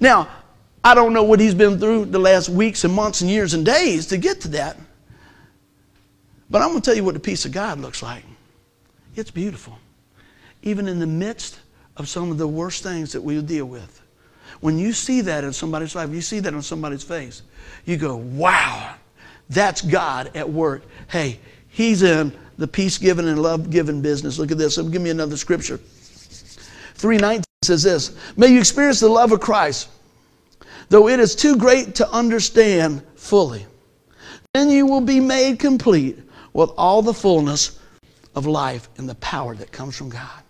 Now, 0.00 0.28
I 0.84 0.94
don't 0.94 1.12
know 1.12 1.22
what 1.22 1.38
he's 1.38 1.54
been 1.54 1.78
through 1.78 2.06
the 2.06 2.18
last 2.18 2.48
weeks 2.48 2.84
and 2.84 2.92
months 2.92 3.20
and 3.20 3.30
years 3.30 3.54
and 3.54 3.64
days 3.64 4.06
to 4.06 4.18
get 4.18 4.40
to 4.42 4.48
that. 4.48 4.76
But 6.50 6.60
I'm 6.60 6.70
going 6.70 6.82
to 6.82 6.84
tell 6.84 6.96
you 6.96 7.04
what 7.04 7.14
the 7.14 7.20
peace 7.20 7.44
of 7.44 7.52
God 7.52 7.78
looks 7.78 8.02
like. 8.02 8.24
It's 9.14 9.30
beautiful. 9.30 9.78
Even 10.62 10.88
in 10.88 10.98
the 10.98 11.06
midst 11.06 11.60
of 11.96 12.08
some 12.08 12.30
of 12.30 12.38
the 12.38 12.48
worst 12.48 12.82
things 12.82 13.12
that 13.12 13.20
we 13.20 13.40
deal 13.42 13.66
with. 13.66 14.00
When 14.60 14.78
you 14.78 14.92
see 14.92 15.20
that 15.22 15.44
in 15.44 15.52
somebody's 15.52 15.94
life, 15.94 16.10
you 16.10 16.20
see 16.20 16.40
that 16.40 16.54
on 16.54 16.62
somebody's 16.62 17.02
face, 17.02 17.42
you 17.84 17.96
go, 17.96 18.16
wow, 18.16 18.94
that's 19.52 19.82
God 19.82 20.30
at 20.36 20.48
work. 20.48 20.82
Hey, 21.08 21.38
He's 21.68 22.02
in 22.02 22.32
the 22.58 22.68
peace 22.68 22.98
giving 22.98 23.28
and 23.28 23.42
love 23.42 23.70
giving 23.70 24.02
business. 24.02 24.38
Look 24.38 24.50
at 24.50 24.58
this. 24.58 24.76
Give 24.76 25.02
me 25.02 25.10
another 25.10 25.36
scripture. 25.36 25.78
319 26.96 27.44
says 27.62 27.82
this 27.82 28.16
May 28.36 28.48
you 28.48 28.58
experience 28.58 29.00
the 29.00 29.08
love 29.08 29.32
of 29.32 29.40
Christ, 29.40 29.88
though 30.88 31.08
it 31.08 31.18
is 31.18 31.34
too 31.34 31.56
great 31.56 31.94
to 31.96 32.08
understand 32.10 33.02
fully. 33.16 33.66
Then 34.54 34.70
you 34.70 34.86
will 34.86 35.00
be 35.00 35.18
made 35.18 35.58
complete 35.58 36.18
with 36.52 36.70
all 36.76 37.00
the 37.02 37.14
fullness 37.14 37.78
of 38.34 38.46
life 38.46 38.88
and 38.96 39.08
the 39.08 39.14
power 39.16 39.54
that 39.54 39.72
comes 39.72 39.96
from 39.96 40.10
God. 40.10 40.42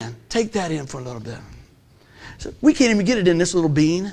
Man, 0.00 0.14
take 0.28 0.52
that 0.52 0.70
in 0.70 0.86
for 0.86 1.00
a 1.00 1.02
little 1.02 1.20
bit. 1.20 1.38
We 2.60 2.74
can't 2.74 2.90
even 2.90 3.06
get 3.06 3.18
it 3.18 3.28
in 3.28 3.38
this 3.38 3.54
little 3.54 3.70
bean, 3.70 4.12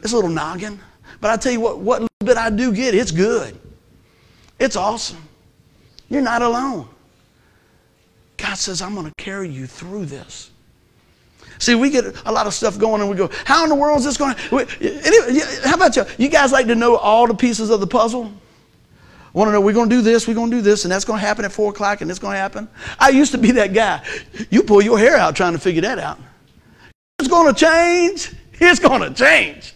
this 0.00 0.12
little 0.12 0.30
noggin. 0.30 0.78
But 1.20 1.30
I 1.30 1.36
tell 1.36 1.52
you 1.52 1.60
what, 1.60 1.78
what 1.78 2.00
little 2.00 2.08
bit 2.24 2.36
I 2.36 2.50
do 2.50 2.72
get, 2.72 2.94
it's 2.94 3.10
good. 3.10 3.58
It's 4.58 4.76
awesome. 4.76 5.22
You're 6.08 6.22
not 6.22 6.42
alone. 6.42 6.88
God 8.36 8.54
says, 8.54 8.82
I'm 8.82 8.94
going 8.94 9.06
to 9.06 9.14
carry 9.16 9.48
you 9.48 9.66
through 9.66 10.06
this. 10.06 10.50
See, 11.58 11.74
we 11.74 11.88
get 11.88 12.04
a 12.26 12.32
lot 12.32 12.46
of 12.46 12.52
stuff 12.52 12.78
going 12.78 13.00
and 13.00 13.08
we 13.08 13.16
go, 13.16 13.30
how 13.44 13.62
in 13.64 13.70
the 13.70 13.74
world 13.74 13.98
is 13.98 14.04
this 14.04 14.16
going 14.16 14.34
to... 14.34 15.60
How 15.64 15.74
about 15.74 15.96
you? 15.96 16.04
You 16.18 16.28
guys 16.28 16.52
like 16.52 16.66
to 16.66 16.74
know 16.74 16.96
all 16.96 17.26
the 17.26 17.34
pieces 17.34 17.70
of 17.70 17.80
the 17.80 17.86
puzzle? 17.86 18.30
Want 19.32 19.48
to 19.48 19.52
know, 19.52 19.60
we're 19.60 19.74
going 19.74 19.90
to 19.90 19.96
do 19.96 20.02
this, 20.02 20.26
we're 20.26 20.34
going 20.34 20.50
to 20.50 20.56
do 20.56 20.62
this, 20.62 20.84
and 20.84 20.92
that's 20.92 21.04
going 21.04 21.20
to 21.20 21.26
happen 21.26 21.44
at 21.44 21.52
4 21.52 21.70
o'clock, 21.70 22.00
and 22.00 22.10
it's 22.10 22.18
going 22.18 22.34
to 22.34 22.38
happen? 22.38 22.68
I 22.98 23.10
used 23.10 23.32
to 23.32 23.38
be 23.38 23.50
that 23.52 23.74
guy. 23.74 24.02
You 24.48 24.62
pull 24.62 24.80
your 24.80 24.98
hair 24.98 25.16
out 25.16 25.36
trying 25.36 25.52
to 25.52 25.58
figure 25.58 25.82
that 25.82 25.98
out. 25.98 26.18
It's 27.18 27.28
going 27.28 27.54
to 27.54 27.58
change. 27.58 28.34
It's 28.54 28.80
going 28.80 29.02
to 29.02 29.12
change. 29.12 29.74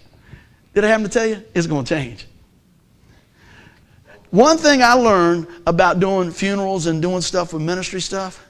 Did 0.74 0.84
I 0.84 0.88
happen 0.88 1.04
to 1.04 1.10
tell 1.10 1.26
you? 1.26 1.42
It's 1.54 1.66
going 1.66 1.84
to 1.84 1.94
change. 1.94 2.26
One 4.30 4.58
thing 4.58 4.82
I 4.82 4.92
learned 4.92 5.48
about 5.66 5.98
doing 5.98 6.30
funerals 6.30 6.86
and 6.86 7.02
doing 7.02 7.20
stuff 7.20 7.52
with 7.52 7.62
ministry 7.62 8.00
stuff, 8.00 8.46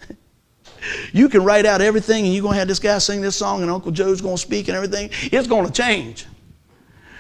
you 1.13 1.31
can 1.31 1.43
write 1.43 1.65
out 1.65 1.81
everything 1.81 2.27
and 2.27 2.35
you're 2.35 2.43
going 2.43 2.55
to 2.55 2.59
have 2.59 2.69
this 2.69 2.79
guy 2.79 2.99
sing 2.99 3.23
this 3.23 3.37
song 3.37 3.63
and 3.63 3.71
Uncle 3.71 3.91
Joe's 3.91 4.21
going 4.21 4.37
to 4.37 4.43
speak 4.43 4.69
and 4.69 4.77
everything. 4.77 5.09
It's 5.33 5.49
going 5.49 5.67
to 5.67 5.73
change. 5.73 6.27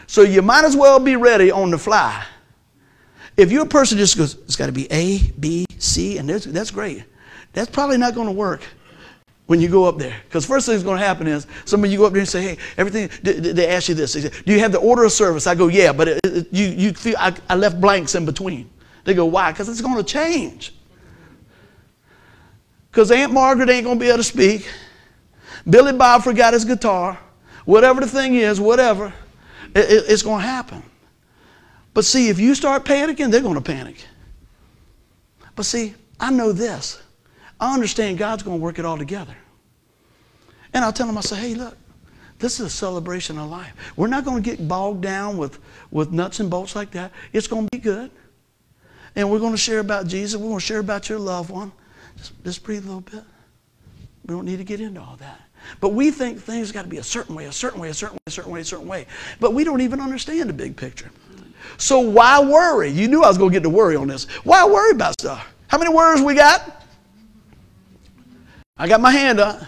So 0.06 0.22
you 0.22 0.42
might 0.42 0.64
as 0.64 0.76
well 0.76 0.98
be 1.00 1.16
ready 1.16 1.50
on 1.50 1.70
the 1.70 1.78
fly. 1.78 2.22
If 3.36 3.50
you're 3.50 3.62
a 3.62 3.68
person 3.68 3.96
just 3.96 4.18
goes, 4.18 4.34
it's 4.34 4.56
got 4.56 4.66
to 4.66 4.72
be 4.72 4.90
A, 4.92 5.20
B, 5.38 5.64
C, 5.78 6.18
and 6.18 6.28
that's 6.28 6.70
great. 6.70 7.04
That's 7.54 7.70
probably 7.70 7.96
not 7.96 8.14
going 8.14 8.26
to 8.26 8.32
work 8.32 8.60
when 9.50 9.60
you 9.60 9.66
go 9.66 9.84
up 9.84 9.98
there. 9.98 10.14
Because 10.28 10.46
first 10.46 10.66
thing 10.66 10.76
that's 10.76 10.84
going 10.84 11.00
to 11.00 11.04
happen 11.04 11.26
is 11.26 11.44
somebody 11.64 11.92
you 11.92 11.98
go 11.98 12.06
up 12.06 12.12
there 12.12 12.20
and 12.20 12.28
say, 12.28 12.40
hey, 12.40 12.58
everything, 12.76 13.10
they 13.24 13.66
ask 13.66 13.88
you 13.88 13.96
this. 13.96 14.12
They 14.12 14.20
say, 14.20 14.42
do 14.46 14.52
you 14.52 14.60
have 14.60 14.70
the 14.70 14.78
order 14.78 15.02
of 15.02 15.10
service? 15.10 15.48
I 15.48 15.56
go, 15.56 15.66
yeah, 15.66 15.92
but 15.92 16.06
it, 16.06 16.20
it, 16.22 16.46
you, 16.52 16.66
you 16.66 16.92
feel, 16.92 17.16
I, 17.18 17.34
I 17.48 17.56
left 17.56 17.80
blanks 17.80 18.14
in 18.14 18.24
between. 18.24 18.70
They 19.02 19.12
go, 19.12 19.24
why? 19.24 19.50
Because 19.50 19.68
it's 19.68 19.80
going 19.80 19.96
to 19.96 20.04
change. 20.04 20.72
Because 22.92 23.10
Aunt 23.10 23.32
Margaret 23.32 23.68
ain't 23.70 23.82
going 23.82 23.98
to 23.98 24.00
be 24.00 24.06
able 24.06 24.18
to 24.18 24.22
speak. 24.22 24.70
Billy 25.68 25.94
Bob 25.94 26.22
forgot 26.22 26.52
his 26.52 26.64
guitar. 26.64 27.18
Whatever 27.64 28.02
the 28.02 28.06
thing 28.06 28.36
is, 28.36 28.60
whatever, 28.60 29.12
it, 29.74 30.04
it's 30.06 30.22
going 30.22 30.42
to 30.42 30.46
happen. 30.46 30.80
But 31.92 32.04
see, 32.04 32.28
if 32.28 32.38
you 32.38 32.54
start 32.54 32.84
panicking, 32.84 33.32
they're 33.32 33.40
going 33.40 33.56
to 33.56 33.60
panic. 33.60 34.06
But 35.56 35.64
see, 35.64 35.94
I 36.20 36.30
know 36.30 36.52
this. 36.52 37.02
I 37.58 37.74
understand 37.74 38.16
God's 38.16 38.42
going 38.42 38.58
to 38.58 38.62
work 38.62 38.78
it 38.78 38.84
all 38.86 38.96
together. 38.96 39.36
And 40.72 40.84
I'll 40.84 40.92
tell 40.92 41.06
them, 41.06 41.18
I 41.18 41.22
say, 41.22 41.36
hey, 41.36 41.54
look, 41.54 41.76
this 42.38 42.58
is 42.58 42.66
a 42.66 42.70
celebration 42.70 43.38
of 43.38 43.50
life. 43.50 43.72
We're 43.96 44.06
not 44.06 44.24
going 44.24 44.42
to 44.42 44.50
get 44.50 44.66
bogged 44.66 45.02
down 45.02 45.36
with, 45.36 45.58
with 45.90 46.10
nuts 46.10 46.40
and 46.40 46.48
bolts 46.48 46.74
like 46.74 46.90
that. 46.92 47.12
It's 47.32 47.46
going 47.46 47.66
to 47.66 47.68
be 47.70 47.78
good. 47.78 48.10
And 49.16 49.30
we're 49.30 49.40
going 49.40 49.52
to 49.52 49.58
share 49.58 49.80
about 49.80 50.06
Jesus. 50.06 50.40
We're 50.40 50.48
going 50.48 50.60
to 50.60 50.64
share 50.64 50.78
about 50.78 51.08
your 51.08 51.18
loved 51.18 51.50
one. 51.50 51.72
Just, 52.16 52.44
just 52.44 52.64
breathe 52.64 52.84
a 52.84 52.86
little 52.86 53.00
bit. 53.02 53.24
We 54.24 54.34
don't 54.34 54.44
need 54.44 54.58
to 54.58 54.64
get 54.64 54.80
into 54.80 55.00
all 55.00 55.16
that. 55.16 55.40
But 55.80 55.90
we 55.90 56.10
think 56.10 56.40
things 56.40 56.72
got 56.72 56.82
to 56.82 56.88
be 56.88 56.98
a 56.98 57.02
certain 57.02 57.34
way, 57.34 57.44
a 57.44 57.52
certain 57.52 57.80
way, 57.80 57.90
a 57.90 57.94
certain 57.94 58.14
way, 58.14 58.22
a 58.26 58.30
certain 58.30 58.52
way, 58.52 58.60
a 58.60 58.64
certain 58.64 58.86
way. 58.86 59.06
But 59.38 59.52
we 59.52 59.64
don't 59.64 59.80
even 59.80 60.00
understand 60.00 60.48
the 60.48 60.54
big 60.54 60.76
picture. 60.76 61.10
So 61.76 62.00
why 62.00 62.42
worry? 62.42 62.90
You 62.90 63.08
knew 63.08 63.22
I 63.22 63.28
was 63.28 63.38
going 63.38 63.50
to 63.50 63.54
get 63.54 63.62
to 63.64 63.70
worry 63.70 63.96
on 63.96 64.08
this. 64.08 64.24
Why 64.44 64.64
worry 64.66 64.92
about 64.92 65.20
stuff? 65.20 65.46
How 65.68 65.78
many 65.78 65.92
worries 65.92 66.22
we 66.22 66.34
got? 66.34 66.84
I 68.76 68.88
got 68.88 69.00
my 69.00 69.10
hand 69.10 69.40
up. 69.40 69.60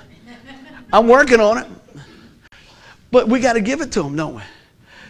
I'm 0.93 1.09
working 1.09 1.41
on 1.41 1.59
it. 1.59 1.67
But 3.11 3.29
we 3.29 3.41
got 3.41 3.55
to 3.55 3.61
give 3.61 3.81
it 3.81 3.93
to 3.93 4.03
him, 4.03 4.17
don't 4.17 4.37
we? 4.37 4.43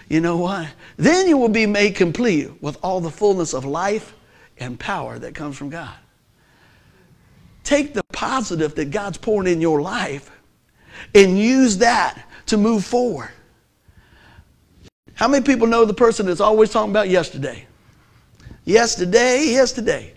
You 0.09 0.21
know 0.21 0.37
what? 0.37 0.69
Then 0.97 1.29
you 1.29 1.39
will 1.39 1.49
be 1.49 1.67
made 1.67 1.95
complete 1.95 2.51
with 2.63 2.77
all 2.83 3.01
the 3.01 3.11
fullness 3.11 3.55
of 3.55 3.65
life 3.65 4.15
and 4.59 4.79
power 4.79 5.19
that 5.19 5.35
comes 5.35 5.57
from 5.57 5.71
God. 5.71 5.95
Take 7.65 7.95
the 7.95 8.03
positive 8.13 8.75
that 8.75 8.91
God's 8.91 9.19
pouring 9.19 9.53
in 9.53 9.61
your 9.61 9.81
life 9.81 10.31
and 11.15 11.39
use 11.39 11.79
that 11.79 12.27
to 12.47 12.57
move 12.57 12.85
forward. 12.85 13.31
How 15.15 15.29
many 15.29 15.45
people 15.45 15.67
know 15.67 15.85
the 15.85 15.95
person 15.95 16.27
that's 16.27 16.41
always 16.41 16.71
talking 16.71 16.91
about 16.91 17.09
yesterday? 17.09 17.67
Yesterday, 18.65 19.47
yesterday. 19.47 20.15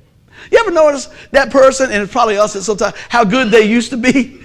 You 0.51 0.57
ever 0.59 0.71
notice 0.71 1.09
that 1.31 1.51
person, 1.51 1.91
and 1.91 2.03
it's 2.03 2.11
probably 2.11 2.37
us 2.37 2.55
at 2.55 2.63
some 2.63 2.77
time, 2.77 2.93
how 3.09 3.23
good 3.23 3.51
they 3.51 3.63
used 3.63 3.91
to 3.91 3.97
be? 3.97 4.41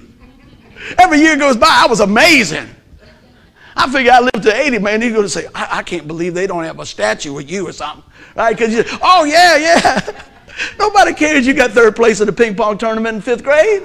Every 0.97 1.19
year 1.19 1.37
goes 1.37 1.57
by, 1.57 1.67
I 1.69 1.87
was 1.87 1.99
amazing. 1.99 2.67
I 3.75 3.89
figure 3.89 4.11
I 4.11 4.19
lived 4.19 4.43
to 4.43 4.55
80, 4.55 4.79
man. 4.79 5.01
He's 5.01 5.13
going 5.13 5.23
to 5.23 5.29
say, 5.29 5.47
I, 5.55 5.79
I, 5.79 5.83
can't 5.83 6.07
believe 6.07 6.33
they 6.33 6.45
don't 6.45 6.63
have 6.63 6.79
a 6.79 6.85
statue 6.85 7.37
of 7.39 7.49
you 7.49 7.67
or 7.67 7.71
something. 7.71 8.03
Right? 8.35 8.55
Because 8.55 8.73
you, 8.73 8.83
oh, 9.01 9.23
yeah, 9.23 9.55
yeah. 9.55 10.23
Nobody 10.79 11.13
cares 11.13 11.47
you 11.47 11.53
got 11.53 11.71
third 11.71 11.95
place 11.95 12.19
in 12.19 12.27
the 12.27 12.33
ping 12.33 12.55
pong 12.55 12.77
tournament 12.77 13.15
in 13.15 13.21
fifth 13.21 13.43
grade. 13.43 13.83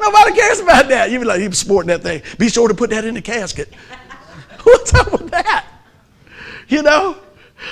Nobody 0.00 0.32
cares 0.32 0.60
about 0.60 0.88
that. 0.88 1.10
You'd 1.10 1.20
be 1.20 1.24
like, 1.24 1.40
he's 1.40 1.58
sporting 1.58 1.88
that 1.88 2.02
thing. 2.02 2.22
Be 2.38 2.48
sure 2.48 2.68
to 2.68 2.74
put 2.74 2.90
that 2.90 3.04
in 3.04 3.14
the 3.14 3.22
casket. 3.22 3.72
What's 4.62 4.94
up 4.94 5.10
with 5.12 5.30
that? 5.30 5.66
You 6.68 6.82
know? 6.82 7.16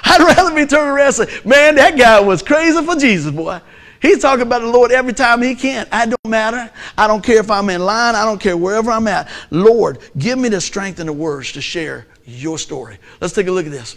I'd 0.05 0.21
rather 0.21 0.55
be 0.55 0.67
turning 0.67 0.91
around 0.91 1.07
and 1.07 1.15
say, 1.15 1.41
man, 1.45 1.75
that 1.77 1.97
guy 1.99 2.21
was 2.21 2.43
crazy 2.43 2.83
for 2.85 2.97
Jesus, 2.97 3.31
boy. 3.31 3.61
He's 4.05 4.19
talking 4.19 4.43
about 4.43 4.61
the 4.61 4.69
Lord 4.69 4.93
every 4.93 5.15
time 5.15 5.41
he 5.41 5.55
can. 5.55 5.89
I 5.91 6.05
don't 6.05 6.29
matter. 6.29 6.71
I 6.99 7.07
don't 7.07 7.25
care 7.25 7.39
if 7.39 7.51
I'm 7.51 7.71
in 7.71 7.81
line. 7.81 8.15
I 8.15 8.27
don't 8.27 8.39
care 8.39 8.55
wherever 8.55 8.91
I'm 8.91 9.09
at. 9.09 9.31
Lord, 9.51 9.99
give 10.19 10.39
me 10.39 10.51
the 10.51 10.61
strength 10.61 11.01
and 11.01 11.09
the 11.09 11.13
words 11.15 11.53
to 11.53 11.63
share 11.63 12.07
your 12.27 12.59
story. 12.59 12.99
Let's 13.23 13.33
take 13.33 13.47
a 13.47 13.51
look 13.51 13.65
at 13.65 13.73
this. 13.73 13.97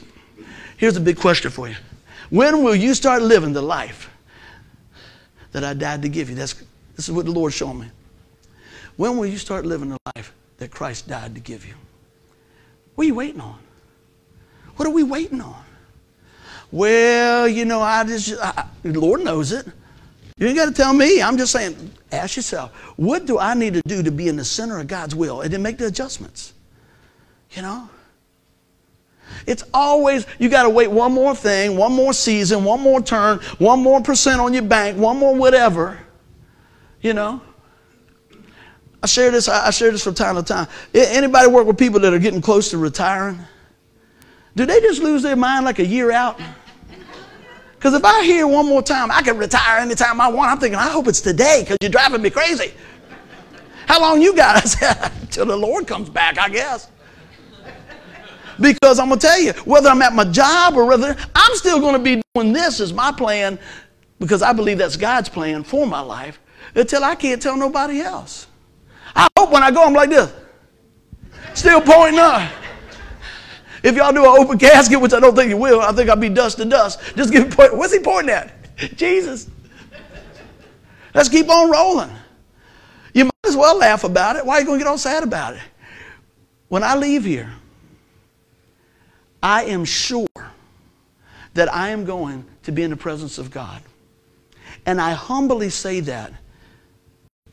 Here's 0.77 0.95
a 0.95 1.01
big 1.01 1.19
question 1.19 1.51
for 1.51 1.67
you. 1.67 1.75
When 2.29 2.63
will 2.63 2.73
you 2.73 2.93
start 2.93 3.21
living 3.21 3.51
the 3.51 3.61
life 3.61 4.09
that 5.51 5.65
I 5.65 5.73
died 5.73 6.03
to 6.03 6.07
give 6.07 6.29
you? 6.29 6.35
That's, 6.37 6.53
this 6.95 7.09
is 7.09 7.11
what 7.11 7.25
the 7.25 7.31
Lord's 7.31 7.55
showing 7.55 7.79
me. 7.79 7.87
When 8.95 9.17
will 9.17 9.25
you 9.25 9.37
start 9.37 9.65
living 9.65 9.89
the 9.89 9.97
life 10.15 10.33
that 10.55 10.71
Christ 10.71 11.09
died 11.09 11.35
to 11.35 11.41
give 11.41 11.65
you? 11.65 11.73
What 12.95 13.03
are 13.03 13.07
you 13.07 13.15
waiting 13.15 13.41
on? 13.41 13.59
What 14.77 14.87
are 14.87 14.91
we 14.91 15.03
waiting 15.03 15.41
on? 15.41 15.65
Well, 16.71 17.45
you 17.45 17.65
know, 17.65 17.81
I 17.81 18.05
just, 18.05 18.35
I, 18.41 18.67
the 18.83 19.01
Lord 19.01 19.19
knows 19.19 19.51
it. 19.51 19.67
You 20.37 20.47
ain't 20.47 20.55
got 20.55 20.65
to 20.65 20.71
tell 20.71 20.93
me. 20.93 21.21
I'm 21.21 21.37
just 21.37 21.51
saying, 21.51 21.91
ask 22.11 22.35
yourself, 22.35 22.71
what 22.95 23.25
do 23.25 23.39
I 23.39 23.53
need 23.53 23.73
to 23.73 23.81
do 23.87 24.03
to 24.03 24.11
be 24.11 24.27
in 24.27 24.35
the 24.35 24.45
center 24.45 24.79
of 24.79 24.87
God's 24.87 25.15
will? 25.15 25.41
And 25.41 25.51
then 25.51 25.61
make 25.61 25.77
the 25.77 25.87
adjustments. 25.87 26.53
You 27.51 27.63
know? 27.63 27.89
It's 29.45 29.63
always, 29.73 30.25
you 30.39 30.49
got 30.49 30.63
to 30.63 30.69
wait 30.69 30.89
one 30.89 31.11
more 31.11 31.35
thing, 31.35 31.75
one 31.75 31.91
more 31.91 32.13
season, 32.13 32.63
one 32.63 32.81
more 32.81 33.01
turn, 33.01 33.39
one 33.57 33.81
more 33.81 34.01
percent 34.01 34.39
on 34.39 34.53
your 34.53 34.63
bank, 34.63 34.97
one 34.97 35.17
more 35.17 35.35
whatever. 35.35 35.99
You 37.01 37.13
know? 37.13 37.41
I 39.01 39.07
share 39.07 39.31
this, 39.31 39.47
I 39.47 39.69
share 39.71 39.91
this 39.91 40.03
from 40.03 40.15
time 40.15 40.35
to 40.35 40.43
time. 40.43 40.67
Anybody 40.93 41.47
work 41.47 41.67
with 41.67 41.77
people 41.77 41.99
that 42.01 42.13
are 42.13 42.19
getting 42.19 42.41
close 42.41 42.69
to 42.71 42.77
retiring? 42.77 43.39
Do 44.55 44.65
they 44.65 44.81
just 44.81 45.01
lose 45.01 45.21
their 45.21 45.35
mind 45.35 45.65
like 45.65 45.79
a 45.79 45.85
year 45.85 46.11
out? 46.11 46.39
Because 47.87 48.01
if 48.01 48.05
I 48.05 48.25
hear 48.25 48.45
one 48.45 48.65
more 48.65 48.81
time, 48.81 49.09
I 49.11 49.21
can 49.21 49.37
retire 49.37 49.79
anytime 49.79 50.19
I 50.19 50.27
want. 50.27 50.51
I'm 50.51 50.59
thinking, 50.59 50.77
I 50.77 50.89
hope 50.89 51.07
it's 51.07 51.21
today 51.21 51.61
because 51.61 51.77
you're 51.79 51.89
driving 51.89 52.21
me 52.21 52.29
crazy. 52.29 52.73
How 53.85 54.01
long 54.01 54.21
you 54.21 54.35
got? 54.35 54.57
I 54.57 54.59
said, 54.59 55.09
until 55.21 55.45
the 55.45 55.55
Lord 55.55 55.87
comes 55.87 56.09
back, 56.09 56.37
I 56.37 56.49
guess. 56.49 56.91
Because 58.59 58.99
I'm 58.99 59.07
going 59.07 59.21
to 59.21 59.25
tell 59.25 59.39
you, 59.39 59.53
whether 59.63 59.87
I'm 59.87 60.01
at 60.01 60.11
my 60.11 60.25
job 60.25 60.75
or 60.75 60.83
whether 60.83 61.15
I'm 61.33 61.55
still 61.55 61.79
going 61.79 61.93
to 61.93 61.99
be 61.99 62.21
doing 62.35 62.51
this 62.51 62.81
as 62.81 62.91
my 62.91 63.13
plan 63.13 63.57
because 64.19 64.41
I 64.41 64.51
believe 64.51 64.79
that's 64.79 64.97
God's 64.97 65.29
plan 65.29 65.63
for 65.63 65.87
my 65.87 66.01
life 66.01 66.41
until 66.75 67.05
I 67.05 67.15
can't 67.15 67.41
tell 67.41 67.55
nobody 67.55 68.01
else. 68.01 68.47
I 69.15 69.29
hope 69.37 69.49
when 69.49 69.63
I 69.63 69.71
go, 69.71 69.85
I'm 69.85 69.93
like 69.93 70.09
this, 70.09 70.33
still 71.53 71.79
pointing 71.79 72.19
up. 72.19 72.51
If 73.83 73.95
y'all 73.95 74.11
do 74.11 74.21
an 74.21 74.39
open 74.41 74.57
casket, 74.57 74.99
which 74.99 75.13
I 75.13 75.19
don't 75.19 75.35
think 75.35 75.49
you 75.49 75.57
will, 75.57 75.81
I 75.81 75.91
think 75.91 76.09
I'll 76.09 76.15
be 76.15 76.29
dust 76.29 76.57
to 76.57 76.65
dust. 76.65 76.99
Just 77.15 77.31
give 77.31 77.49
point. 77.49 77.75
What's 77.75 77.93
he 77.93 77.99
pointing 77.99 78.33
at? 78.33 78.53
Jesus. 78.95 79.49
Let's 81.13 81.29
keep 81.29 81.49
on 81.49 81.71
rolling. 81.71 82.11
You 83.13 83.25
might 83.25 83.47
as 83.47 83.55
well 83.55 83.77
laugh 83.77 84.03
about 84.03 84.35
it. 84.35 84.45
Why 84.45 84.55
are 84.55 84.59
you 84.59 84.65
going 84.65 84.79
to 84.79 84.83
get 84.83 84.89
all 84.89 84.97
sad 84.97 85.23
about 85.23 85.55
it? 85.55 85.61
When 86.69 86.83
I 86.83 86.95
leave 86.95 87.25
here, 87.25 87.51
I 89.41 89.63
am 89.65 89.85
sure 89.85 90.27
that 91.53 91.73
I 91.73 91.89
am 91.89 92.05
going 92.05 92.45
to 92.63 92.71
be 92.71 92.83
in 92.83 92.91
the 92.91 92.97
presence 92.97 93.37
of 93.37 93.49
God. 93.49 93.81
And 94.85 95.01
I 95.01 95.11
humbly 95.11 95.69
say 95.69 96.01
that 96.01 96.33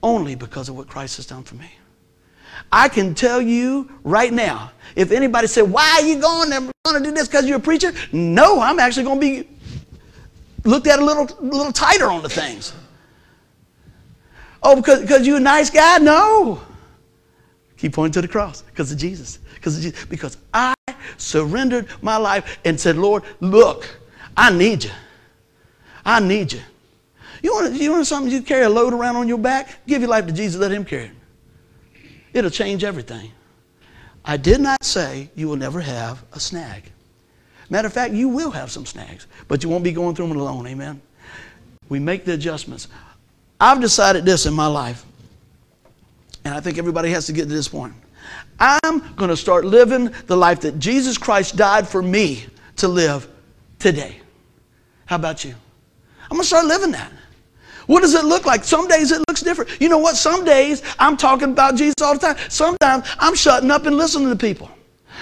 only 0.02 0.34
because 0.34 0.68
of 0.68 0.76
what 0.76 0.88
Christ 0.88 1.16
has 1.16 1.26
done 1.26 1.42
for 1.42 1.54
me. 1.54 1.70
I 2.72 2.88
can 2.88 3.14
tell 3.14 3.40
you 3.40 3.90
right 4.02 4.32
now, 4.32 4.72
if 4.96 5.12
anybody 5.12 5.46
said, 5.46 5.62
Why 5.62 6.00
are 6.00 6.02
you 6.02 6.20
going 6.20 6.50
to, 6.50 6.72
going 6.84 7.02
to 7.02 7.08
do 7.08 7.14
this 7.14 7.28
because 7.28 7.46
you're 7.46 7.58
a 7.58 7.60
preacher? 7.60 7.92
No, 8.12 8.60
I'm 8.60 8.78
actually 8.78 9.04
going 9.04 9.20
to 9.20 9.26
be 9.42 9.48
looked 10.64 10.86
at 10.86 10.98
a 10.98 11.04
little, 11.04 11.28
little 11.40 11.72
tighter 11.72 12.10
on 12.10 12.22
the 12.22 12.28
things. 12.28 12.72
Oh, 14.62 14.76
because, 14.76 15.02
because 15.02 15.26
you're 15.26 15.36
a 15.36 15.40
nice 15.40 15.68
guy? 15.68 15.98
No. 15.98 16.60
Keep 17.76 17.92
pointing 17.92 18.12
to 18.12 18.22
the 18.22 18.28
cross 18.28 18.62
because 18.62 18.90
of 18.90 18.98
Jesus. 18.98 19.38
Because 19.54 19.76
of 19.76 19.82
Jesus. 19.82 20.04
Because 20.06 20.38
I 20.54 20.74
surrendered 21.18 21.86
my 22.00 22.16
life 22.16 22.58
and 22.64 22.80
said, 22.80 22.96
Lord, 22.96 23.24
look, 23.40 23.86
I 24.36 24.50
need 24.50 24.84
you. 24.84 24.90
I 26.04 26.20
need 26.20 26.52
you. 26.52 26.60
You 27.42 27.52
want, 27.52 27.74
you 27.74 27.92
want 27.92 28.06
something 28.06 28.32
you 28.32 28.40
carry 28.40 28.64
a 28.64 28.70
load 28.70 28.94
around 28.94 29.16
on 29.16 29.28
your 29.28 29.38
back? 29.38 29.86
Give 29.86 30.00
your 30.00 30.10
life 30.10 30.26
to 30.26 30.32
Jesus, 30.32 30.58
let 30.58 30.72
him 30.72 30.84
carry 30.84 31.04
it. 31.04 31.13
It'll 32.35 32.51
change 32.51 32.85
everything. 32.85 33.30
I 34.24 34.37
did 34.37 34.61
not 34.61 34.85
say 34.85 35.30
you 35.35 35.49
will 35.49 35.57
never 35.57 35.80
have 35.80 36.22
a 36.32 36.41
snag. 36.41 36.91
Matter 37.70 37.87
of 37.87 37.93
fact, 37.93 38.12
you 38.12 38.28
will 38.28 38.51
have 38.51 38.70
some 38.70 38.85
snags, 38.85 39.26
but 39.49 39.62
you 39.62 39.70
won't 39.70 39.85
be 39.85 39.93
going 39.93 40.14
through 40.14 40.28
them 40.28 40.37
alone. 40.37 40.66
Amen. 40.66 41.01
We 41.89 41.99
make 41.99 42.24
the 42.24 42.32
adjustments. 42.35 42.89
I've 43.61 43.80
decided 43.80 44.24
this 44.24 44.47
in 44.47 44.53
my 44.53 44.66
life, 44.66 45.05
and 46.45 46.53
I 46.55 46.61
think 46.61 46.76
everybody 46.76 47.11
has 47.11 47.26
to 47.26 47.32
get 47.32 47.43
to 47.43 47.55
this 47.55 47.68
point. 47.68 47.95
I'm 48.59 49.14
going 49.14 49.30
to 49.30 49.37
start 49.37 49.64
living 49.64 50.12
the 50.26 50.37
life 50.37 50.61
that 50.61 50.78
Jesus 50.78 51.16
Christ 51.16 51.57
died 51.57 51.87
for 51.87 52.03
me 52.03 52.45
to 52.76 52.89
live 52.89 53.28
today. 53.78 54.16
How 55.07 55.16
about 55.16 55.45
you? 55.45 55.55
I'm 56.24 56.30
going 56.30 56.43
to 56.43 56.47
start 56.47 56.66
living 56.66 56.93
that. 56.93 57.12
What 57.87 58.01
does 58.01 58.14
it 58.14 58.24
look 58.24 58.47
like? 58.47 58.64
Some 58.64 58.89
days 58.89 59.12
it 59.12 59.23
looks 59.35 59.43
different. 59.43 59.80
You 59.80 59.89
know 59.89 59.99
what? 59.99 60.16
Some 60.16 60.45
days 60.45 60.82
I'm 60.99 61.16
talking 61.16 61.51
about 61.51 61.74
Jesus 61.74 61.95
all 62.01 62.14
the 62.14 62.20
time. 62.20 62.37
Sometimes 62.49 63.09
I'm 63.18 63.35
shutting 63.35 63.70
up 63.70 63.87
and 63.87 63.97
listening 63.97 64.28
to 64.30 64.37
people. 64.37 64.70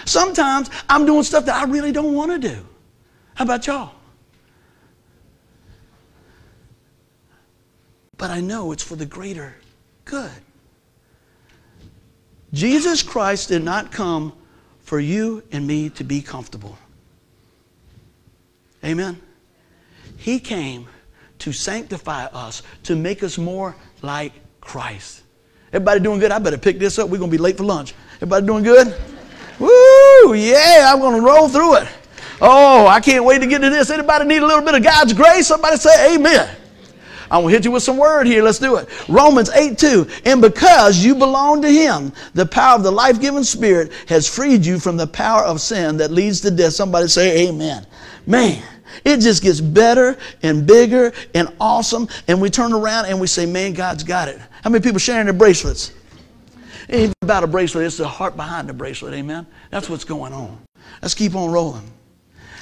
Sometimes 0.04 0.68
I'm 0.88 1.06
doing 1.06 1.22
stuff 1.22 1.46
that 1.46 1.54
I 1.54 1.70
really 1.70 1.92
don't 1.92 2.14
want 2.14 2.30
to 2.32 2.38
do. 2.38 2.66
How 3.34 3.44
about 3.44 3.66
y'all? 3.66 3.94
But 8.18 8.30
I 8.30 8.40
know 8.40 8.72
it's 8.72 8.82
for 8.82 8.96
the 8.96 9.06
greater 9.06 9.54
good. 10.04 10.30
Jesus 12.52 13.02
Christ 13.02 13.48
did 13.48 13.64
not 13.64 13.90
come 13.90 14.34
for 14.80 15.00
you 15.00 15.42
and 15.52 15.66
me 15.66 15.88
to 15.90 16.04
be 16.04 16.20
comfortable. 16.20 16.76
Amen. 18.84 19.20
He 20.18 20.38
came 20.38 20.86
to 21.38 21.52
sanctify 21.52 22.26
us, 22.26 22.62
to 22.84 22.94
make 22.94 23.22
us 23.22 23.38
more 23.38 23.74
like 24.02 24.32
Christ. 24.60 25.22
Everybody 25.72 26.00
doing 26.00 26.20
good? 26.20 26.30
I 26.30 26.38
better 26.38 26.58
pick 26.58 26.78
this 26.78 26.98
up. 26.98 27.08
We're 27.08 27.18
going 27.18 27.30
to 27.30 27.36
be 27.36 27.42
late 27.42 27.56
for 27.56 27.64
lunch. 27.64 27.94
Everybody 28.16 28.46
doing 28.46 28.64
good? 28.64 28.94
Woo! 29.58 30.34
Yeah, 30.34 30.90
I'm 30.92 31.00
going 31.00 31.18
to 31.18 31.26
roll 31.26 31.48
through 31.48 31.76
it. 31.76 31.88
Oh, 32.40 32.86
I 32.86 33.00
can't 33.00 33.24
wait 33.24 33.38
to 33.38 33.46
get 33.46 33.60
to 33.60 33.70
this. 33.70 33.90
Anybody 33.90 34.26
need 34.26 34.42
a 34.42 34.46
little 34.46 34.64
bit 34.64 34.74
of 34.74 34.82
God's 34.82 35.12
grace? 35.12 35.46
Somebody 35.46 35.76
say 35.76 36.16
amen. 36.16 36.56
I'm 37.30 37.42
going 37.42 37.52
to 37.52 37.56
hit 37.56 37.64
you 37.64 37.70
with 37.70 37.82
some 37.82 37.96
word 37.96 38.26
here. 38.26 38.42
Let's 38.42 38.58
do 38.58 38.76
it. 38.76 38.88
Romans 39.08 39.48
8 39.48 39.78
2. 39.78 40.06
And 40.26 40.42
because 40.42 41.02
you 41.02 41.14
belong 41.14 41.62
to 41.62 41.68
Him, 41.68 42.12
the 42.34 42.44
power 42.44 42.74
of 42.74 42.82
the 42.82 42.90
life 42.90 43.20
giving 43.20 43.44
Spirit 43.44 43.92
has 44.08 44.28
freed 44.28 44.66
you 44.66 44.78
from 44.78 44.98
the 44.98 45.06
power 45.06 45.42
of 45.42 45.60
sin 45.60 45.96
that 45.96 46.10
leads 46.10 46.42
to 46.42 46.50
death. 46.50 46.74
Somebody 46.74 47.08
say 47.08 47.48
amen. 47.48 47.86
Man, 48.26 48.62
it 49.04 49.18
just 49.18 49.42
gets 49.42 49.60
better 49.60 50.18
and 50.42 50.66
bigger 50.66 51.12
and 51.34 51.52
awesome. 51.60 52.08
And 52.28 52.40
we 52.40 52.50
turn 52.50 52.72
around 52.72 53.06
and 53.06 53.20
we 53.20 53.26
say, 53.26 53.46
man, 53.46 53.72
God's 53.72 54.04
got 54.04 54.28
it. 54.28 54.40
How 54.62 54.70
many 54.70 54.82
people 54.82 54.98
sharing 54.98 55.26
their 55.26 55.32
bracelets? 55.34 55.92
It 56.88 56.96
ain't 56.96 57.14
about 57.22 57.44
a 57.44 57.46
bracelet, 57.46 57.86
it's 57.86 57.96
the 57.96 58.08
heart 58.08 58.36
behind 58.36 58.68
the 58.68 58.74
bracelet. 58.74 59.14
Amen. 59.14 59.46
That's 59.70 59.88
what's 59.88 60.04
going 60.04 60.32
on. 60.32 60.58
Let's 61.00 61.14
keep 61.14 61.34
on 61.34 61.50
rolling. 61.50 61.90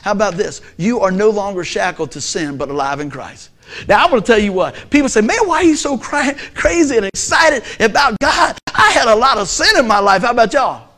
How 0.02 0.12
about 0.12 0.34
this? 0.34 0.62
You 0.76 1.00
are 1.00 1.10
no 1.10 1.30
longer 1.30 1.64
shackled 1.64 2.12
to 2.12 2.20
sin, 2.20 2.56
but 2.56 2.70
alive 2.70 3.00
in 3.00 3.10
Christ. 3.10 3.50
Now, 3.86 4.02
I'm 4.02 4.10
going 4.10 4.22
to 4.22 4.26
tell 4.26 4.38
you 4.38 4.52
what. 4.52 4.90
People 4.90 5.08
say, 5.08 5.20
man, 5.20 5.46
why 5.46 5.56
are 5.56 5.64
you 5.64 5.76
so 5.76 5.96
cry- 5.98 6.34
crazy 6.54 6.96
and 6.96 7.06
excited 7.06 7.62
about 7.80 8.18
God? 8.20 8.58
I 8.74 8.90
had 8.92 9.08
a 9.08 9.14
lot 9.14 9.38
of 9.38 9.48
sin 9.48 9.78
in 9.78 9.86
my 9.86 9.98
life. 9.98 10.22
How 10.22 10.30
about 10.30 10.52
y'all? 10.52 10.88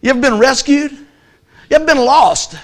You 0.00 0.10
ever 0.10 0.20
been 0.20 0.38
rescued? 0.38 0.92
You 0.92 1.76
ever 1.76 1.84
been 1.84 1.98
lost? 1.98 2.56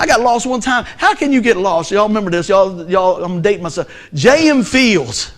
I 0.00 0.06
got 0.06 0.22
lost 0.22 0.46
one 0.46 0.62
time. 0.62 0.84
How 0.96 1.14
can 1.14 1.30
you 1.30 1.42
get 1.42 1.58
lost? 1.58 1.90
Y'all 1.90 2.08
remember 2.08 2.30
this? 2.30 2.48
Y'all, 2.48 2.88
y'all, 2.88 3.22
I'm 3.22 3.42
dating 3.42 3.62
myself. 3.62 4.08
J.M. 4.14 4.62
Fields. 4.62 5.30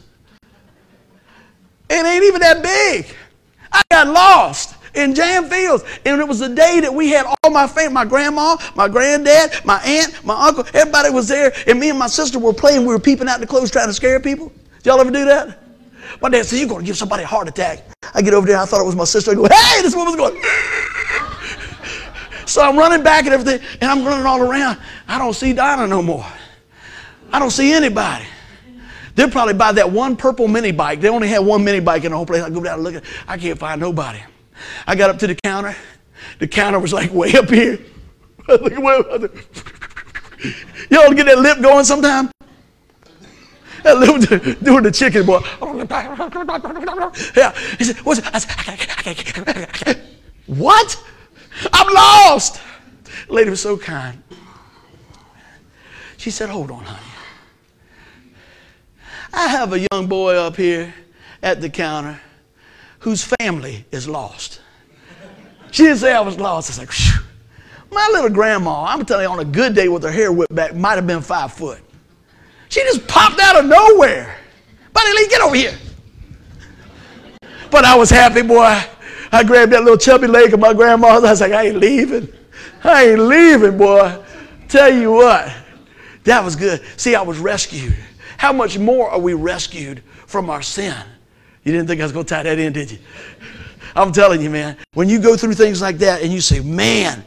It 1.90 2.06
ain't 2.06 2.24
even 2.24 2.40
that 2.40 2.62
big. 2.62 3.12
I 3.72 3.82
got 3.90 4.06
lost 4.06 4.76
in 4.94 5.16
J.M. 5.16 5.50
Fields. 5.50 5.82
And 6.06 6.20
it 6.20 6.28
was 6.28 6.38
the 6.38 6.48
day 6.48 6.78
that 6.78 6.94
we 6.94 7.10
had 7.10 7.26
all 7.26 7.50
my 7.50 7.66
family, 7.66 7.92
my 7.92 8.04
grandma, 8.04 8.56
my 8.76 8.86
granddad, 8.86 9.64
my 9.64 9.82
aunt, 9.84 10.24
my 10.24 10.46
uncle, 10.46 10.64
everybody 10.74 11.10
was 11.10 11.26
there. 11.26 11.52
And 11.66 11.80
me 11.80 11.90
and 11.90 11.98
my 11.98 12.06
sister 12.06 12.38
were 12.38 12.52
playing. 12.52 12.82
We 12.82 12.94
were 12.94 13.00
peeping 13.00 13.26
out 13.26 13.40
the 13.40 13.48
clothes 13.48 13.72
trying 13.72 13.88
to 13.88 13.92
scare 13.92 14.20
people. 14.20 14.52
Did 14.76 14.86
y'all 14.86 15.00
ever 15.00 15.10
do 15.10 15.24
that? 15.24 15.58
My 16.20 16.28
dad 16.28 16.46
said, 16.46 16.60
You're 16.60 16.68
going 16.68 16.82
to 16.82 16.86
give 16.86 16.96
somebody 16.96 17.24
a 17.24 17.26
heart 17.26 17.48
attack. 17.48 17.82
I 18.14 18.22
get 18.22 18.32
over 18.32 18.46
there. 18.46 18.58
I 18.58 18.64
thought 18.64 18.82
it 18.82 18.86
was 18.86 18.94
my 18.94 19.04
sister. 19.04 19.32
I 19.32 19.34
go, 19.34 19.48
Hey, 19.48 19.82
this 19.82 19.96
woman's 19.96 20.16
going. 20.16 20.40
So 22.46 22.62
I'm 22.62 22.76
running 22.76 23.02
back 23.02 23.24
and 23.24 23.34
everything, 23.34 23.66
and 23.80 23.90
I'm 23.90 24.04
running 24.04 24.26
all 24.26 24.42
around. 24.42 24.78
I 25.08 25.18
don't 25.18 25.34
see 25.34 25.52
Donna 25.52 25.86
no 25.86 26.02
more. 26.02 26.26
I 27.32 27.38
don't 27.38 27.50
see 27.50 27.72
anybody. 27.72 28.24
They're 29.14 29.28
probably 29.28 29.54
by 29.54 29.72
that 29.72 29.90
one 29.90 30.16
purple 30.16 30.48
mini 30.48 30.72
bike. 30.72 31.00
They 31.00 31.08
only 31.08 31.28
had 31.28 31.40
one 31.40 31.64
mini 31.64 31.80
bike 31.80 32.04
in 32.04 32.10
the 32.10 32.16
whole 32.16 32.26
place. 32.26 32.42
I 32.42 32.50
go 32.50 32.62
down 32.62 32.74
and 32.74 32.84
look 32.84 32.94
at. 32.94 33.04
I 33.26 33.36
can't 33.36 33.58
find 33.58 33.80
nobody. 33.80 34.20
I 34.86 34.94
got 34.94 35.10
up 35.10 35.18
to 35.20 35.26
the 35.26 35.34
counter. 35.34 35.74
The 36.38 36.46
counter 36.46 36.78
was 36.78 36.92
like 36.92 37.12
way 37.12 37.32
up 37.34 37.48
here. 37.48 37.78
look 38.48 38.72
at 38.72 38.82
where 38.82 39.02
Y'all 40.90 41.12
get 41.12 41.26
that 41.26 41.38
lip 41.38 41.60
going 41.60 41.84
sometime? 41.84 42.30
That 43.82 43.98
lip 43.98 44.58
doing 44.62 44.82
the 44.82 44.90
chicken 44.90 45.26
boy. 45.26 45.40
Yeah. 47.36 47.52
He 47.78 47.84
said, 47.84 47.96
What's 47.98 48.20
it? 48.20 48.26
What? 50.46 51.04
I'm 51.72 51.92
lost. 51.92 52.60
The 53.26 53.32
lady 53.32 53.50
was 53.50 53.60
so 53.60 53.76
kind. 53.76 54.22
She 56.16 56.30
said, 56.30 56.48
Hold 56.48 56.70
on, 56.70 56.84
honey. 56.84 57.12
I 59.32 59.48
have 59.48 59.72
a 59.72 59.86
young 59.92 60.06
boy 60.06 60.36
up 60.36 60.56
here 60.56 60.94
at 61.42 61.60
the 61.60 61.70
counter 61.70 62.20
whose 63.00 63.24
family 63.40 63.84
is 63.90 64.08
lost. 64.08 64.60
She 65.70 65.84
didn't 65.84 65.98
say 65.98 66.12
I 66.12 66.20
was 66.20 66.38
lost. 66.38 66.70
I 66.70 66.72
was 66.72 66.78
like, 66.78 66.92
Phew. 66.92 67.22
my 67.90 68.08
little 68.12 68.30
grandma, 68.30 68.84
I'm 68.84 69.04
telling 69.04 69.24
you, 69.24 69.30
on 69.30 69.40
a 69.40 69.44
good 69.44 69.74
day 69.74 69.88
with 69.88 70.02
her 70.02 70.10
hair 70.12 70.30
whipped 70.30 70.54
back, 70.54 70.74
might 70.74 70.94
have 70.94 71.06
been 71.06 71.22
five 71.22 71.52
foot. 71.52 71.80
She 72.68 72.80
just 72.82 73.06
popped 73.08 73.40
out 73.40 73.56
of 73.58 73.66
nowhere. 73.66 74.36
Buddy 74.92 75.10
Lee, 75.12 75.28
get 75.28 75.40
over 75.40 75.56
here. 75.56 75.76
But 77.70 77.84
I 77.84 77.96
was 77.96 78.10
happy, 78.10 78.42
boy. 78.42 78.80
I 79.32 79.42
grabbed 79.42 79.72
that 79.72 79.82
little 79.82 79.96
chubby 79.96 80.26
leg 80.26 80.52
of 80.52 80.60
my 80.60 80.74
grandma's. 80.74 81.24
I 81.24 81.30
was 81.30 81.40
like, 81.40 81.52
I 81.52 81.68
ain't 81.68 81.78
leaving. 81.78 82.32
I 82.84 83.06
ain't 83.06 83.20
leaving, 83.20 83.78
boy. 83.78 84.22
Tell 84.68 84.92
you 84.92 85.12
what, 85.12 85.52
that 86.24 86.44
was 86.44 86.56
good. 86.56 86.82
See, 86.96 87.14
I 87.14 87.22
was 87.22 87.38
rescued. 87.38 87.96
How 88.36 88.52
much 88.52 88.78
more 88.78 89.10
are 89.10 89.18
we 89.18 89.34
rescued 89.34 90.02
from 90.26 90.50
our 90.50 90.62
sin? 90.62 90.96
You 91.64 91.72
didn't 91.72 91.88
think 91.88 92.00
I 92.00 92.04
was 92.04 92.12
going 92.12 92.26
to 92.26 92.34
tie 92.34 92.42
that 92.42 92.58
in, 92.58 92.72
did 92.72 92.90
you? 92.90 92.98
I'm 93.94 94.12
telling 94.12 94.40
you, 94.40 94.50
man, 94.50 94.76
when 94.94 95.08
you 95.08 95.20
go 95.20 95.36
through 95.36 95.54
things 95.54 95.80
like 95.80 95.98
that 95.98 96.22
and 96.22 96.32
you 96.32 96.40
say, 96.40 96.60
man, 96.60 97.22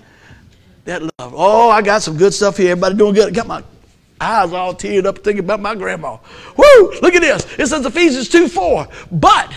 that 0.85 1.01
love, 1.01 1.33
oh, 1.35 1.69
I 1.69 1.81
got 1.81 2.01
some 2.01 2.17
good 2.17 2.33
stuff 2.33 2.57
here. 2.57 2.71
Everybody 2.71 2.95
doing 2.95 3.13
good. 3.13 3.27
I 3.27 3.31
got 3.31 3.47
my 3.47 3.63
eyes 4.19 4.51
all 4.53 4.73
teared 4.73 5.05
up 5.05 5.19
thinking 5.19 5.43
about 5.43 5.59
my 5.59 5.75
grandma. 5.75 6.17
Woo! 6.57 6.91
Look 7.01 7.15
at 7.15 7.21
this. 7.21 7.45
It 7.59 7.67
says 7.67 7.85
Ephesians 7.85 8.29
2 8.29 8.47
4. 8.47 8.87
But 9.11 9.53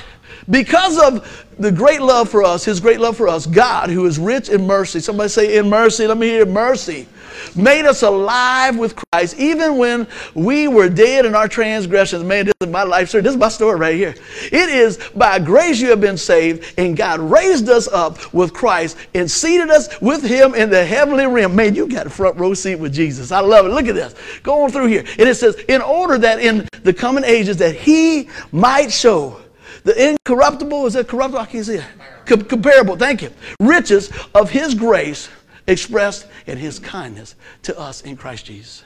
Because 0.50 0.98
of 0.98 1.46
the 1.58 1.70
great 1.70 2.00
love 2.00 2.28
for 2.28 2.42
us, 2.42 2.64
his 2.64 2.80
great 2.80 3.00
love 3.00 3.16
for 3.16 3.28
us, 3.28 3.46
God, 3.46 3.90
who 3.90 4.06
is 4.06 4.18
rich 4.18 4.48
in 4.48 4.66
mercy, 4.66 5.00
somebody 5.00 5.28
say, 5.28 5.58
in 5.58 5.68
mercy, 5.68 6.06
let 6.06 6.16
me 6.16 6.28
hear 6.28 6.46
mercy, 6.46 7.06
made 7.54 7.84
us 7.84 8.02
alive 8.02 8.78
with 8.78 8.96
Christ, 8.96 9.38
even 9.38 9.76
when 9.76 10.06
we 10.34 10.66
were 10.66 10.88
dead 10.88 11.26
in 11.26 11.34
our 11.34 11.48
transgressions. 11.48 12.24
Man, 12.24 12.46
this 12.46 12.54
is 12.60 12.68
my 12.68 12.82
life 12.82 13.08
story. 13.08 13.22
This 13.22 13.34
is 13.34 13.38
my 13.38 13.48
story 13.48 13.78
right 13.78 13.94
here. 13.94 14.14
It 14.50 14.68
is 14.70 14.98
by 15.14 15.38
grace 15.38 15.80
you 15.80 15.90
have 15.90 16.00
been 16.00 16.16
saved, 16.16 16.74
and 16.78 16.96
God 16.96 17.20
raised 17.20 17.68
us 17.68 17.86
up 17.88 18.32
with 18.32 18.54
Christ 18.54 18.96
and 19.14 19.30
seated 19.30 19.70
us 19.70 20.00
with 20.00 20.22
him 20.22 20.54
in 20.54 20.70
the 20.70 20.84
heavenly 20.84 21.26
realm. 21.26 21.54
Man, 21.54 21.74
you 21.74 21.88
got 21.88 22.06
a 22.06 22.10
front 22.10 22.36
row 22.38 22.54
seat 22.54 22.76
with 22.76 22.94
Jesus. 22.94 23.32
I 23.32 23.40
love 23.40 23.66
it. 23.66 23.70
Look 23.70 23.86
at 23.86 23.94
this. 23.94 24.14
Go 24.42 24.62
on 24.62 24.70
through 24.70 24.86
here. 24.86 25.04
And 25.18 25.28
it 25.28 25.34
says, 25.34 25.56
in 25.68 25.82
order 25.82 26.18
that 26.18 26.40
in 26.40 26.66
the 26.84 26.94
coming 26.94 27.24
ages 27.24 27.58
that 27.58 27.74
he 27.74 28.28
might 28.52 28.90
show 28.90 29.40
the 29.88 30.10
incorruptible, 30.10 30.84
is 30.84 30.92
that 30.92 31.08
corruptible? 31.08 31.38
I 31.38 31.46
can't 31.46 31.64
see 31.64 31.76
it. 31.76 31.84
Com- 32.26 32.42
comparable, 32.42 32.94
thank 32.96 33.22
you. 33.22 33.30
Riches 33.58 34.10
of 34.34 34.50
his 34.50 34.74
grace 34.74 35.30
expressed 35.66 36.26
in 36.46 36.58
his 36.58 36.78
kindness 36.78 37.36
to 37.62 37.78
us 37.78 38.02
in 38.02 38.14
Christ 38.14 38.44
Jesus. 38.44 38.84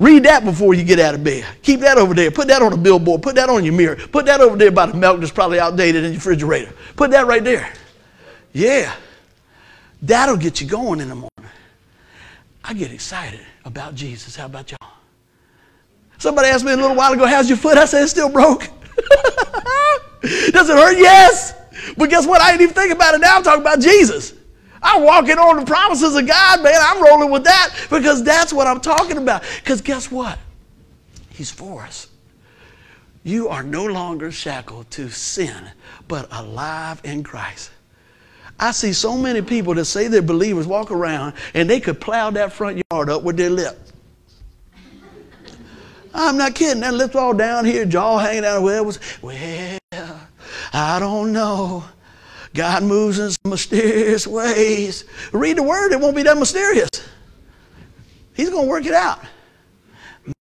Read 0.00 0.24
that 0.24 0.44
before 0.44 0.74
you 0.74 0.82
get 0.82 0.98
out 0.98 1.14
of 1.14 1.22
bed. 1.22 1.46
Keep 1.62 1.78
that 1.80 1.96
over 1.96 2.12
there. 2.12 2.32
Put 2.32 2.48
that 2.48 2.60
on 2.60 2.72
a 2.72 2.76
billboard. 2.76 3.22
Put 3.22 3.36
that 3.36 3.48
on 3.48 3.64
your 3.64 3.72
mirror. 3.72 3.94
Put 3.94 4.26
that 4.26 4.40
over 4.40 4.56
there 4.56 4.72
by 4.72 4.86
the 4.86 4.94
milk 4.94 5.20
that's 5.20 5.30
probably 5.30 5.60
outdated 5.60 6.02
in 6.02 6.10
your 6.10 6.18
refrigerator. 6.18 6.72
Put 6.96 7.12
that 7.12 7.28
right 7.28 7.44
there. 7.44 7.72
Yeah. 8.52 8.92
That'll 10.02 10.36
get 10.36 10.60
you 10.60 10.66
going 10.66 10.98
in 10.98 11.08
the 11.08 11.14
morning. 11.14 11.52
I 12.64 12.74
get 12.74 12.90
excited 12.90 13.46
about 13.64 13.94
Jesus. 13.94 14.34
How 14.34 14.46
about 14.46 14.72
y'all? 14.72 14.90
Somebody 16.18 16.48
asked 16.48 16.64
me 16.64 16.72
a 16.72 16.76
little 16.76 16.96
while 16.96 17.12
ago, 17.12 17.26
How's 17.26 17.48
your 17.48 17.58
foot? 17.58 17.78
I 17.78 17.84
said, 17.84 18.02
It's 18.02 18.10
still 18.10 18.28
broke. 18.28 18.68
Does 20.52 20.68
it 20.68 20.76
hurt? 20.76 20.98
Yes. 20.98 21.54
But 21.96 22.10
guess 22.10 22.26
what? 22.26 22.40
I 22.40 22.52
ain't 22.52 22.60
even 22.60 22.74
thinking 22.74 22.96
about 22.96 23.14
it 23.14 23.20
now. 23.20 23.36
I'm 23.36 23.42
talking 23.42 23.62
about 23.62 23.80
Jesus. 23.80 24.34
I'm 24.82 25.02
walking 25.02 25.38
on 25.38 25.56
the 25.56 25.66
promises 25.66 26.16
of 26.16 26.26
God, 26.26 26.62
man. 26.62 26.78
I'm 26.78 27.02
rolling 27.02 27.30
with 27.30 27.44
that 27.44 27.74
because 27.90 28.22
that's 28.24 28.52
what 28.52 28.66
I'm 28.66 28.80
talking 28.80 29.18
about. 29.18 29.42
Because 29.58 29.80
guess 29.80 30.10
what? 30.10 30.38
He's 31.30 31.50
for 31.50 31.82
us. 31.82 32.08
You 33.22 33.48
are 33.48 33.62
no 33.62 33.84
longer 33.84 34.30
shackled 34.30 34.90
to 34.92 35.10
sin, 35.10 35.70
but 36.08 36.28
alive 36.32 37.00
in 37.04 37.22
Christ. 37.22 37.70
I 38.58 38.72
see 38.72 38.92
so 38.92 39.16
many 39.16 39.42
people 39.42 39.74
that 39.74 39.86
say 39.86 40.08
they're 40.08 40.22
believers 40.22 40.66
walk 40.66 40.90
around 40.90 41.34
and 41.54 41.68
they 41.68 41.80
could 41.80 42.00
plow 42.00 42.30
that 42.30 42.52
front 42.52 42.82
yard 42.90 43.10
up 43.10 43.22
with 43.22 43.36
their 43.36 43.50
lip. 43.50 43.78
I'm 46.12 46.36
not 46.36 46.54
kidding. 46.54 46.80
That 46.80 46.94
lip's 46.94 47.14
all 47.14 47.34
down 47.34 47.64
here, 47.64 47.84
jaw 47.84 48.18
hanging 48.18 48.44
out. 48.44 48.62
Well, 48.62 48.92
well, 49.22 49.80
I 50.72 50.98
don't 50.98 51.32
know. 51.32 51.84
God 52.54 52.82
moves 52.82 53.18
in 53.18 53.30
some 53.30 53.50
mysterious 53.50 54.26
ways. 54.26 55.04
Read 55.32 55.56
the 55.56 55.62
word, 55.62 55.92
it 55.92 56.00
won't 56.00 56.16
be 56.16 56.22
that 56.24 56.36
mysterious. 56.36 56.90
He's 58.34 58.50
going 58.50 58.64
to 58.64 58.70
work 58.70 58.86
it 58.86 58.94
out. 58.94 59.20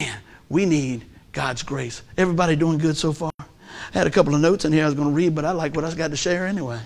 Man, 0.00 0.18
we 0.48 0.66
need 0.66 1.06
God's 1.32 1.62
grace. 1.62 2.02
Everybody 2.16 2.56
doing 2.56 2.78
good 2.78 2.96
so 2.96 3.12
far? 3.12 3.30
I 3.38 3.46
had 3.92 4.06
a 4.06 4.10
couple 4.10 4.34
of 4.34 4.40
notes 4.40 4.64
in 4.64 4.72
here 4.72 4.82
I 4.82 4.86
was 4.86 4.94
going 4.94 5.08
to 5.08 5.14
read, 5.14 5.34
but 5.34 5.44
I 5.44 5.52
like 5.52 5.74
what 5.74 5.84
I 5.84 5.94
got 5.94 6.10
to 6.10 6.16
share 6.16 6.46
anyway. 6.46 6.80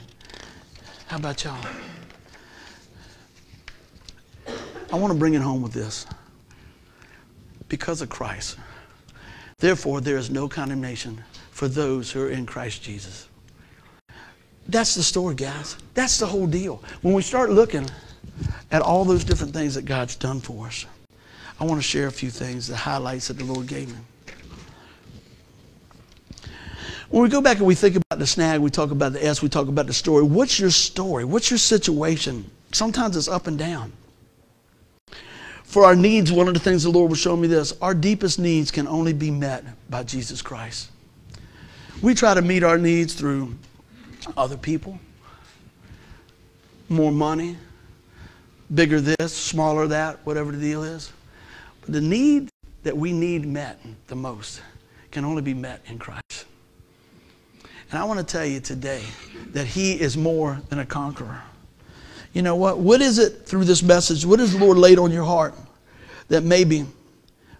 How 1.06 1.16
about 1.16 1.42
y'all? 1.42 1.64
I 4.92 4.96
want 4.96 5.12
to 5.12 5.18
bring 5.18 5.34
it 5.34 5.42
home 5.42 5.62
with 5.62 5.72
this. 5.72 6.06
Because 7.68 8.00
of 8.00 8.08
Christ, 8.08 8.56
therefore, 9.58 10.00
there 10.00 10.16
is 10.16 10.30
no 10.30 10.48
condemnation 10.48 11.22
for 11.50 11.68
those 11.68 12.10
who 12.10 12.22
are 12.22 12.30
in 12.30 12.46
Christ 12.46 12.82
Jesus. 12.82 13.28
That's 14.68 14.94
the 14.94 15.02
story, 15.02 15.34
guys. 15.34 15.76
That's 15.94 16.18
the 16.18 16.26
whole 16.26 16.46
deal. 16.46 16.82
When 17.02 17.14
we 17.14 17.22
start 17.22 17.50
looking 17.50 17.88
at 18.70 18.82
all 18.82 19.04
those 19.04 19.24
different 19.24 19.54
things 19.54 19.74
that 19.74 19.84
God's 19.84 20.14
done 20.14 20.40
for 20.40 20.66
us, 20.66 20.86
I 21.58 21.64
want 21.64 21.78
to 21.78 21.82
share 21.82 22.06
a 22.06 22.12
few 22.12 22.30
things, 22.30 22.68
the 22.68 22.76
highlights 22.76 23.28
that 23.28 23.38
the 23.38 23.44
Lord 23.44 23.66
gave 23.66 23.88
me. 23.88 23.98
When 27.10 27.22
we 27.22 27.30
go 27.30 27.40
back 27.40 27.56
and 27.56 27.66
we 27.66 27.74
think 27.74 27.96
about 27.96 28.18
the 28.18 28.26
snag, 28.26 28.60
we 28.60 28.70
talk 28.70 28.90
about 28.90 29.14
the 29.14 29.24
S, 29.24 29.40
we 29.40 29.48
talk 29.48 29.68
about 29.68 29.86
the 29.86 29.94
story. 29.94 30.22
What's 30.22 30.60
your 30.60 30.70
story? 30.70 31.24
What's 31.24 31.50
your 31.50 31.58
situation? 31.58 32.50
Sometimes 32.72 33.16
it's 33.16 33.28
up 33.28 33.46
and 33.46 33.58
down. 33.58 33.92
For 35.68 35.84
our 35.84 35.94
needs, 35.94 36.32
one 36.32 36.48
of 36.48 36.54
the 36.54 36.60
things 36.60 36.82
the 36.82 36.90
Lord 36.90 37.10
was 37.10 37.18
showing 37.18 37.42
me 37.42 37.46
this 37.46 37.74
our 37.82 37.92
deepest 37.92 38.38
needs 38.38 38.70
can 38.70 38.88
only 38.88 39.12
be 39.12 39.30
met 39.30 39.64
by 39.90 40.02
Jesus 40.02 40.40
Christ. 40.40 40.90
We 42.00 42.14
try 42.14 42.32
to 42.32 42.40
meet 42.40 42.62
our 42.62 42.78
needs 42.78 43.12
through 43.12 43.54
other 44.34 44.56
people, 44.56 44.98
more 46.88 47.12
money, 47.12 47.58
bigger 48.74 48.98
this, 48.98 49.34
smaller 49.34 49.86
that, 49.88 50.24
whatever 50.24 50.52
the 50.52 50.58
deal 50.58 50.82
is. 50.84 51.12
But 51.82 51.92
the 51.92 52.00
need 52.00 52.48
that 52.82 52.96
we 52.96 53.12
need 53.12 53.44
met 53.44 53.78
the 54.06 54.16
most 54.16 54.62
can 55.10 55.26
only 55.26 55.42
be 55.42 55.52
met 55.52 55.82
in 55.86 55.98
Christ. 55.98 56.46
And 57.90 58.00
I 58.00 58.04
want 58.04 58.20
to 58.20 58.24
tell 58.24 58.46
you 58.46 58.60
today 58.60 59.02
that 59.50 59.66
He 59.66 60.00
is 60.00 60.16
more 60.16 60.62
than 60.70 60.78
a 60.78 60.86
conqueror. 60.86 61.42
You 62.38 62.44
know 62.44 62.54
what? 62.54 62.78
What 62.78 63.02
is 63.02 63.18
it 63.18 63.46
through 63.46 63.64
this 63.64 63.82
message? 63.82 64.24
What 64.24 64.38
has 64.38 64.52
the 64.52 64.64
Lord 64.64 64.78
laid 64.78 65.00
on 65.00 65.10
your 65.10 65.24
heart 65.24 65.54
that 66.28 66.44
maybe 66.44 66.86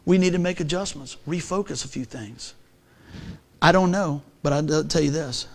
we 0.05 0.19
need 0.19 0.35
to 0.35 0.39
make 0.39 0.61
adjustments, 0.61 1.17
refocus 1.27 1.85
a 1.85 1.89
few 1.89 2.05
things? 2.05 2.55
I 3.61 3.73
don't 3.73 3.91
know, 3.91 4.23
but 4.45 4.53
I'll 4.53 4.85
tell 4.85 5.03
you 5.03 5.11
this. 5.11 5.49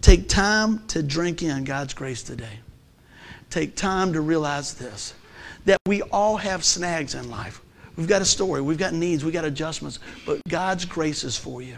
Take 0.00 0.26
time 0.26 0.86
to 0.86 1.02
drink 1.02 1.42
in 1.42 1.64
God's 1.64 1.92
grace 1.92 2.22
today. 2.22 2.60
Take 3.50 3.76
time 3.76 4.14
to 4.14 4.22
realize 4.22 4.72
this 4.72 5.12
that 5.66 5.76
we 5.84 6.00
all 6.04 6.38
have 6.38 6.64
snags 6.64 7.14
in 7.14 7.28
life. 7.28 7.60
We've 7.96 8.08
got 8.08 8.22
a 8.22 8.24
story, 8.24 8.62
we've 8.62 8.78
got 8.78 8.94
needs, 8.94 9.22
we've 9.22 9.34
got 9.34 9.44
adjustments, 9.44 9.98
but 10.24 10.40
God's 10.48 10.86
grace 10.86 11.24
is 11.24 11.36
for 11.36 11.60
you. 11.60 11.76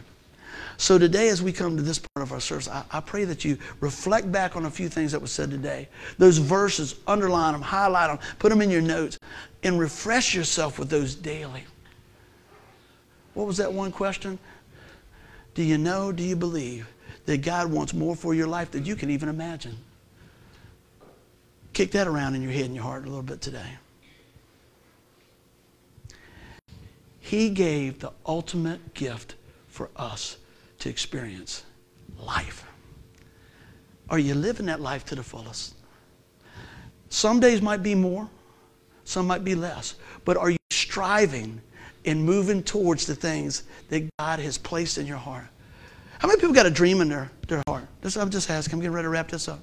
So 0.77 0.99
today, 0.99 1.29
as 1.29 1.43
we 1.43 1.53
come 1.53 1.77
to 1.77 1.83
this 1.83 1.99
part 1.99 2.27
of 2.27 2.33
our 2.33 2.41
service, 2.41 2.69
I, 2.69 2.85
I, 2.91 3.01
pray 3.01 3.25
that 3.25 3.45
you 3.45 3.59
reflect 3.81 4.31
back 4.33 4.57
on 4.57 4.67
a 4.67 4.71
few 4.71 4.89
things 4.89 5.13
that 5.13 5.21
were 5.21 5.27
said 5.27 5.51
today. 5.51 5.89
Those 6.19 6.39
verses, 6.39 6.97
underline 7.07 7.53
them, 7.53 7.63
highlight 7.63 8.09
them, 8.09 8.19
put 8.39 8.49
them 8.51 8.61
in 8.61 8.71
your 8.71 8.83
notes, 8.83 9.19
and 9.63 9.79
refresh 9.79 10.35
yourself 10.35 10.79
with 10.79 10.91
those 10.91 11.15
daily. 11.15 11.65
What 13.35 13.47
was 13.47 13.57
that 13.59 13.73
one 13.73 13.93
question? 13.93 14.39
Do 15.55 15.63
you 15.63 15.79
know, 15.79 16.11
do 16.11 16.23
you 16.23 16.37
believe 16.37 16.89
that 17.27 17.39
God 17.39 17.71
wants 17.71 17.95
more 17.95 18.17
for 18.17 18.35
your 18.35 18.49
life 18.49 18.73
than 18.73 18.85
you 18.85 18.97
can 18.97 19.11
even 19.11 19.29
imagine? 19.29 19.77
Kick 21.73 21.93
that 21.93 22.07
around 22.07 22.35
in 22.35 22.43
your 22.43 22.53
head 22.53 22.67
and 22.67 22.75
your 22.75 22.85
heart 22.85 23.05
a 23.05 23.07
little 23.07 23.23
bit 23.23 23.41
today. 23.41 23.79
He 27.21 27.51
gave 27.51 28.01
the 28.01 28.13
ultimate 28.27 28.95
gift 28.95 29.35
for 29.69 29.91
us 29.97 30.37
to 30.85 30.91
experience 30.91 31.65
life. 32.19 32.67
Are 34.11 34.19
you 34.19 34.35
living 34.35 34.67
that 34.67 34.83
life 34.83 35.07
to 35.07 35.15
the 35.15 35.23
fullest? 35.23 35.75
Some 37.09 37.41
days 37.41 37.63
might 37.63 37.83
be 37.83 37.95
more, 37.95 38.29
some 39.05 39.27
might 39.27 39.45
be 39.45 39.55
less, 39.55 39.95
but 40.27 40.37
are 40.37 40.51
you 40.51 40.59
striving 40.71 41.63
and 42.05 42.23
moving 42.23 42.63
towards 42.63 43.07
the 43.07 43.15
things 43.15 43.63
that 43.89 44.07
God 44.19 44.41
has 44.41 44.59
placed 44.59 44.99
in 44.99 45.07
your 45.07 45.17
heart? 45.17 45.47
How 46.19 46.29
many 46.29 46.39
people 46.39 46.55
got 46.55 46.67
a 46.67 46.71
dream 46.71 47.01
in 47.01 47.09
their, 47.09 47.31
their 47.49 47.63
heart? 47.67 47.85
This, 48.03 48.19
I'm 48.19 48.29
just 48.29 48.51
asking. 48.51 48.75
I'm 48.75 48.81
getting 48.81 48.93
ready 48.93 49.07
to 49.07 49.11
wrap 49.11 49.31
this 49.31 49.49
up. 49.49 49.61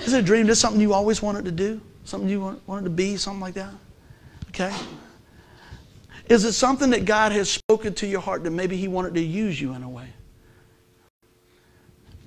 Is 0.00 0.14
it 0.14 0.20
a 0.20 0.22
dream? 0.22 0.48
Is 0.48 0.58
something 0.58 0.80
you 0.80 0.94
always 0.94 1.20
wanted 1.20 1.44
to 1.44 1.52
do? 1.52 1.78
Something 2.04 2.30
you 2.30 2.58
wanted 2.66 2.84
to 2.84 2.90
be? 2.90 3.18
Something 3.18 3.40
like 3.40 3.54
that? 3.54 3.74
Okay. 4.48 4.74
Is 6.30 6.46
it 6.46 6.52
something 6.52 6.88
that 6.90 7.04
God 7.04 7.32
has 7.32 7.50
spoken 7.50 7.92
to 7.96 8.06
your 8.06 8.22
heart 8.22 8.44
that 8.44 8.50
maybe 8.50 8.78
He 8.78 8.88
wanted 8.88 9.12
to 9.14 9.20
use 9.20 9.60
you 9.60 9.74
in 9.74 9.82
a 9.82 9.88
way? 9.88 10.08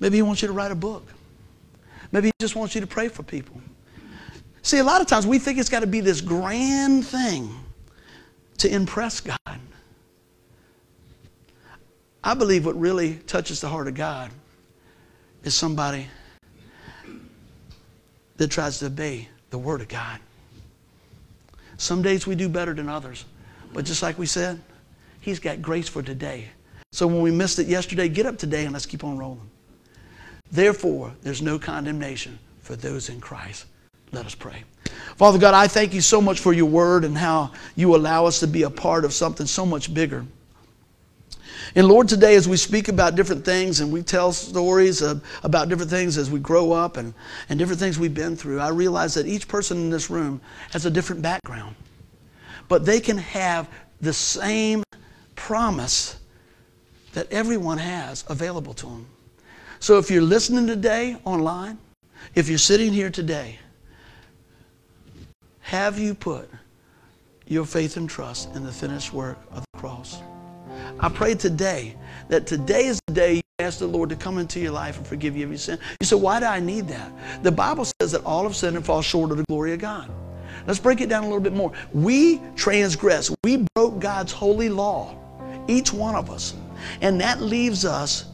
Maybe 0.00 0.16
He 0.16 0.22
wants 0.22 0.42
you 0.42 0.48
to 0.48 0.54
write 0.54 0.72
a 0.72 0.76
book. 0.76 1.06
Maybe 2.12 2.28
He 2.28 2.32
just 2.38 2.56
wants 2.56 2.74
you 2.74 2.80
to 2.80 2.86
pray 2.86 3.08
for 3.08 3.22
people. 3.22 3.60
See, 4.62 4.78
a 4.78 4.84
lot 4.84 5.00
of 5.00 5.06
times 5.06 5.26
we 5.26 5.38
think 5.38 5.58
it's 5.58 5.68
got 5.68 5.80
to 5.80 5.86
be 5.86 6.00
this 6.00 6.20
grand 6.20 7.06
thing 7.06 7.54
to 8.58 8.72
impress 8.72 9.20
God. 9.20 9.60
I 12.24 12.34
believe 12.34 12.66
what 12.66 12.78
really 12.78 13.14
touches 13.26 13.60
the 13.60 13.68
heart 13.68 13.86
of 13.86 13.94
God 13.94 14.30
is 15.44 15.54
somebody 15.54 16.08
that 18.36 18.48
tries 18.48 18.80
to 18.80 18.86
obey 18.86 19.28
the 19.50 19.58
Word 19.58 19.80
of 19.80 19.88
God. 19.88 20.18
Some 21.76 22.02
days 22.02 22.26
we 22.26 22.34
do 22.34 22.48
better 22.48 22.74
than 22.74 22.88
others. 22.88 23.24
But 23.72 23.84
just 23.84 24.02
like 24.02 24.18
we 24.18 24.26
said, 24.26 24.60
He's 25.20 25.38
got 25.38 25.62
grace 25.62 25.88
for 25.88 26.02
today. 26.02 26.48
So 26.92 27.06
when 27.06 27.20
we 27.20 27.30
missed 27.30 27.58
it 27.58 27.66
yesterday, 27.66 28.08
get 28.08 28.26
up 28.26 28.38
today 28.38 28.64
and 28.64 28.72
let's 28.72 28.86
keep 28.86 29.04
on 29.04 29.18
rolling. 29.18 29.50
Therefore, 30.50 31.12
there's 31.22 31.42
no 31.42 31.58
condemnation 31.58 32.38
for 32.60 32.76
those 32.76 33.08
in 33.08 33.20
Christ. 33.20 33.66
Let 34.12 34.26
us 34.26 34.34
pray. 34.34 34.64
Father 35.16 35.38
God, 35.38 35.54
I 35.54 35.66
thank 35.66 35.92
you 35.92 36.00
so 36.00 36.20
much 36.20 36.40
for 36.40 36.52
your 36.52 36.66
word 36.66 37.04
and 37.04 37.16
how 37.16 37.52
you 37.74 37.96
allow 37.96 38.26
us 38.26 38.40
to 38.40 38.46
be 38.46 38.62
a 38.62 38.70
part 38.70 39.04
of 39.04 39.12
something 39.12 39.46
so 39.46 39.66
much 39.66 39.92
bigger. 39.92 40.24
And 41.74 41.88
Lord, 41.88 42.08
today 42.08 42.36
as 42.36 42.48
we 42.48 42.56
speak 42.56 42.88
about 42.88 43.16
different 43.16 43.44
things 43.44 43.80
and 43.80 43.92
we 43.92 44.02
tell 44.02 44.32
stories 44.32 45.02
of, 45.02 45.22
about 45.42 45.68
different 45.68 45.90
things 45.90 46.16
as 46.16 46.30
we 46.30 46.38
grow 46.38 46.72
up 46.72 46.96
and, 46.96 47.12
and 47.48 47.58
different 47.58 47.80
things 47.80 47.98
we've 47.98 48.14
been 48.14 48.36
through, 48.36 48.60
I 48.60 48.68
realize 48.68 49.14
that 49.14 49.26
each 49.26 49.48
person 49.48 49.78
in 49.78 49.90
this 49.90 50.08
room 50.08 50.40
has 50.70 50.86
a 50.86 50.90
different 50.90 51.22
background. 51.22 51.74
But 52.68 52.84
they 52.84 53.00
can 53.00 53.18
have 53.18 53.68
the 54.00 54.12
same 54.12 54.84
promise 55.34 56.18
that 57.14 57.30
everyone 57.32 57.78
has 57.78 58.24
available 58.28 58.74
to 58.74 58.86
them. 58.86 59.06
So 59.78 59.98
if 59.98 60.10
you're 60.10 60.22
listening 60.22 60.66
today 60.66 61.16
online, 61.24 61.78
if 62.34 62.48
you're 62.48 62.58
sitting 62.58 62.92
here 62.92 63.10
today, 63.10 63.58
have 65.60 65.98
you 65.98 66.14
put 66.14 66.48
your 67.46 67.64
faith 67.64 67.96
and 67.96 68.08
trust 68.08 68.54
in 68.54 68.64
the 68.64 68.72
finished 68.72 69.12
work 69.12 69.38
of 69.52 69.64
the 69.72 69.78
cross? 69.78 70.20
I 71.00 71.08
pray 71.08 71.34
today 71.34 71.94
that 72.28 72.46
today 72.46 72.86
is 72.86 73.00
the 73.06 73.12
day 73.12 73.34
you 73.34 73.42
ask 73.58 73.78
the 73.78 73.86
Lord 73.86 74.08
to 74.10 74.16
come 74.16 74.38
into 74.38 74.60
your 74.60 74.72
life 74.72 74.96
and 74.96 75.06
forgive 75.06 75.36
you 75.36 75.44
of 75.44 75.50
your 75.50 75.58
sin. 75.58 75.78
You 76.00 76.06
say, 76.06 76.16
why 76.16 76.40
do 76.40 76.46
I 76.46 76.60
need 76.60 76.88
that? 76.88 77.42
The 77.42 77.52
Bible 77.52 77.86
says 78.00 78.12
that 78.12 78.24
all 78.24 78.44
have 78.44 78.56
sinned 78.56 78.76
and 78.76 78.84
fall 78.84 79.02
short 79.02 79.30
of 79.30 79.36
the 79.36 79.44
glory 79.48 79.72
of 79.72 79.80
God. 79.80 80.10
Let's 80.66 80.80
break 80.80 81.00
it 81.00 81.08
down 81.08 81.24
a 81.24 81.26
little 81.26 81.40
bit 81.40 81.52
more. 81.52 81.72
We 81.92 82.40
transgress. 82.56 83.34
We 83.44 83.66
broke 83.74 83.98
God's 83.98 84.32
holy 84.32 84.68
law, 84.68 85.16
each 85.68 85.92
one 85.92 86.14
of 86.14 86.30
us. 86.30 86.54
And 87.00 87.20
that 87.20 87.40
leaves 87.40 87.84
us 87.84 88.26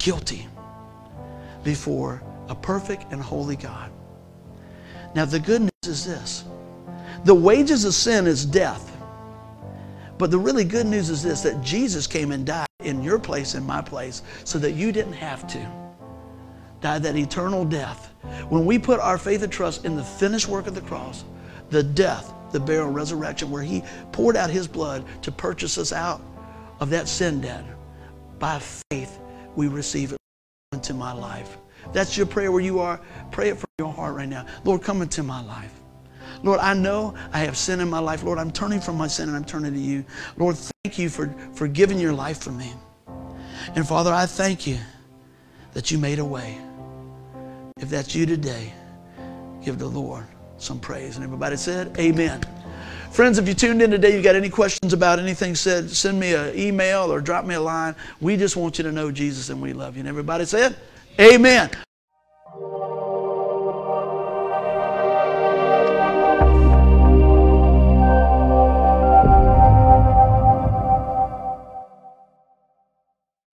guilty 0.00 0.48
before 1.62 2.20
a 2.48 2.54
perfect 2.54 3.12
and 3.12 3.22
holy 3.22 3.54
God. 3.54 3.92
Now, 5.14 5.24
the 5.24 5.38
good 5.38 5.60
news 5.60 5.86
is 5.86 6.04
this 6.04 6.44
the 7.24 7.34
wages 7.34 7.84
of 7.84 7.94
sin 7.94 8.26
is 8.26 8.44
death. 8.44 8.86
But 10.18 10.30
the 10.30 10.38
really 10.38 10.64
good 10.64 10.86
news 10.86 11.08
is 11.08 11.22
this 11.22 11.42
that 11.42 11.62
Jesus 11.62 12.06
came 12.06 12.32
and 12.32 12.44
died 12.44 12.66
in 12.80 13.02
your 13.02 13.18
place 13.18 13.54
in 13.54 13.64
my 13.64 13.80
place 13.80 14.22
so 14.44 14.58
that 14.58 14.72
you 14.72 14.92
didn't 14.92 15.14
have 15.14 15.46
to 15.48 15.70
die 16.80 16.98
that 16.98 17.16
eternal 17.16 17.64
death. 17.64 18.12
When 18.48 18.64
we 18.66 18.78
put 18.78 19.00
our 19.00 19.18
faith 19.18 19.42
and 19.42 19.52
trust 19.52 19.84
in 19.84 19.96
the 19.96 20.04
finished 20.04 20.48
work 20.48 20.66
of 20.66 20.74
the 20.74 20.80
cross, 20.82 21.24
the 21.70 21.82
death, 21.82 22.32
the 22.52 22.60
burial, 22.60 22.90
resurrection, 22.90 23.50
where 23.50 23.62
He 23.62 23.82
poured 24.12 24.36
out 24.36 24.50
His 24.50 24.66
blood 24.66 25.04
to 25.22 25.32
purchase 25.32 25.78
us 25.78 25.92
out 25.92 26.20
of 26.80 26.90
that 26.90 27.08
sin 27.08 27.40
debt, 27.40 27.64
by 28.38 28.58
faith 28.58 29.18
we 29.56 29.68
receive 29.68 30.12
it 30.12 30.18
into 30.72 30.94
my 30.94 31.12
life. 31.12 31.58
That's 31.92 32.16
your 32.16 32.26
prayer 32.26 32.52
where 32.52 32.60
you 32.60 32.80
are. 32.80 33.00
Pray 33.30 33.48
it 33.48 33.58
from 33.58 33.68
your 33.78 33.92
heart 33.92 34.14
right 34.14 34.28
now. 34.28 34.46
Lord, 34.64 34.82
come 34.82 35.02
into 35.02 35.22
my 35.22 35.42
life. 35.42 35.72
Lord, 36.42 36.60
I 36.60 36.74
know 36.74 37.14
I 37.32 37.40
have 37.40 37.56
sin 37.56 37.80
in 37.80 37.88
my 37.88 37.98
life. 37.98 38.22
Lord, 38.22 38.38
I'm 38.38 38.50
turning 38.50 38.80
from 38.80 38.96
my 38.96 39.06
sin 39.06 39.28
and 39.28 39.36
I'm 39.36 39.44
turning 39.44 39.72
to 39.72 39.78
you. 39.78 40.04
Lord, 40.36 40.56
thank 40.56 40.98
you 40.98 41.08
for, 41.08 41.28
for 41.54 41.68
giving 41.68 41.98
your 41.98 42.12
life 42.12 42.38
for 42.38 42.52
me. 42.52 42.72
And 43.74 43.86
Father, 43.86 44.12
I 44.12 44.26
thank 44.26 44.66
you 44.66 44.78
that 45.72 45.90
you 45.90 45.98
made 45.98 46.18
a 46.18 46.24
way. 46.24 46.58
If 47.78 47.90
that's 47.90 48.14
you 48.14 48.26
today, 48.26 48.72
give 49.64 49.78
the 49.78 49.88
Lord 49.88 50.24
some 50.58 50.80
praise. 50.80 51.16
And 51.16 51.24
everybody 51.24 51.56
said, 51.56 51.98
Amen. 51.98 52.40
Friends, 53.12 53.38
if 53.38 53.48
you 53.48 53.54
tuned 53.54 53.82
in 53.82 53.90
today, 53.90 54.16
you 54.16 54.22
got 54.22 54.36
any 54.36 54.48
questions 54.48 54.92
about 54.92 55.18
anything 55.18 55.56
said, 55.56 55.90
send 55.90 56.20
me 56.20 56.34
an 56.34 56.56
email 56.56 57.12
or 57.12 57.20
drop 57.20 57.44
me 57.44 57.56
a 57.56 57.60
line. 57.60 57.96
We 58.20 58.36
just 58.36 58.56
want 58.56 58.78
you 58.78 58.84
to 58.84 58.92
know 58.92 59.10
Jesus 59.10 59.50
and 59.50 59.60
we 59.60 59.72
love 59.72 59.96
you. 59.96 60.00
And 60.00 60.08
everybody 60.08 60.44
said, 60.44 60.76
Amen. 61.20 61.70